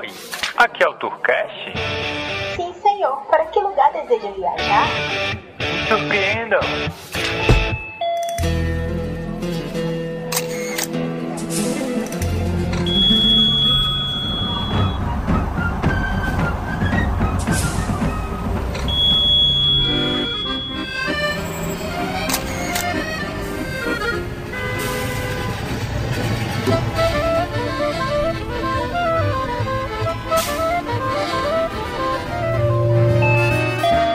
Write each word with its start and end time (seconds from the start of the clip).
Oi, 0.00 0.06
aqui 0.56 0.82
é 0.82 0.88
o 0.88 0.94
Turcast. 0.94 1.74
Sim, 2.56 2.72
senhor. 2.80 3.18
Para 3.26 3.44
que 3.44 3.60
lugar 3.60 3.92
deseja 3.92 4.30
viajar? 4.32 4.86
Surpreenda! 5.86 6.58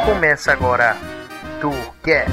Começa 0.06 0.52
agora 0.52 0.96
Tourcast. 1.60 2.32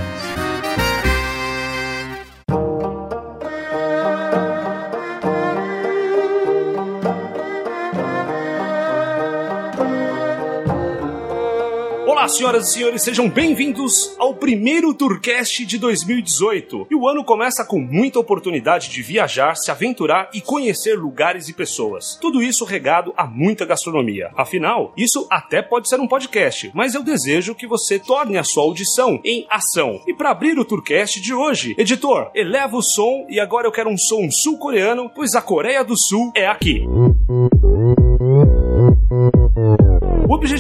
Olá, 12.07 12.29
senhoras 12.29 12.69
e 12.69 12.73
senhores, 12.75 13.03
sejam 13.03 13.27
bem-vindos 13.27 14.15
primeiro 14.43 14.93
Tourcast 14.93 15.65
de 15.65 15.79
2018. 15.79 16.89
E 16.91 16.97
o 16.97 17.07
ano 17.07 17.23
começa 17.23 17.65
com 17.65 17.79
muita 17.79 18.19
oportunidade 18.19 18.91
de 18.91 19.01
viajar, 19.01 19.55
se 19.55 19.71
aventurar 19.71 20.31
e 20.35 20.41
conhecer 20.41 20.99
lugares 20.99 21.49
e 21.49 21.53
pessoas. 21.53 22.19
Tudo 22.21 22.43
isso 22.43 22.65
regado 22.65 23.15
a 23.17 23.25
muita 23.25 23.65
gastronomia. 23.65 24.33
Afinal, 24.37 24.93
isso 24.97 25.29
até 25.31 25.63
pode 25.63 25.89
ser 25.89 26.01
um 26.01 26.09
podcast, 26.09 26.73
mas 26.75 26.97
eu 26.97 27.05
desejo 27.05 27.55
que 27.55 27.69
você 27.69 28.01
torne 28.01 28.37
a 28.37 28.43
sua 28.43 28.65
audição 28.65 29.21
em 29.25 29.47
ação. 29.49 30.03
E 30.09 30.13
para 30.13 30.33
abrir 30.33 30.59
o 30.59 30.65
Tourcast 30.65 31.21
de 31.21 31.33
hoje, 31.33 31.77
editor, 31.79 32.33
eleva 32.35 32.77
o 32.77 32.83
som 32.83 33.25
e 33.29 33.39
agora 33.39 33.69
eu 33.69 33.73
quero 33.73 33.91
um 33.91 33.97
som 33.97 34.29
sul-coreano, 34.29 35.09
pois 35.15 35.37
a 35.37 35.41
Coreia 35.41 35.85
do 35.85 35.97
Sul 35.97 36.33
é 36.35 36.49
aqui. 36.49 36.85
O 36.85 37.52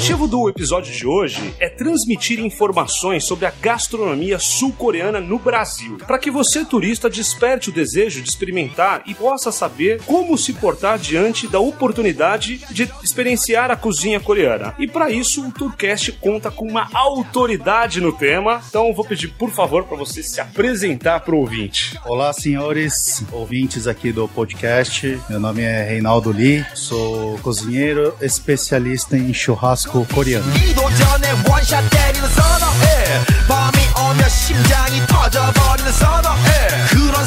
objetivo 0.03 0.27
do 0.27 0.49
episódio 0.49 0.93
de 0.93 1.07
hoje 1.07 1.55
é 1.61 1.69
transmitir 1.69 2.41
informações 2.41 3.23
sobre 3.23 3.47
a 3.47 3.53
gastronomia 3.63 4.37
sul-coreana 4.37 5.21
no 5.21 5.39
Brasil, 5.39 5.97
para 5.97 6.19
que 6.19 6.29
você, 6.29 6.65
turista, 6.65 7.09
desperte 7.09 7.71
o 7.71 7.73
desejo 7.73 8.21
de 8.21 8.29
experimentar 8.29 9.05
e 9.07 9.15
possa 9.15 9.53
saber 9.53 10.03
como 10.05 10.37
se 10.37 10.55
portar 10.55 10.99
diante 10.99 11.47
da 11.47 11.61
oportunidade 11.61 12.67
de 12.69 12.91
experienciar 13.01 13.71
a 13.71 13.77
cozinha 13.77 14.19
coreana. 14.19 14.75
E 14.77 14.89
para 14.89 15.09
isso, 15.09 15.47
o 15.47 15.53
Tourcast 15.53 16.11
conta 16.21 16.51
com 16.51 16.67
uma 16.67 16.89
autoridade 16.93 18.01
no 18.01 18.11
tema, 18.11 18.61
então 18.69 18.93
vou 18.93 19.05
pedir, 19.05 19.29
por 19.29 19.51
favor, 19.51 19.85
para 19.85 19.97
você 19.97 20.21
se 20.21 20.41
apresentar 20.41 21.21
para 21.21 21.37
o 21.37 21.39
ouvinte. 21.39 21.97
Olá, 22.05 22.33
senhores 22.33 23.25
ouvintes 23.31 23.87
aqui 23.87 24.11
do 24.11 24.27
podcast. 24.27 25.21
Meu 25.31 25.39
nome 25.39 25.63
é 25.63 25.85
Reinaldo 25.85 26.33
Lee, 26.33 26.67
sou 26.75 27.39
cozinheiro 27.39 28.17
especialista 28.21 29.17
em 29.17 29.33
churrasco 29.33 29.92
고 29.93 30.07
때리 31.91 32.19
는 32.19 32.29
서너 32.31 32.67
해 32.81 33.21
마음이 33.47 33.79
오면, 34.01 34.29
심장이 34.31 35.07
터져 35.07 35.53
버리 35.53 35.83
는 35.83 35.93
서너 35.93 36.35
해 36.35 36.69
그런 36.89 37.27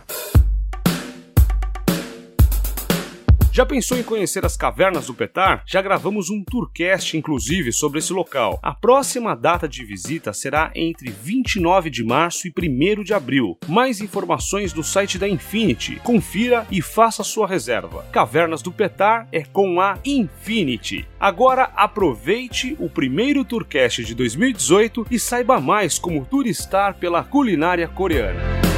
Já 3.56 3.66
pensou 3.66 3.98
em 3.98 4.04
conhecer 4.04 4.46
as 4.46 4.58
cavernas 4.58 5.08
do 5.08 5.14
Petar? 5.14 5.64
Já 5.66 5.82
gravamos 5.82 6.30
um 6.30 6.44
tourcast, 6.44 7.16
inclusive, 7.16 7.72
sobre 7.72 8.00
esse 8.00 8.12
local. 8.12 8.60
A 8.62 8.74
próxima 8.74 9.34
data 9.34 9.66
de 9.66 9.86
visita 9.86 10.34
será 10.34 10.74
entre 10.76 11.10
29 11.10 11.90
de 11.90 12.04
março 12.04 12.50
e 12.50 12.54
1 12.54 13.02
de 13.02 13.14
abril. 13.14 13.58
Mais 13.66 14.02
informações 14.02 14.74
no 14.74 14.84
site 14.84 15.18
da 15.18 15.26
Infinity. 15.26 16.02
Confira 16.04 16.68
e 16.70 16.82
faça 16.82 17.24
sua 17.24 17.48
reserva. 17.48 18.04
Cavernas 18.12 18.62
do 18.62 18.74
Petar 18.74 19.26
é 19.32 19.46
com 19.46 19.80
a 19.80 19.98
Infinity. 20.04 21.08
Agora 21.18 21.72
aproveite 21.78 22.76
o 22.78 22.90
primeiro 22.90 23.46
tourcast 23.46 24.04
de 24.04 24.14
2018 24.14 25.08
e 25.10 25.18
saiba 25.18 25.62
mais 25.62 25.98
como 25.98 26.26
turistar 26.26 26.96
pela 26.96 27.24
culinária 27.24 27.88
coreana. 27.88 28.75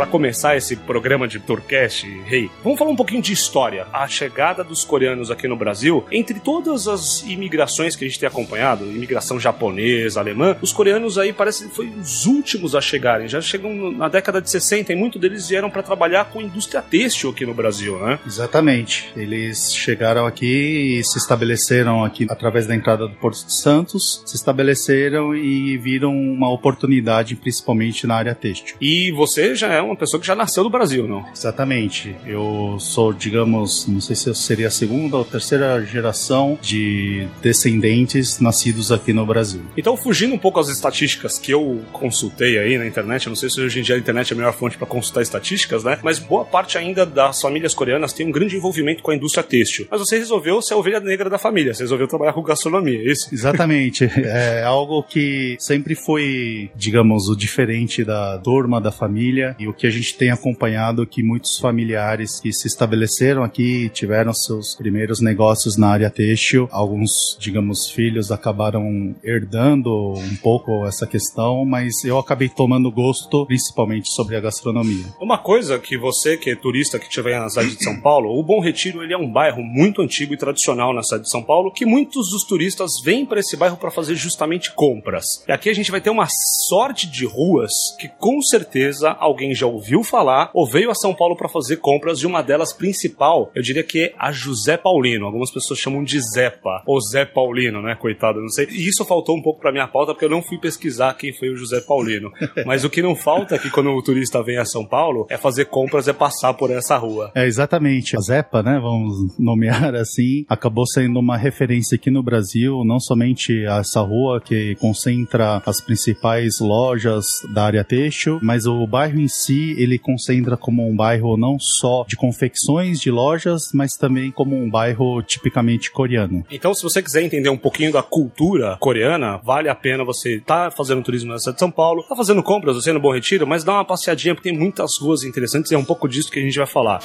Para 0.00 0.06
começar 0.06 0.56
esse 0.56 0.76
programa 0.76 1.28
de 1.28 1.38
Tourcast, 1.38 2.08
Rei, 2.24 2.50
vamos 2.64 2.78
falar 2.78 2.90
um 2.90 2.96
pouquinho 2.96 3.20
de 3.20 3.34
história. 3.34 3.86
A 3.92 4.08
chegada 4.08 4.64
dos 4.64 4.82
coreanos 4.82 5.30
aqui 5.30 5.46
no 5.46 5.56
Brasil, 5.56 6.06
entre 6.10 6.40
todas 6.40 6.88
as 6.88 7.22
imigrações 7.24 7.94
que 7.94 8.06
a 8.06 8.08
gente 8.08 8.18
tem 8.18 8.26
acompanhado, 8.26 8.86
imigração 8.86 9.38
japonesa, 9.38 10.18
alemã, 10.18 10.56
os 10.62 10.72
coreanos 10.72 11.18
aí 11.18 11.34
parecem 11.34 11.68
que 11.68 11.74
foram 11.74 11.90
os 12.00 12.24
últimos 12.24 12.74
a 12.74 12.80
chegarem. 12.80 13.28
Já 13.28 13.42
chegam 13.42 13.92
na 13.92 14.08
década 14.08 14.40
de 14.40 14.48
60 14.48 14.90
e 14.90 14.96
muitos 14.96 15.20
deles 15.20 15.46
vieram 15.50 15.68
para 15.68 15.82
trabalhar 15.82 16.24
com 16.30 16.40
indústria 16.40 16.80
têxtil 16.80 17.28
aqui 17.28 17.44
no 17.44 17.52
Brasil, 17.52 17.98
né? 17.98 18.18
Exatamente. 18.26 19.12
Eles 19.14 19.74
chegaram 19.74 20.24
aqui 20.24 20.98
e 20.98 21.04
se 21.04 21.18
estabeleceram 21.18 22.02
aqui 22.02 22.26
através 22.30 22.66
da 22.66 22.74
entrada 22.74 23.06
do 23.06 23.16
Porto 23.16 23.44
de 23.44 23.52
Santos, 23.52 24.22
se 24.24 24.34
estabeleceram 24.34 25.36
e 25.36 25.76
viram 25.76 26.16
uma 26.16 26.50
oportunidade, 26.50 27.36
principalmente 27.36 28.06
na 28.06 28.14
área 28.14 28.34
têxtil. 28.34 28.78
E 28.80 29.12
você 29.12 29.54
já 29.54 29.68
é 29.74 29.89
uma 29.90 29.96
pessoa 29.96 30.20
que 30.20 30.26
já 30.26 30.34
nasceu 30.34 30.64
no 30.64 30.70
Brasil, 30.70 31.06
não? 31.06 31.24
Exatamente. 31.32 32.14
Eu 32.26 32.76
sou, 32.78 33.12
digamos, 33.12 33.86
não 33.86 34.00
sei 34.00 34.16
se 34.16 34.28
eu 34.28 34.34
seria 34.34 34.68
a 34.68 34.70
segunda 34.70 35.16
ou 35.16 35.24
terceira 35.24 35.84
geração 35.84 36.58
de 36.60 37.26
descendentes 37.42 38.40
nascidos 38.40 38.92
aqui 38.92 39.12
no 39.12 39.26
Brasil. 39.26 39.62
Então, 39.76 39.96
fugindo 39.96 40.34
um 40.34 40.38
pouco 40.38 40.60
as 40.60 40.68
estatísticas 40.68 41.38
que 41.38 41.52
eu 41.52 41.80
consultei 41.92 42.58
aí 42.58 42.78
na 42.78 42.86
internet, 42.86 43.28
não 43.28 43.36
sei 43.36 43.50
se 43.50 43.60
hoje 43.60 43.80
em 43.80 43.82
dia 43.82 43.96
a 43.96 43.98
internet 43.98 44.32
é 44.32 44.34
a 44.34 44.36
melhor 44.36 44.52
fonte 44.52 44.76
para 44.76 44.86
consultar 44.86 45.22
estatísticas, 45.22 45.84
né? 45.84 45.98
Mas 46.02 46.18
boa 46.18 46.44
parte 46.44 46.78
ainda 46.78 47.04
das 47.04 47.40
famílias 47.40 47.74
coreanas 47.74 48.12
tem 48.12 48.26
um 48.26 48.30
grande 48.30 48.56
envolvimento 48.56 49.02
com 49.02 49.10
a 49.10 49.14
indústria 49.14 49.42
têxtil. 49.42 49.86
Mas 49.90 50.00
você 50.00 50.18
resolveu 50.18 50.60
ser 50.62 50.74
a 50.74 50.76
ovelha 50.76 51.00
negra 51.00 51.28
da 51.28 51.38
família, 51.38 51.74
você 51.74 51.82
resolveu 51.82 52.06
trabalhar 52.06 52.32
com 52.32 52.42
gastronomia, 52.42 52.98
é 52.98 53.12
isso? 53.12 53.28
Exatamente. 53.32 54.04
é 54.16 54.62
algo 54.62 55.02
que 55.02 55.56
sempre 55.58 55.94
foi, 55.94 56.70
digamos, 56.74 57.28
o 57.28 57.36
diferente 57.36 58.04
da 58.04 58.38
turma 58.38 58.80
da 58.80 58.92
família 58.92 59.56
e 59.58 59.66
o 59.70 59.74
que 59.74 59.86
a 59.86 59.90
gente 59.90 60.16
tem 60.16 60.30
acompanhado 60.30 61.06
que 61.06 61.22
muitos 61.22 61.58
familiares 61.58 62.40
que 62.40 62.52
se 62.52 62.66
estabeleceram 62.66 63.42
aqui 63.42 63.88
tiveram 63.90 64.34
seus 64.34 64.74
primeiros 64.74 65.20
negócios 65.20 65.76
na 65.76 65.88
área 65.88 66.10
têxtil, 66.10 66.68
alguns, 66.70 67.36
digamos, 67.40 67.90
filhos 67.90 68.30
acabaram 68.30 69.14
herdando 69.22 69.90
um 69.90 70.36
pouco 70.36 70.84
essa 70.86 71.06
questão, 71.06 71.64
mas 71.64 72.04
eu 72.04 72.18
acabei 72.18 72.48
tomando 72.48 72.90
gosto 72.90 73.46
principalmente 73.46 74.10
sobre 74.12 74.36
a 74.36 74.40
gastronomia. 74.40 75.06
Uma 75.20 75.38
coisa 75.38 75.78
que 75.78 75.96
você, 75.96 76.36
que 76.36 76.50
é 76.50 76.56
turista 76.56 76.98
que 76.98 77.06
estiver 77.06 77.38
na 77.40 77.48
cidade 77.48 77.76
de 77.76 77.82
São 77.82 78.00
Paulo, 78.00 78.38
o 78.38 78.42
Bom 78.42 78.60
Retiro 78.60 79.02
ele 79.02 79.14
é 79.14 79.18
um 79.18 79.30
bairro 79.30 79.62
muito 79.62 80.02
antigo 80.02 80.34
e 80.34 80.36
tradicional 80.36 80.92
na 80.92 81.02
cidade 81.02 81.24
de 81.24 81.30
São 81.30 81.42
Paulo, 81.42 81.72
que 81.72 81.86
muitos 81.86 82.30
dos 82.30 82.44
turistas 82.44 82.90
vêm 83.04 83.24
para 83.24 83.40
esse 83.40 83.56
bairro 83.56 83.76
para 83.76 83.90
fazer 83.90 84.14
justamente 84.14 84.72
compras. 84.74 85.24
E 85.48 85.52
aqui 85.52 85.68
a 85.70 85.74
gente 85.74 85.90
vai 85.90 86.00
ter 86.00 86.10
uma 86.10 86.26
sorte 86.68 87.08
de 87.08 87.24
ruas 87.24 87.70
que 87.98 88.08
com 88.08 88.40
certeza 88.42 89.10
alguém 89.10 89.54
já 89.54 89.59
ouviu 89.66 89.90
ouviu 90.00 90.04
falar 90.04 90.50
ou 90.54 90.66
veio 90.66 90.90
a 90.90 90.94
São 90.94 91.14
Paulo 91.14 91.36
para 91.36 91.48
fazer 91.48 91.76
compras 91.76 92.18
de 92.18 92.26
uma 92.26 92.42
delas 92.42 92.72
principal, 92.72 93.50
eu 93.54 93.62
diria 93.62 93.82
que 93.82 94.04
é 94.04 94.14
a 94.18 94.30
José 94.30 94.76
Paulino. 94.76 95.26
Algumas 95.26 95.52
pessoas 95.52 95.80
chamam 95.80 96.04
de 96.04 96.20
Zepa 96.20 96.82
ou 96.86 97.00
Zé 97.00 97.24
Paulino, 97.24 97.82
né? 97.82 97.94
Coitado, 97.94 98.40
não 98.40 98.48
sei. 98.48 98.66
E 98.70 98.88
isso 98.88 99.04
faltou 99.04 99.36
um 99.36 99.42
pouco 99.42 99.60
para 99.60 99.72
minha 99.72 99.88
pauta 99.88 100.12
porque 100.12 100.24
eu 100.24 100.30
não 100.30 100.42
fui 100.42 100.58
pesquisar 100.58 101.14
quem 101.14 101.32
foi 101.32 101.50
o 101.50 101.56
José 101.56 101.80
Paulino. 101.80 102.30
Mas 102.64 102.84
o 102.84 102.90
que 102.90 103.02
não 103.02 103.16
falta 103.16 103.54
aqui 103.54 103.70
quando 103.70 103.90
o 103.90 104.02
turista 104.02 104.42
vem 104.42 104.58
a 104.58 104.64
São 104.64 104.86
Paulo 104.86 105.26
é 105.28 105.36
fazer 105.36 105.66
compras, 105.66 106.08
é 106.08 106.12
passar 106.12 106.54
por 106.54 106.70
essa 106.70 106.96
rua. 106.96 107.32
É, 107.34 107.46
exatamente. 107.46 108.16
A 108.16 108.20
Zepa, 108.20 108.62
né, 108.62 108.78
vamos 108.80 109.38
nomear 109.38 109.94
assim, 109.94 110.44
acabou 110.48 110.86
sendo 110.86 111.18
uma 111.18 111.36
referência 111.36 111.96
aqui 111.96 112.10
no 112.10 112.22
Brasil, 112.22 112.84
não 112.84 113.00
somente 113.00 113.64
essa 113.64 114.00
rua 114.00 114.40
que 114.40 114.74
concentra 114.76 115.62
as 115.64 115.80
principais 115.80 116.60
lojas 116.60 117.24
da 117.52 117.64
área 117.64 117.84
têxtil, 117.84 118.38
mas 118.42 118.66
o 118.66 118.86
bairro 118.86 119.18
em 119.18 119.28
si, 119.28 119.49
ele 119.52 119.98
concentra 119.98 120.56
como 120.56 120.88
um 120.88 120.94
bairro 120.94 121.36
não 121.36 121.58
só 121.58 122.04
de 122.06 122.16
confecções 122.16 123.00
de 123.00 123.10
lojas, 123.10 123.70
mas 123.74 123.92
também 123.92 124.30
como 124.30 124.56
um 124.56 124.68
bairro 124.68 125.22
tipicamente 125.22 125.90
coreano. 125.90 126.44
Então, 126.50 126.74
se 126.74 126.82
você 126.82 127.02
quiser 127.02 127.22
entender 127.22 127.48
um 127.48 127.56
pouquinho 127.56 127.92
da 127.92 128.02
cultura 128.02 128.76
coreana, 128.80 129.38
vale 129.38 129.68
a 129.68 129.74
pena 129.74 130.04
você 130.04 130.36
estar 130.36 130.70
tá 130.70 130.70
fazendo 130.70 131.02
turismo 131.02 131.32
na 131.32 131.38
cidade 131.38 131.56
de 131.56 131.60
São 131.60 131.70
Paulo, 131.70 132.02
tá 132.02 132.16
fazendo 132.16 132.42
compras, 132.42 132.76
você 132.76 132.92
no 132.92 133.00
Bom 133.00 133.12
Retiro, 133.12 133.46
mas 133.46 133.64
dá 133.64 133.74
uma 133.74 133.84
passeadinha 133.84 134.34
porque 134.34 134.50
tem 134.50 134.58
muitas 134.58 134.98
ruas 135.00 135.24
interessantes 135.24 135.70
e 135.70 135.74
é 135.74 135.78
um 135.78 135.84
pouco 135.84 136.08
disso 136.08 136.30
que 136.30 136.38
a 136.38 136.42
gente 136.42 136.58
vai 136.58 136.66
falar. 136.66 137.00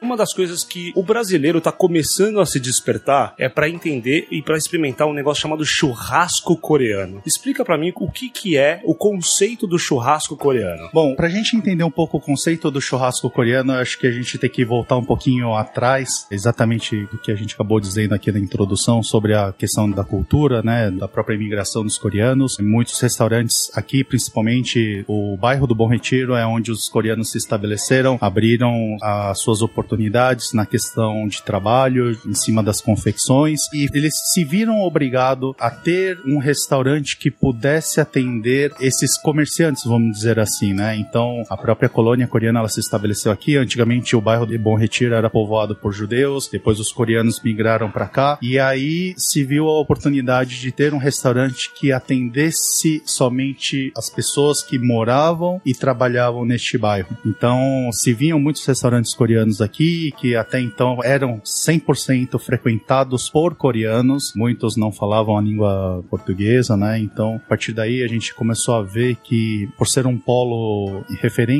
Uma 0.00 0.16
das 0.16 0.34
coisas 0.34 0.64
que 0.64 0.92
o 0.94 1.02
brasileiro 1.02 1.58
está 1.58 1.72
começando 1.72 2.40
a 2.40 2.46
se 2.46 2.60
despertar 2.60 3.34
é 3.38 3.48
para 3.48 3.68
entender 3.68 4.26
e 4.30 4.42
para 4.42 4.56
experimentar 4.56 5.06
um 5.06 5.14
negócio 5.14 5.42
chamado 5.42 5.64
churrasco 5.64 6.56
coreano. 6.56 7.22
Explica 7.24 7.64
para 7.64 7.78
mim 7.78 7.92
o 7.96 8.10
que, 8.10 8.28
que 8.28 8.56
é 8.56 8.80
o 8.84 8.94
conceito 8.94 9.66
do 9.66 9.78
churrasco 9.78 10.36
coreano. 10.36 10.90
Bom, 10.92 11.14
pra 11.14 11.28
gente 11.28 11.56
entender 11.56 11.83
um 11.84 11.90
pouco 11.90 12.16
o 12.16 12.20
conceito 12.20 12.70
do 12.70 12.80
churrasco 12.80 13.30
coreano, 13.30 13.72
acho 13.72 13.98
que 13.98 14.06
a 14.06 14.10
gente 14.10 14.38
tem 14.38 14.50
que 14.50 14.64
voltar 14.64 14.96
um 14.96 15.04
pouquinho 15.04 15.54
atrás, 15.54 16.26
exatamente 16.30 17.06
do 17.06 17.18
que 17.18 17.30
a 17.30 17.34
gente 17.34 17.54
acabou 17.54 17.80
dizendo 17.80 18.14
aqui 18.14 18.30
na 18.32 18.38
introdução 18.38 19.02
sobre 19.02 19.34
a 19.34 19.52
questão 19.52 19.90
da 19.90 20.04
cultura, 20.04 20.62
né, 20.62 20.90
da 20.90 21.08
própria 21.08 21.34
imigração 21.34 21.82
dos 21.82 21.98
coreanos. 21.98 22.56
Muitos 22.60 23.00
restaurantes 23.00 23.70
aqui, 23.74 24.02
principalmente 24.04 25.04
o 25.06 25.36
bairro 25.36 25.66
do 25.66 25.74
Bom 25.74 25.88
Retiro, 25.88 26.34
é 26.34 26.46
onde 26.46 26.70
os 26.70 26.88
coreanos 26.88 27.30
se 27.30 27.38
estabeleceram, 27.38 28.18
abriram 28.20 28.96
as 29.02 29.40
suas 29.40 29.62
oportunidades 29.62 30.52
na 30.52 30.66
questão 30.66 31.26
de 31.26 31.42
trabalho, 31.42 32.18
em 32.26 32.34
cima 32.34 32.62
das 32.62 32.80
confecções, 32.80 33.60
e 33.72 33.88
eles 33.94 34.14
se 34.32 34.44
viram 34.44 34.80
obrigados 34.80 35.54
a 35.58 35.70
ter 35.70 36.18
um 36.26 36.38
restaurante 36.38 37.16
que 37.16 37.30
pudesse 37.30 38.00
atender 38.00 38.72
esses 38.80 39.18
comerciantes, 39.18 39.84
vamos 39.84 40.16
dizer 40.16 40.38
assim, 40.38 40.72
né? 40.72 40.96
Então, 40.96 41.42
a 41.48 41.56
própria 41.56 41.73
colônia 41.88 42.26
coreana 42.26 42.60
ela 42.60 42.68
se 42.68 42.80
estabeleceu 42.80 43.30
aqui. 43.30 43.56
Antigamente, 43.56 44.16
o 44.16 44.20
bairro 44.20 44.46
de 44.46 44.56
Bom 44.58 44.76
Retiro 44.76 45.14
era 45.14 45.30
povoado 45.30 45.74
por 45.74 45.92
judeus, 45.92 46.48
depois 46.48 46.78
os 46.80 46.92
coreanos 46.92 47.40
migraram 47.42 47.90
para 47.90 48.06
cá, 48.06 48.38
e 48.40 48.58
aí 48.58 49.14
se 49.16 49.44
viu 49.44 49.68
a 49.68 49.80
oportunidade 49.80 50.60
de 50.60 50.72
ter 50.72 50.94
um 50.94 50.98
restaurante 50.98 51.72
que 51.72 51.92
atendesse 51.92 53.02
somente 53.04 53.92
as 53.96 54.08
pessoas 54.08 54.62
que 54.62 54.78
moravam 54.78 55.60
e 55.64 55.74
trabalhavam 55.74 56.44
neste 56.44 56.78
bairro. 56.78 57.16
Então, 57.24 57.90
se 57.92 58.12
vinham 58.12 58.40
muitos 58.40 58.64
restaurantes 58.66 59.14
coreanos 59.14 59.60
aqui, 59.60 60.12
que 60.18 60.34
até 60.34 60.60
então 60.60 60.98
eram 61.02 61.40
100% 61.40 62.38
frequentados 62.38 63.28
por 63.28 63.54
coreanos, 63.54 64.32
muitos 64.34 64.76
não 64.76 64.92
falavam 64.92 65.36
a 65.36 65.42
língua 65.42 66.04
portuguesa, 66.10 66.76
né? 66.76 66.98
Então, 66.98 67.36
a 67.36 67.48
partir 67.48 67.72
daí 67.72 68.02
a 68.02 68.08
gente 68.08 68.34
começou 68.34 68.74
a 68.74 68.82
ver 68.82 69.16
que, 69.16 69.68
por 69.76 69.86
ser 69.86 70.06
um 70.06 70.18
polo 70.18 71.04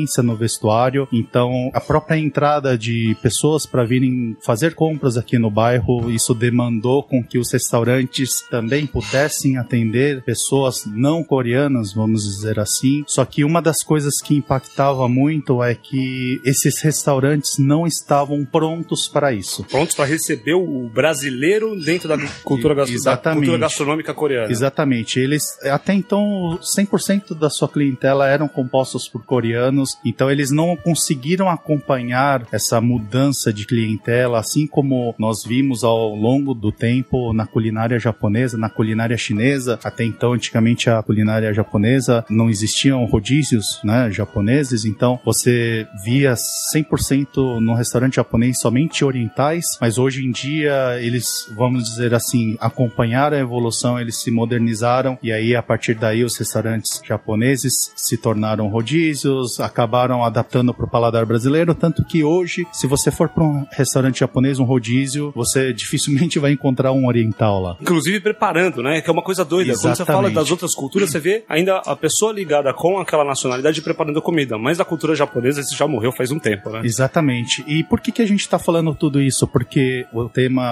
referência 0.05 0.23
no 0.23 0.35
vestuário, 0.35 1.07
então 1.11 1.69
a 1.73 1.81
própria 1.81 2.17
entrada 2.17 2.77
de 2.77 3.15
pessoas 3.21 3.65
para 3.65 3.83
virem 3.83 4.37
fazer 4.41 4.75
compras 4.75 5.17
aqui 5.17 5.37
no 5.37 5.49
bairro, 5.49 6.11
isso 6.11 6.33
demandou 6.33 7.03
com 7.03 7.23
que 7.23 7.37
os 7.37 7.51
restaurantes 7.51 8.41
também 8.49 8.85
pudessem 8.85 9.57
atender 9.57 10.23
pessoas 10.23 10.85
não 10.85 11.23
coreanas, 11.23 11.93
vamos 11.93 12.23
dizer 12.23 12.59
assim. 12.59 13.03
Só 13.07 13.25
que 13.25 13.43
uma 13.43 13.61
das 13.61 13.83
coisas 13.83 14.21
que 14.21 14.35
impactava 14.35 15.07
muito 15.09 15.63
é 15.63 15.73
que 15.73 16.39
esses 16.45 16.81
restaurantes 16.81 17.57
não 17.57 17.87
estavam 17.87 18.45
prontos 18.45 19.07
para 19.07 19.33
isso. 19.33 19.63
Prontos 19.65 19.95
para 19.95 20.05
receber 20.05 20.53
o 20.53 20.89
brasileiro 20.89 21.75
dentro 21.75 22.07
da 22.07 22.17
cultura, 22.43 22.75
da 22.75 23.33
cultura 23.33 23.57
gastronômica 23.57 24.13
coreana. 24.13 24.51
Exatamente. 24.51 25.19
Eles, 25.19 25.43
até 25.63 25.93
então, 25.93 26.59
100% 26.61 27.37
da 27.37 27.49
sua 27.49 27.67
clientela 27.67 28.27
eram 28.27 28.47
compostos 28.47 29.07
por 29.07 29.23
coreanos, 29.23 29.94
então 30.03 30.29
eles 30.29 30.51
não 30.51 30.75
conseguiram 30.75 31.49
acompanhar 31.49 32.47
essa 32.51 32.79
mudança 32.81 33.51
de 33.51 33.65
clientela, 33.65 34.39
assim 34.39 34.67
como 34.67 35.15
nós 35.17 35.43
vimos 35.43 35.83
ao 35.83 36.15
longo 36.15 36.53
do 36.53 36.71
tempo 36.71 37.33
na 37.33 37.45
culinária 37.45 37.99
japonesa, 37.99 38.57
na 38.57 38.69
culinária 38.69 39.17
chinesa. 39.17 39.79
Até 39.83 40.03
então, 40.03 40.33
antigamente, 40.33 40.89
a 40.89 41.01
culinária 41.01 41.53
japonesa 41.53 42.25
não 42.29 42.49
existiam 42.49 43.03
rodízios 43.05 43.79
né, 43.83 44.11
japoneses, 44.11 44.85
então 44.85 45.19
você 45.23 45.87
via 46.03 46.33
100% 46.33 47.59
no 47.59 47.73
restaurante 47.73 48.15
japonês 48.15 48.59
somente 48.59 49.03
orientais, 49.03 49.65
mas 49.79 49.97
hoje 49.97 50.25
em 50.25 50.31
dia 50.31 50.99
eles, 50.99 51.49
vamos 51.55 51.83
dizer 51.83 52.13
assim, 52.13 52.57
acompanharam 52.59 53.37
a 53.37 53.39
evolução, 53.39 53.99
eles 53.99 54.21
se 54.21 54.31
modernizaram 54.31 55.17
e 55.21 55.31
aí 55.31 55.55
a 55.55 55.63
partir 55.63 55.95
daí 55.95 56.23
os 56.23 56.37
restaurantes 56.37 57.01
japoneses 57.03 57.91
se 57.95 58.17
tornaram 58.17 58.67
rodízios, 58.67 59.59
acabaram 59.59 59.84
adaptando 60.23 60.73
para 60.73 60.85
o 60.85 60.89
paladar 60.89 61.25
brasileiro, 61.25 61.73
tanto 61.73 62.03
que 62.03 62.23
hoje, 62.23 62.65
se 62.71 62.87
você 62.87 63.11
for 63.11 63.29
para 63.29 63.43
um 63.43 63.65
restaurante 63.71 64.19
japonês, 64.19 64.59
um 64.59 64.63
rodízio, 64.63 65.31
você 65.35 65.71
dificilmente 65.73 66.39
vai 66.39 66.51
encontrar 66.51 66.91
um 66.91 67.07
oriental 67.07 67.61
lá. 67.61 67.77
Inclusive 67.81 68.19
preparando, 68.19 68.81
né? 68.81 69.01
Que 69.01 69.09
é 69.09 69.13
uma 69.13 69.23
coisa 69.23 69.43
doida. 69.43 69.71
Exatamente. 69.71 69.97
Quando 69.97 70.07
você 70.07 70.11
fala 70.13 70.29
das 70.31 70.51
outras 70.51 70.73
culturas, 70.73 71.09
você 71.09 71.19
vê 71.19 71.43
ainda 71.47 71.77
a 71.77 71.95
pessoa 71.95 72.31
ligada 72.33 72.73
com 72.73 72.99
aquela 72.99 73.23
nacionalidade 73.23 73.81
preparando 73.81 74.21
comida, 74.21 74.57
mas 74.57 74.79
a 74.79 74.85
cultura 74.85 75.15
japonesa 75.15 75.61
esse 75.61 75.75
já 75.75 75.87
morreu 75.87 76.11
faz 76.11 76.31
um 76.31 76.39
tempo, 76.39 76.69
né? 76.69 76.81
Exatamente. 76.83 77.63
E 77.67 77.83
por 77.83 77.99
que, 77.99 78.11
que 78.11 78.21
a 78.21 78.27
gente 78.27 78.41
está 78.41 78.57
falando 78.59 78.93
tudo 78.93 79.21
isso? 79.21 79.47
Porque 79.47 80.05
o 80.13 80.29
tema, 80.29 80.63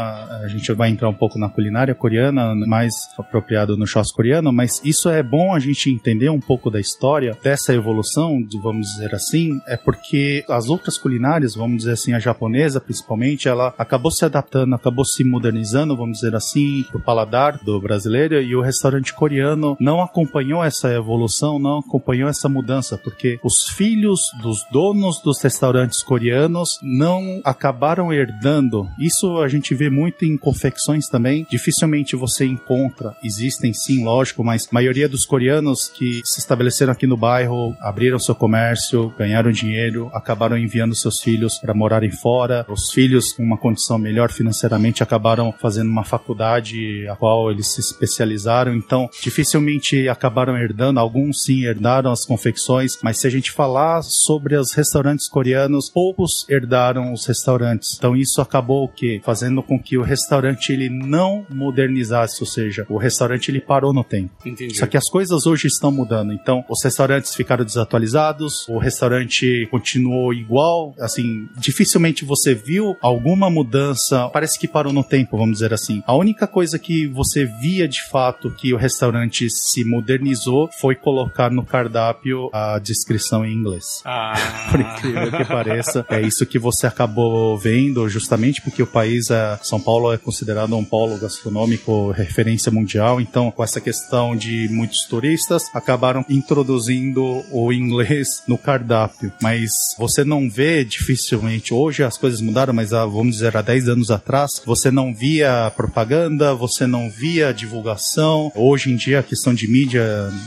a 0.43 0.47
gente 0.47 0.71
vai 0.73 0.89
entrar 0.89 1.09
um 1.09 1.13
pouco 1.13 1.37
na 1.37 1.49
culinária 1.49 1.93
coreana, 1.93 2.53
mais 2.67 2.93
apropriado 3.17 3.77
no 3.77 3.85
churrasco 3.85 4.15
coreano, 4.15 4.51
mas 4.51 4.81
isso 4.83 5.09
é 5.09 5.21
bom 5.21 5.53
a 5.53 5.59
gente 5.59 5.89
entender 5.89 6.29
um 6.29 6.39
pouco 6.39 6.69
da 6.69 6.79
história 6.79 7.37
dessa 7.43 7.73
evolução, 7.73 8.41
de, 8.41 8.59
vamos 8.59 8.87
dizer 8.87 9.02
assim, 9.13 9.59
é 9.67 9.75
porque 9.75 10.43
as 10.49 10.69
outras 10.69 10.97
culinárias, 10.97 11.55
vamos 11.55 11.77
dizer 11.77 11.93
assim, 11.93 12.13
a 12.13 12.19
japonesa 12.19 12.79
principalmente, 12.79 13.47
ela 13.47 13.73
acabou 13.77 14.11
se 14.11 14.25
adaptando, 14.25 14.75
acabou 14.75 15.05
se 15.05 15.23
modernizando, 15.23 15.95
vamos 15.95 16.19
dizer 16.19 16.35
assim, 16.35 16.83
pro 16.89 16.99
paladar 16.99 17.57
do 17.63 17.79
brasileiro 17.79 18.41
e 18.41 18.55
o 18.55 18.61
restaurante 18.61 19.13
coreano 19.13 19.75
não 19.79 20.01
acompanhou 20.01 20.63
essa 20.63 20.93
evolução, 20.93 21.59
não 21.59 21.79
acompanhou 21.79 22.29
essa 22.29 22.47
mudança, 22.47 22.97
porque 22.97 23.39
os 23.43 23.63
filhos 23.75 24.19
dos 24.41 24.63
donos 24.71 25.21
dos 25.21 25.41
restaurantes 25.41 26.03
coreanos 26.03 26.79
não 26.81 27.41
acabaram 27.43 28.13
herdando. 28.13 28.87
Isso 28.99 29.39
a 29.39 29.47
gente 29.47 29.73
vê 29.73 29.89
muito 29.89 30.25
em 30.25 30.37
confecções 30.37 31.07
também. 31.07 31.45
Dificilmente 31.49 32.15
você 32.15 32.45
encontra, 32.45 33.15
existem 33.23 33.73
sim, 33.73 34.03
lógico, 34.03 34.43
mas 34.43 34.63
a 34.65 34.73
maioria 34.73 35.07
dos 35.07 35.25
coreanos 35.25 35.87
que 35.87 36.21
se 36.25 36.39
estabeleceram 36.39 36.91
aqui 36.91 37.07
no 37.07 37.17
bairro, 37.17 37.75
abriram 37.79 38.19
seu 38.19 38.35
comércio, 38.35 38.82
ganharam 39.17 39.51
dinheiro, 39.51 40.09
acabaram 40.13 40.57
enviando 40.57 40.95
seus 40.95 41.21
filhos 41.21 41.57
para 41.59 41.73
morarem 41.73 42.11
fora. 42.11 42.65
Os 42.69 42.91
filhos 42.91 43.33
com 43.33 43.43
uma 43.43 43.57
condição 43.57 43.97
melhor 43.97 44.31
financeiramente 44.31 45.03
acabaram 45.03 45.53
fazendo 45.59 45.89
uma 45.89 46.03
faculdade 46.03 47.07
a 47.07 47.15
qual 47.15 47.51
eles 47.51 47.67
se 47.67 47.81
especializaram, 47.81 48.73
então 48.73 49.09
dificilmente 49.21 50.07
acabaram 50.07 50.57
herdando, 50.57 50.99
alguns 50.99 51.43
sim 51.43 51.65
herdaram 51.65 52.11
as 52.11 52.25
confecções, 52.25 52.97
mas 53.01 53.19
se 53.19 53.27
a 53.27 53.29
gente 53.29 53.51
falar 53.51 54.01
sobre 54.01 54.55
os 54.55 54.73
restaurantes 54.73 55.27
coreanos, 55.29 55.89
poucos 55.89 56.45
herdaram 56.49 57.13
os 57.13 57.25
restaurantes. 57.25 57.95
Então 57.97 58.15
isso 58.15 58.41
acabou 58.41 58.85
o 58.85 58.89
que 58.89 59.21
fazendo 59.23 59.61
com 59.63 59.79
que 59.79 59.97
o 59.97 60.01
restaurante 60.01 60.71
ele 60.71 60.89
não 60.89 61.45
modernizasse, 61.49 62.41
ou 62.41 62.47
seja, 62.47 62.85
o 62.89 62.97
restaurante 62.97 63.49
ele 63.49 63.61
parou 63.61 63.93
no 63.93 64.03
tempo. 64.03 64.33
Entendi. 64.45 64.77
Só 64.77 64.85
que 64.85 64.97
as 64.97 65.09
coisas 65.09 65.45
hoje 65.45 65.67
estão 65.67 65.91
mudando. 65.91 66.33
Então 66.33 66.63
os 66.69 66.83
restaurantes 66.83 67.35
ficaram 67.35 67.65
desatualizados, 67.65 68.67
o 68.73 68.79
restaurante 68.79 69.67
continuou 69.69 70.33
igual, 70.33 70.95
assim, 70.99 71.47
dificilmente 71.57 72.25
você 72.25 72.55
viu 72.55 72.97
alguma 73.01 73.49
mudança, 73.49 74.29
parece 74.29 74.59
que 74.59 74.67
parou 74.67 74.91
no 74.91 75.03
tempo, 75.03 75.37
vamos 75.37 75.53
dizer 75.53 75.73
assim. 75.73 76.01
A 76.07 76.15
única 76.15 76.47
coisa 76.47 76.79
que 76.79 77.07
você 77.07 77.45
via 77.45 77.87
de 77.87 78.01
fato 78.03 78.49
que 78.51 78.73
o 78.73 78.77
restaurante 78.77 79.47
se 79.49 79.83
modernizou 79.83 80.69
foi 80.79 80.95
colocar 80.95 81.51
no 81.51 81.65
cardápio 81.65 82.49
a 82.51 82.79
descrição 82.79 83.45
em 83.45 83.53
inglês. 83.53 84.01
Ah. 84.05 84.33
Por 84.71 84.79
incrível 84.79 85.31
que 85.31 85.45
pareça, 85.45 86.05
é 86.09 86.21
isso 86.21 86.45
que 86.45 86.57
você 86.57 86.87
acabou 86.87 87.57
vendo, 87.57 88.07
justamente 88.09 88.61
porque 88.61 88.81
o 88.81 88.87
país, 88.87 89.29
é, 89.29 89.59
São 89.61 89.79
Paulo, 89.79 90.11
é 90.11 90.17
considerado 90.17 90.75
um 90.75 90.83
polo 90.83 91.17
gastronômico 91.17 92.11
referência 92.11 92.71
mundial. 92.71 93.21
Então, 93.21 93.51
com 93.51 93.63
essa 93.63 93.79
questão 93.79 94.35
de 94.35 94.67
muitos 94.69 95.05
turistas, 95.05 95.63
acabaram 95.73 96.25
introduzindo 96.29 97.43
o 97.51 97.71
inglês 97.71 98.43
no 98.47 98.57
cardápio 98.63 99.31
mas 99.41 99.69
você 99.97 100.23
não 100.23 100.49
vê 100.49 100.83
dificilmente. 100.83 101.73
Hoje 101.73 102.01
as 102.03 102.17
coisas 102.17 102.41
mudaram, 102.41 102.73
mas 102.73 102.93
há, 102.93 103.05
vamos 103.05 103.35
dizer, 103.35 103.55
há 103.55 103.61
10 103.61 103.89
anos 103.89 104.09
atrás, 104.09 104.61
você 104.65 104.89
não 104.89 105.13
via 105.13 105.71
propaganda, 105.75 106.53
você 106.53 106.87
não 106.87 107.09
via 107.09 107.53
divulgação. 107.53 108.51
Hoje 108.55 108.91
em 108.91 108.95
dia, 108.95 109.19
a 109.19 109.23
questão 109.23 109.53
de 109.53 109.67
mídia, 109.67 110.03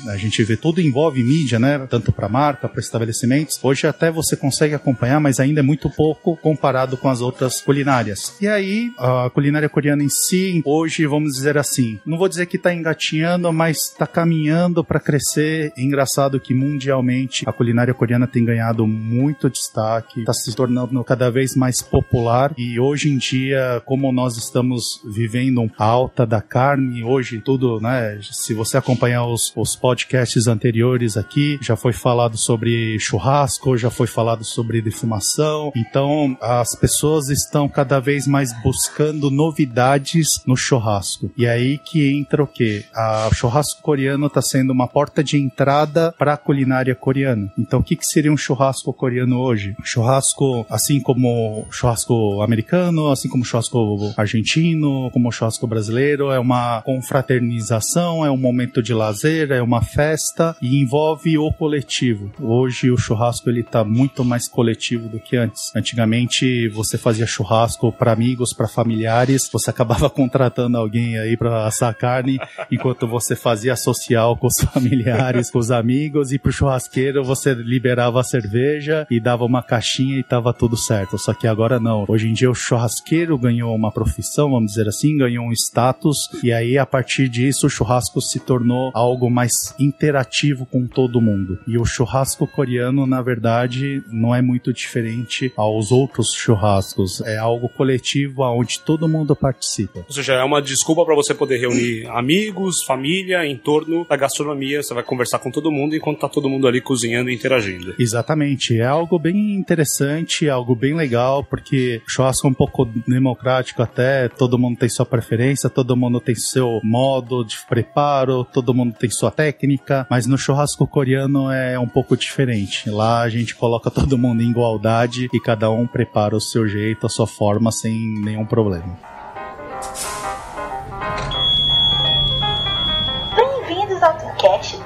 a 0.09 0.17
gente 0.17 0.43
vê 0.43 0.57
tudo 0.57 0.81
envolve 0.81 1.23
mídia, 1.23 1.59
né? 1.59 1.87
Tanto 1.91 2.11
para 2.11 2.29
marca, 2.29 2.69
para 2.69 2.81
estabelecimentos. 2.81 3.59
Hoje 3.63 3.87
até 3.87 4.11
você 4.11 4.35
consegue 4.35 4.75
acompanhar, 4.75 5.21
mas 5.21 5.39
ainda 5.39 5.61
é 5.61 5.63
muito 5.63 5.91
pouco 5.91 6.37
comparado 6.37 6.97
com 6.97 7.09
as 7.09 7.21
outras 7.21 7.61
culinárias. 7.61 8.35
E 8.41 8.49
aí, 8.49 8.91
a 8.99 9.31
culinária 9.31 9.69
coreana 9.69 10.03
em 10.03 10.09
si, 10.09 10.63
hoje, 10.65 11.07
vamos 11.07 11.35
dizer 11.35 11.59
assim, 11.59 11.99
não 12.07 12.19
vou 12.19 12.29
dizer 12.29 12.47
que 12.47 12.57
está 12.57 12.73
engatinhando, 12.73 13.53
mas 13.53 13.77
está 13.77 14.07
caminhando 14.07 14.83
para 14.83 15.01
crescer. 15.01 15.73
Engraçado 15.77 16.41
que 16.41 16.55
mundialmente 16.55 17.45
a 17.47 17.53
culinária 17.53 17.93
coreana 17.93 18.06
tem 18.31 18.45
ganhado 18.45 18.87
muito 18.87 19.51
destaque, 19.51 20.21
está 20.21 20.33
se 20.33 20.55
tornando 20.55 21.03
cada 21.05 21.31
vez 21.31 21.55
mais 21.55 21.83
popular 21.83 22.53
e 22.57 22.79
hoje 22.79 23.11
em 23.11 23.19
dia, 23.19 23.83
como 23.85 24.13
nós 24.13 24.37
estamos 24.37 25.01
vivendo 25.05 25.71
a 25.79 25.85
alta 25.85 26.27
da 26.27 26.41
carne, 26.41 27.03
hoje 27.03 27.41
tudo, 27.41 27.81
né? 27.81 28.19
Se 28.23 28.55
você 28.55 28.77
acompanhar 28.77 29.27
os, 29.27 29.53
os 29.57 29.77
podcasts 29.77 30.47
anteriores 30.47 31.17
aqui, 31.17 31.59
já 31.61 31.77
foi 31.77 31.93
falado 31.93 32.37
sobre 32.37 32.99
churrasco, 32.99 33.77
já 33.77 33.91
foi 33.91 34.07
falado 34.07 34.45
sobre 34.45 34.83
defumação. 34.83 35.73
Então, 35.75 36.37
as 36.41 36.75
pessoas 36.75 37.29
estão 37.29 37.69
cada 37.69 38.01
vez 38.01 38.27
mais 38.27 38.53
buscando 38.63 39.31
novidades 39.31 40.43
no 40.47 40.57
churrasco. 40.57 41.31
E 41.37 41.47
aí 41.47 41.79
que 41.79 42.13
entra 42.13 42.43
o 42.43 42.47
quê? 42.47 42.85
A, 42.95 43.29
o 43.31 43.35
churrasco 43.35 43.83
coreano 43.83 44.27
está 44.27 44.43
sendo 44.43 44.73
uma 44.73 44.89
porta 44.89 45.23
de 45.23 45.39
entrada 45.39 46.13
para 46.19 46.35
a 46.35 46.37
culinária 46.37 46.95
coreana. 46.95 47.53
Então, 47.59 47.81
o 47.81 47.83
que, 47.83 47.96
que 47.97 48.07
seria 48.07 48.33
um 48.33 48.37
churrasco 48.37 48.93
coreano 48.93 49.41
hoje? 49.41 49.75
Churrasco, 49.83 50.67
assim 50.71 51.01
como 51.01 51.67
churrasco 51.71 52.43
americano, 52.43 53.11
assim 53.11 53.29
como 53.29 53.45
churrasco 53.45 54.13
argentino, 54.17 55.11
como 55.13 55.33
churrasco 55.33 55.67
brasileiro, 55.67 56.31
é 56.31 56.39
uma 56.39 56.83
confraternização, 56.83 58.25
é 58.25 58.31
um 58.31 58.37
momento 58.37 58.83
de 58.83 58.93
lazer, 58.93 59.51
é 59.51 59.63
uma 59.63 59.83
festa 59.83 60.57
e 60.61 60.81
envolve 60.81 61.39
o 61.39 61.53
coletivo. 61.53 62.31
Hoje 62.41 62.91
o 62.91 62.97
churrasco 62.97 63.49
ele 63.49 63.63
tá 63.63 63.85
muito 63.85 64.25
mais 64.25 64.49
coletivo 64.49 65.09
do 65.09 65.19
que 65.19 65.37
antes. 65.37 65.75
Antigamente 65.75 66.69
você 66.69 66.99
fazia 66.99 67.27
churrasco 67.27 67.93
para 67.93 68.13
amigos, 68.13 68.53
para 68.53 68.69
familiares, 68.69 69.49
você 69.53 69.71
acabava 69.71 70.09
contratando 70.11 70.77
alguém 70.77 71.19
aí 71.19 71.37
para 71.37 71.67
assar 71.67 71.95
carne, 71.95 72.39
enquanto 72.71 73.07
você 73.07 73.35
fazia 73.35 73.77
social 73.77 74.37
com 74.37 74.47
os 74.47 74.57
familiares, 74.73 75.51
com 75.51 75.59
os 75.59 75.71
amigos 75.71 76.33
e 76.33 76.39
pro 76.39 76.53
churrasqueiro 76.53 77.25
você 77.25 77.55
liberava 77.55 77.86
a 77.91 78.25
cerveja 78.25 79.07
e 79.11 79.21
dava 79.21 79.45
uma 79.45 79.63
caixinha 79.63 80.19
e 80.19 80.23
tava 80.23 80.53
tudo 80.53 80.77
certo. 80.77 81.19
Só 81.19 81.33
que 81.33 81.47
agora 81.47 81.79
não. 81.79 82.05
Hoje 82.09 82.29
em 82.29 82.33
dia 82.33 82.51
o 82.51 82.55
churrasqueiro 82.55 83.39
ganhou 83.39 83.75
uma 83.75 83.93
profissão, 83.93 84.51
vamos 84.51 84.73
dizer 84.73 84.89
assim, 84.89 85.17
ganhou 85.17 85.47
um 85.47 85.53
status 85.53 86.29
e 86.43 86.53
aí 86.53 86.79
a 86.79 86.87
partir 86.87 87.29
disso 87.29 87.67
o 87.67 87.71
churrasco 87.71 88.21
se 88.21 88.41
tornou 88.41 88.91
algo 88.95 89.31
mais 89.31 89.75
interativo 89.79 90.67
com 90.67 90.87
todo 90.87 91.21
mundo. 91.21 91.59
E 91.67 91.79
o 91.79 91.85
churrasco 91.85 92.47
coreano, 92.47 93.07
na 93.07 93.23
verdade, 93.23 94.03
não 94.11 94.35
é 94.35 94.43
muito 94.43 94.73
diferente 94.73 95.53
aos 95.57 95.93
outros 95.93 96.33
churrascos. 96.33 97.21
É 97.23 97.37
algo 97.37 97.69
coletivo 97.69 98.43
onde 98.43 98.81
todo 98.81 99.09
mundo 99.09 99.35
participa. 99.35 100.01
Ou 100.01 100.13
seja, 100.13 100.35
é 100.35 100.45
uma 100.45 100.63
desculpa 100.63 101.05
para 101.05 101.15
você 101.15 101.35
poder 101.35 101.59
reunir 101.59 102.07
amigos, 102.09 102.83
família 102.83 103.47
em 103.47 103.57
torno 103.57 104.07
da 104.09 104.17
gastronomia. 104.17 104.83
Você 104.83 104.95
vai 104.95 105.03
conversar 105.03 105.39
com 105.39 105.51
todo 105.51 105.71
mundo 105.71 105.95
enquanto 105.95 106.21
tá 106.21 106.29
todo 106.29 106.49
mundo 106.49 106.67
ali 106.67 106.81
cozinhando 106.81 107.31
e 107.31 107.35
interagindo. 107.35 107.76
Exatamente. 107.99 108.79
É 108.79 108.87
algo 108.87 109.19
bem 109.19 109.55
interessante, 109.55 110.49
algo 110.49 110.75
bem 110.75 110.95
legal, 110.95 111.45
porque 111.45 112.03
o 112.07 112.11
churrasco 112.11 112.47
é 112.47 112.51
um 112.51 112.55
pouco 112.55 112.87
democrático 113.07 113.83
até, 113.83 114.29
todo 114.29 114.59
mundo 114.59 114.79
tem 114.79 114.89
sua 114.89 115.07
preferência, 115.07 115.69
todo 115.69 115.97
mundo 115.97 116.21
tem 116.21 116.35
seu 116.35 116.81
modo 116.83 117.45
de 117.45 117.57
preparo, 117.69 118.45
todo 118.45 118.75
mundo 118.75 118.95
tem 118.99 119.11
sua 119.11 119.31
técnica, 119.31 120.07
mas 120.11 120.27
no 120.27 120.39
churrasco 120.39 120.87
coreano 120.87 121.51
é 121.51 121.79
um 121.79 121.89
pouco 121.89 122.17
diferente. 122.17 122.91
Lá 122.91 123.23
a 123.23 123.29
gente 123.29 123.55
coloca 123.55 123.91
todo 123.91 124.19
mundo 124.19 124.43
em 124.43 124.51
igualdade 124.51 125.29
e 125.33 125.41
cada 125.41 125.71
um 125.71 125.87
prepara 125.87 126.37
o 126.37 126.41
seu 126.41 126.67
jeito, 126.69 127.07
a 127.07 127.11
sua 127.11 127.27
forma, 127.27 127.71
sem 127.73 127.95
nenhum 128.23 128.45
problema. 128.45 128.97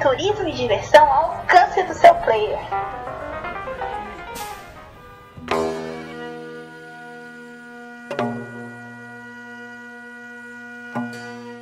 Turismo 0.01 0.49
e 0.49 0.53
Diversão 0.53 1.13
ao 1.13 1.33
alcance 1.33 1.83
do 1.83 1.93
seu 1.93 2.15
player. 2.15 2.59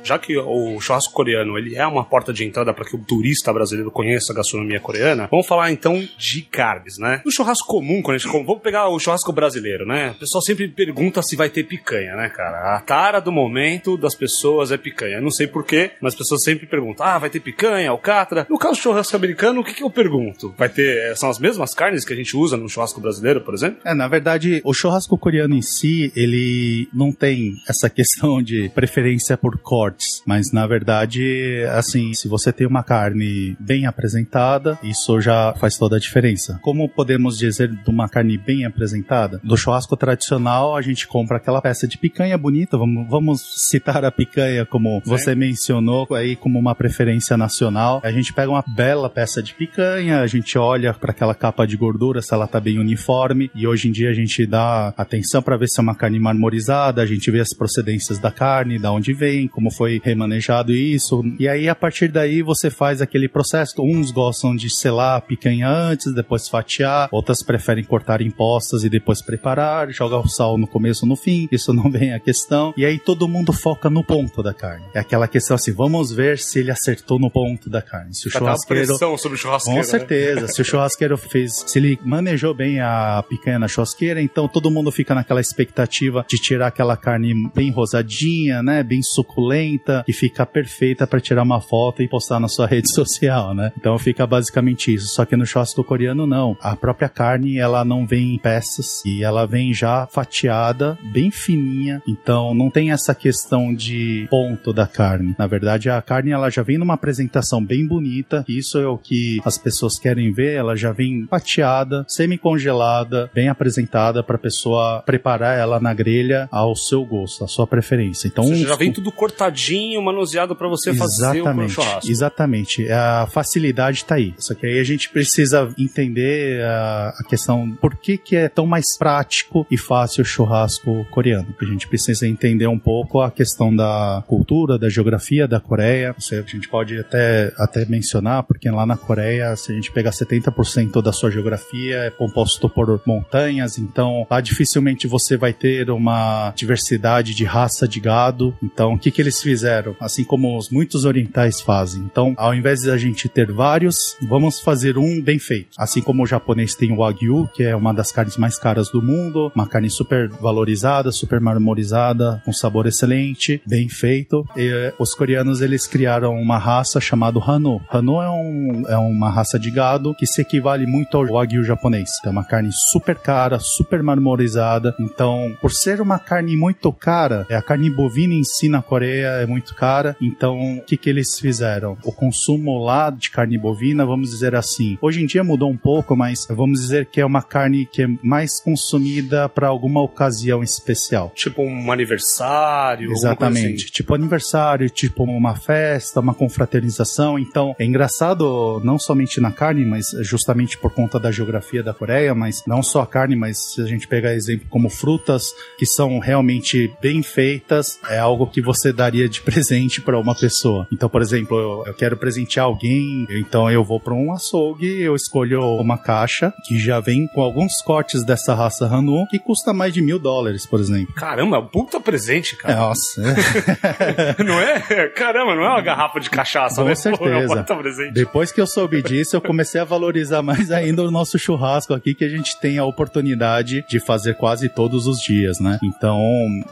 Já 0.09 0.17
que 0.17 0.35
o 0.35 0.81
churrasco 0.81 1.13
coreano 1.13 1.55
ele 1.55 1.75
é 1.75 1.85
uma 1.85 2.03
porta 2.03 2.33
de 2.33 2.43
entrada 2.43 2.73
para 2.73 2.83
que 2.83 2.95
o 2.95 2.99
turista 2.99 3.53
brasileiro 3.53 3.91
conheça 3.91 4.33
a 4.33 4.35
gastronomia 4.35 4.79
coreana, 4.79 5.27
vamos 5.29 5.45
falar 5.45 5.71
então 5.71 6.03
de 6.17 6.41
carnes, 6.41 6.97
né? 6.97 7.21
No 7.23 7.31
churrasco 7.31 7.67
comum, 7.67 8.01
quando 8.01 8.15
a 8.15 8.17
gente 8.17 8.31
vamos 8.31 8.59
pegar 8.59 8.89
o 8.89 8.97
churrasco 8.97 9.31
brasileiro, 9.31 9.85
né? 9.85 10.09
O 10.15 10.19
pessoal 10.19 10.41
sempre 10.41 10.67
pergunta 10.67 11.21
se 11.21 11.35
vai 11.35 11.47
ter 11.47 11.63
picanha, 11.63 12.15
né, 12.15 12.27
cara? 12.27 12.75
A 12.75 12.81
tara 12.81 13.19
do 13.19 13.31
momento 13.31 13.97
das 13.97 14.15
pessoas 14.15 14.71
é 14.71 14.77
picanha. 14.77 15.21
Não 15.21 15.29
sei 15.29 15.45
porquê, 15.45 15.91
mas 16.01 16.13
as 16.13 16.17
pessoas 16.17 16.41
sempre 16.43 16.65
perguntam: 16.65 17.05
ah, 17.05 17.19
vai 17.19 17.29
ter 17.29 17.39
picanha, 17.39 17.91
alcatra? 17.91 18.47
No 18.49 18.57
caso 18.57 18.79
do 18.79 18.81
churrasco 18.81 19.15
americano, 19.15 19.61
o 19.61 19.63
que, 19.63 19.75
que 19.75 19.83
eu 19.83 19.91
pergunto? 19.91 20.55
Vai 20.57 20.69
ter. 20.69 21.15
São 21.17 21.29
as 21.29 21.37
mesmas 21.37 21.75
carnes 21.75 22.03
que 22.03 22.13
a 22.13 22.15
gente 22.15 22.35
usa 22.35 22.57
no 22.57 22.67
churrasco 22.67 22.99
brasileiro, 22.99 23.41
por 23.41 23.53
exemplo? 23.53 23.79
É, 23.85 23.93
na 23.93 24.07
verdade, 24.07 24.59
o 24.63 24.73
churrasco 24.73 25.15
coreano 25.19 25.53
em 25.53 25.61
si, 25.61 26.11
ele 26.15 26.89
não 26.91 27.11
tem 27.11 27.53
essa 27.69 27.91
questão 27.91 28.41
de 28.41 28.69
preferência 28.69 29.37
por 29.37 29.59
cortes, 29.99 30.23
mas 30.25 30.51
na 30.51 30.65
verdade, 30.65 31.63
assim, 31.73 32.13
se 32.13 32.27
você 32.27 32.51
tem 32.51 32.65
uma 32.65 32.83
carne 32.83 33.55
bem 33.59 33.85
apresentada, 33.85 34.79
isso 34.81 35.19
já 35.19 35.53
faz 35.59 35.77
toda 35.77 35.97
a 35.97 35.99
diferença. 35.99 36.57
Como 36.61 36.87
podemos 36.87 37.37
dizer 37.37 37.69
de 37.69 37.89
uma 37.89 38.07
carne 38.07 38.37
bem 38.37 38.65
apresentada? 38.65 39.39
Do 39.43 39.57
churrasco 39.57 39.97
tradicional, 39.97 40.75
a 40.75 40.81
gente 40.81 41.07
compra 41.07 41.37
aquela 41.37 41.61
peça 41.61 41.87
de 41.87 41.97
picanha 41.97 42.37
bonita, 42.37 42.77
vamos, 42.77 43.07
vamos 43.09 43.41
citar 43.69 44.05
a 44.05 44.11
picanha 44.11 44.65
como 44.65 45.01
você 45.05 45.35
mencionou 45.35 46.07
aí 46.11 46.35
como 46.35 46.57
uma 46.57 46.73
preferência 46.73 47.35
nacional. 47.35 47.99
A 48.03 48.11
gente 48.11 48.33
pega 48.33 48.49
uma 48.49 48.63
bela 48.65 49.09
peça 49.09 49.43
de 49.43 49.53
picanha, 49.53 50.21
a 50.21 50.27
gente 50.27 50.57
olha 50.57 50.93
para 50.93 51.11
aquela 51.11 51.35
capa 51.35 51.65
de 51.67 51.75
gordura 51.75 52.21
se 52.21 52.33
ela 52.33 52.47
tá 52.47 52.59
bem 52.59 52.79
uniforme 52.79 53.51
e 53.53 53.67
hoje 53.67 53.89
em 53.89 53.91
dia 53.91 54.09
a 54.09 54.13
gente 54.13 54.45
dá 54.45 54.93
atenção 54.95 55.41
para 55.41 55.57
ver 55.57 55.67
se 55.67 55.79
é 55.79 55.83
uma 55.83 55.95
carne 55.95 56.19
marmorizada, 56.19 57.01
a 57.01 57.05
gente 57.05 57.29
vê 57.29 57.39
as 57.39 57.53
procedências 57.53 58.19
da 58.19 58.31
carne, 58.31 58.79
da 58.79 58.91
onde 58.91 59.13
vem, 59.13 59.47
como 59.47 59.71
foi 59.71 59.88
remanejado 59.97 60.73
isso. 60.73 61.23
E 61.39 61.47
aí 61.47 61.67
a 61.67 61.75
partir 61.75 62.09
daí 62.09 62.41
você 62.41 62.69
faz 62.69 63.01
aquele 63.01 63.27
processo. 63.27 63.73
Uns 63.79 64.11
gostam 64.11 64.55
de 64.55 64.69
selar 64.69 65.17
a 65.17 65.21
picanha 65.21 65.67
antes, 65.69 66.13
depois 66.13 66.47
fatiar, 66.47 67.09
outras 67.11 67.41
preferem 67.41 67.83
cortar 67.83 68.21
em 68.21 68.29
postas 68.29 68.83
e 68.83 68.89
depois 68.89 69.21
preparar, 69.21 69.91
jogar 69.91 70.19
o 70.19 70.27
sal 70.27 70.57
no 70.57 70.67
começo 70.67 71.05
ou 71.05 71.09
no 71.09 71.15
fim. 71.15 71.47
Isso 71.51 71.71
não 71.73 71.89
vem 71.89 72.13
a 72.13 72.19
questão. 72.19 72.73
E 72.77 72.85
aí 72.85 72.99
todo 72.99 73.27
mundo 73.27 73.53
foca 73.53 73.89
no 73.89 74.03
ponto 74.03 74.43
da 74.43 74.53
carne. 74.53 74.85
É 74.93 74.99
aquela 74.99 75.27
questão 75.27 75.55
assim, 75.55 75.71
vamos 75.71 76.11
ver 76.11 76.37
se 76.37 76.59
ele 76.59 76.71
acertou 76.71 77.17
no 77.19 77.29
ponto 77.29 77.69
da 77.69 77.81
carne. 77.81 78.13
Se 78.13 78.27
o 78.27 78.31
Tá 78.31 78.37
aquela 78.39 78.55
churrasqueiro 78.55 79.17
sobre 79.17 79.37
o 79.37 79.41
churrasqueiro. 79.41 79.79
com 79.79 79.83
certeza. 79.83 80.47
Se 80.47 80.61
o 80.61 80.65
churrasqueiro 80.65 81.17
fez, 81.17 81.63
se 81.67 81.79
ele 81.79 81.99
manejou 82.03 82.53
bem 82.53 82.79
a 82.79 83.23
picanha 83.27 83.59
na 83.59 83.67
churrasqueira, 83.67 84.21
então 84.21 84.47
todo 84.47 84.69
mundo 84.71 84.91
fica 84.91 85.13
naquela 85.15 85.41
expectativa 85.41 86.25
de 86.27 86.37
tirar 86.37 86.67
aquela 86.67 86.97
carne 86.97 87.33
bem 87.53 87.71
rosadinha, 87.71 88.61
né, 88.63 88.83
bem 88.83 89.01
suculenta, 89.01 89.68
que 90.05 90.13
fica 90.13 90.45
perfeita 90.45 91.05
para 91.05 91.19
tirar 91.19 91.43
uma 91.43 91.61
foto 91.61 92.01
e 92.01 92.07
postar 92.07 92.39
na 92.39 92.47
sua 92.47 92.65
rede 92.67 92.91
social, 92.93 93.53
né? 93.53 93.71
Então 93.77 93.97
fica 93.97 94.25
basicamente 94.25 94.93
isso. 94.93 95.07
Só 95.07 95.25
que 95.25 95.35
no 95.35 95.45
churrasco 95.45 95.83
coreano 95.83 96.25
não. 96.25 96.57
A 96.61 96.75
própria 96.75 97.09
carne, 97.09 97.57
ela 97.57 97.85
não 97.85 98.05
vem 98.05 98.35
em 98.35 98.37
peças 98.39 99.03
e 99.05 99.23
ela 99.23 99.45
vem 99.45 99.73
já 99.73 100.07
fatiada, 100.07 100.97
bem 101.11 101.29
fininha. 101.29 102.01
Então 102.07 102.53
não 102.53 102.69
tem 102.69 102.91
essa 102.91 103.13
questão 103.13 103.73
de 103.73 104.27
ponto 104.29 104.73
da 104.73 104.87
carne. 104.87 105.35
Na 105.37 105.47
verdade, 105.47 105.89
a 105.89 106.01
carne 106.01 106.31
ela 106.31 106.49
já 106.49 106.63
vem 106.63 106.77
numa 106.77 106.93
apresentação 106.93 107.63
bem 107.63 107.85
bonita. 107.85 108.43
Isso 108.47 108.77
é 108.77 108.87
o 108.87 108.97
que 108.97 109.39
as 109.45 109.57
pessoas 109.57 109.99
querem 109.99 110.31
ver. 110.31 110.55
Ela 110.55 110.75
já 110.75 110.91
vem 110.91 111.27
fatiada, 111.29 112.05
semi-congelada, 112.07 113.29
bem 113.33 113.49
apresentada 113.49 114.23
para 114.23 114.37
pessoa 114.37 115.01
preparar 115.05 115.57
ela 115.57 115.79
na 115.79 115.93
grelha 115.93 116.47
ao 116.51 116.75
seu 116.75 117.05
gosto, 117.05 117.43
à 117.43 117.47
sua 117.47 117.67
preferência. 117.67 118.27
Então, 118.27 118.43
Ou 118.43 118.51
seja, 118.51 118.69
já 118.69 118.75
vem 118.75 118.91
tudo 118.91 119.11
cortadinho 119.11 119.58
temperadinho, 119.59 120.01
manuseado 120.01 120.55
para 120.55 120.67
você 120.67 120.93
fazer 120.93 121.41
o 121.41 121.69
churrasco. 121.69 122.09
Exatamente. 122.09 122.89
A 122.91 123.27
facilidade 123.27 124.05
tá 124.05 124.15
aí. 124.15 124.33
Só 124.37 124.53
que 124.53 124.65
aí 124.65 124.79
a 124.79 124.83
gente 124.83 125.09
precisa 125.09 125.69
entender 125.77 126.63
a, 126.63 127.13
a 127.19 127.23
questão 127.23 127.71
por 127.81 127.95
que 127.95 128.17
que 128.17 128.35
é 128.35 128.47
tão 128.47 128.65
mais 128.65 128.97
prático 128.97 129.67
e 129.69 129.77
fácil 129.77 130.21
o 130.21 130.25
churrasco 130.25 131.05
coreano. 131.11 131.47
A 131.61 131.65
gente 131.65 131.87
precisa 131.87 132.27
entender 132.27 132.67
um 132.67 132.79
pouco 132.79 133.21
a 133.21 133.29
questão 133.29 133.75
da 133.75 134.23
cultura, 134.27 134.77
da 134.77 134.89
geografia 134.89 135.47
da 135.47 135.59
Coreia. 135.59 136.15
A 136.17 136.49
gente 136.49 136.69
pode 136.69 136.97
até, 136.97 137.51
até 137.57 137.85
mencionar, 137.85 138.43
porque 138.43 138.69
lá 138.69 138.85
na 138.85 138.97
Coreia, 138.97 139.55
se 139.55 139.71
a 139.71 139.75
gente 139.75 139.91
pegar 139.91 140.11
70% 140.11 141.01
da 141.01 141.11
sua 141.11 141.31
geografia 141.31 141.97
é 142.05 142.09
composto 142.09 142.69
por 142.69 143.01
montanhas, 143.05 143.77
então 143.77 144.25
lá 144.29 144.41
dificilmente 144.41 145.07
você 145.07 145.37
vai 145.37 145.53
ter 145.53 145.89
uma 145.89 146.53
diversidade 146.55 147.33
de 147.33 147.43
raça 147.43 147.87
de 147.87 147.99
gado. 147.99 148.55
Então, 148.61 148.93
o 148.93 148.99
que, 148.99 149.11
que 149.11 149.21
eles 149.21 149.41
fizeram? 149.49 149.95
Assim 149.99 150.23
como 150.23 150.55
os 150.55 150.69
muitos 150.69 151.05
orientais 151.05 151.59
fazem. 151.59 152.03
Então, 152.03 152.35
ao 152.37 152.53
invés 152.53 152.81
de 152.81 152.91
a 152.91 152.97
gente 152.97 153.27
ter 153.27 153.51
vários, 153.51 154.15
vamos 154.21 154.59
fazer 154.59 154.95
um 154.95 155.19
bem 155.19 155.39
feito. 155.39 155.69
Assim 155.75 156.01
como 156.01 156.21
o 156.21 156.27
japonês 156.27 156.75
tem 156.75 156.91
o 156.91 156.97
Wagyu, 156.97 157.49
que 157.51 157.63
é 157.63 157.75
uma 157.75 157.91
das 157.91 158.11
carnes 158.11 158.37
mais 158.37 158.59
caras 158.59 158.89
do 158.89 159.01
mundo, 159.01 159.51
uma 159.55 159.67
carne 159.67 159.89
super 159.89 160.29
valorizada, 160.29 161.11
super 161.11 161.41
marmorizada, 161.41 162.39
com 162.45 162.53
sabor 162.53 162.85
excelente, 162.85 163.59
bem 163.65 163.89
feito. 163.89 164.45
E 164.55 164.67
eh, 164.67 164.93
os 164.99 165.15
coreanos 165.15 165.61
eles 165.61 165.87
criaram 165.87 166.35
uma 166.35 166.59
raça 166.59 167.01
chamada 167.01 167.39
Hanu. 167.39 167.81
Hanu 167.89 168.21
é, 168.21 168.29
um, 168.29 168.83
é 168.87 168.97
uma 168.97 169.31
raça 169.31 169.57
de 169.57 169.71
gado 169.71 170.13
que 170.13 170.27
se 170.27 170.41
equivale 170.41 170.85
muito 170.85 171.17
ao 171.17 171.25
Wagyu 171.25 171.63
japonês. 171.63 172.09
É 172.23 172.29
uma 172.29 172.43
carne 172.43 172.69
super 172.71 173.15
cara, 173.15 173.57
super 173.59 174.03
marmorizada. 174.03 174.93
Então, 174.99 175.57
por 175.59 175.71
ser 175.71 176.01
uma 176.01 176.19
carne 176.19 176.55
muito 176.55 176.93
cara, 176.93 177.47
é 177.49 177.55
a 177.55 177.63
carne 177.63 177.89
bovina 177.89 178.35
em 178.35 178.43
si 178.43 178.69
na 178.69 178.83
Coreia 178.83 179.38
é 179.41 179.45
muito 179.45 179.75
cara. 179.75 180.15
Então, 180.21 180.77
o 180.77 180.81
que, 180.81 180.97
que 180.97 181.09
eles 181.09 181.39
fizeram? 181.39 181.97
O 182.03 182.11
consumo 182.11 182.83
lá 182.83 183.09
de 183.09 183.29
carne 183.29 183.57
bovina, 183.57 184.05
vamos 184.05 184.31
dizer 184.31 184.55
assim, 184.55 184.97
hoje 185.01 185.21
em 185.21 185.25
dia 185.25 185.43
mudou 185.43 185.69
um 185.69 185.77
pouco, 185.77 186.15
mas 186.15 186.47
vamos 186.49 186.81
dizer 186.81 187.05
que 187.05 187.21
é 187.21 187.25
uma 187.25 187.41
carne 187.41 187.85
que 187.85 188.03
é 188.03 188.07
mais 188.23 188.59
consumida 188.59 189.47
para 189.47 189.67
alguma 189.67 190.01
ocasião 190.01 190.63
especial. 190.63 191.31
Tipo 191.35 191.63
um 191.63 191.91
aniversário. 191.91 193.11
Exatamente. 193.11 193.83
Assim. 193.83 193.93
Tipo 193.93 194.15
aniversário, 194.15 194.89
tipo 194.89 195.23
uma 195.23 195.55
festa, 195.55 196.19
uma 196.19 196.33
confraternização. 196.33 197.37
Então, 197.37 197.75
é 197.79 197.85
engraçado 197.85 198.81
não 198.83 198.97
somente 198.97 199.39
na 199.39 199.51
carne, 199.51 199.85
mas 199.85 200.07
justamente 200.21 200.77
por 200.77 200.91
conta 200.91 201.19
da 201.19 201.31
geografia 201.31 201.83
da 201.83 201.93
Coreia, 201.93 202.33
mas 202.33 202.63
não 202.65 202.81
só 202.81 203.01
a 203.01 203.07
carne, 203.07 203.35
mas 203.35 203.73
se 203.73 203.81
a 203.81 203.85
gente 203.85 204.07
pegar 204.07 204.33
exemplo 204.33 204.67
como 204.69 204.89
frutas 204.89 205.53
que 205.77 205.85
são 205.85 206.19
realmente 206.19 206.91
bem 207.01 207.21
feitas, 207.21 207.99
é 208.09 208.17
algo 208.17 208.47
que 208.47 208.61
você 208.61 208.91
daria 208.91 209.28
de 209.29 209.41
presente 209.41 210.01
para 210.01 210.19
uma 210.19 210.35
pessoa. 210.35 210.87
Então, 210.91 211.09
por 211.09 211.21
exemplo, 211.21 211.57
eu, 211.57 211.83
eu 211.87 211.93
quero 211.93 212.17
presentear 212.17 212.65
alguém, 212.65 213.25
então 213.29 213.69
eu 213.69 213.83
vou 213.83 213.99
para 213.99 214.13
um 214.13 214.33
açougue, 214.33 215.01
eu 215.01 215.15
escolho 215.15 215.61
uma 215.77 215.97
caixa 215.97 216.53
que 216.65 216.77
já 216.77 216.99
vem 216.99 217.27
com 217.27 217.41
alguns 217.41 217.81
cortes 217.83 218.23
dessa 218.23 218.53
raça 218.53 218.85
Hanu 218.85 219.27
que 219.29 219.39
custa 219.39 219.73
mais 219.73 219.93
de 219.93 220.01
mil 220.01 220.19
dólares, 220.19 220.65
por 220.65 220.79
exemplo. 220.79 221.13
Caramba, 221.13 221.61
puta 221.61 221.99
presente, 221.99 222.55
cara. 222.55 222.75
Nossa. 222.75 223.21
não 224.43 224.59
é? 224.59 225.07
Caramba, 225.09 225.55
não 225.55 225.63
é 225.63 225.69
uma 225.69 225.81
garrafa 225.81 226.19
de 226.19 226.29
cachaça, 226.29 226.81
Com 226.81 226.87
né? 226.87 226.95
certeza. 226.95 227.63
Pô, 227.63 227.77
presente. 227.77 228.13
Depois 228.13 228.51
que 228.51 228.61
eu 228.61 228.67
soube 228.67 229.01
disso, 229.01 229.35
eu 229.35 229.41
comecei 229.41 229.79
a 229.81 229.83
valorizar 229.83 230.41
mais 230.41 230.71
ainda 230.71 231.03
o 231.03 231.11
nosso 231.11 231.37
churrasco 231.37 231.93
aqui, 231.93 232.13
que 232.13 232.23
a 232.23 232.29
gente 232.29 232.59
tem 232.59 232.77
a 232.77 232.85
oportunidade 232.85 233.83
de 233.87 233.99
fazer 233.99 234.35
quase 234.35 234.69
todos 234.69 235.07
os 235.07 235.19
dias, 235.19 235.59
né? 235.59 235.79
Então, 235.83 236.19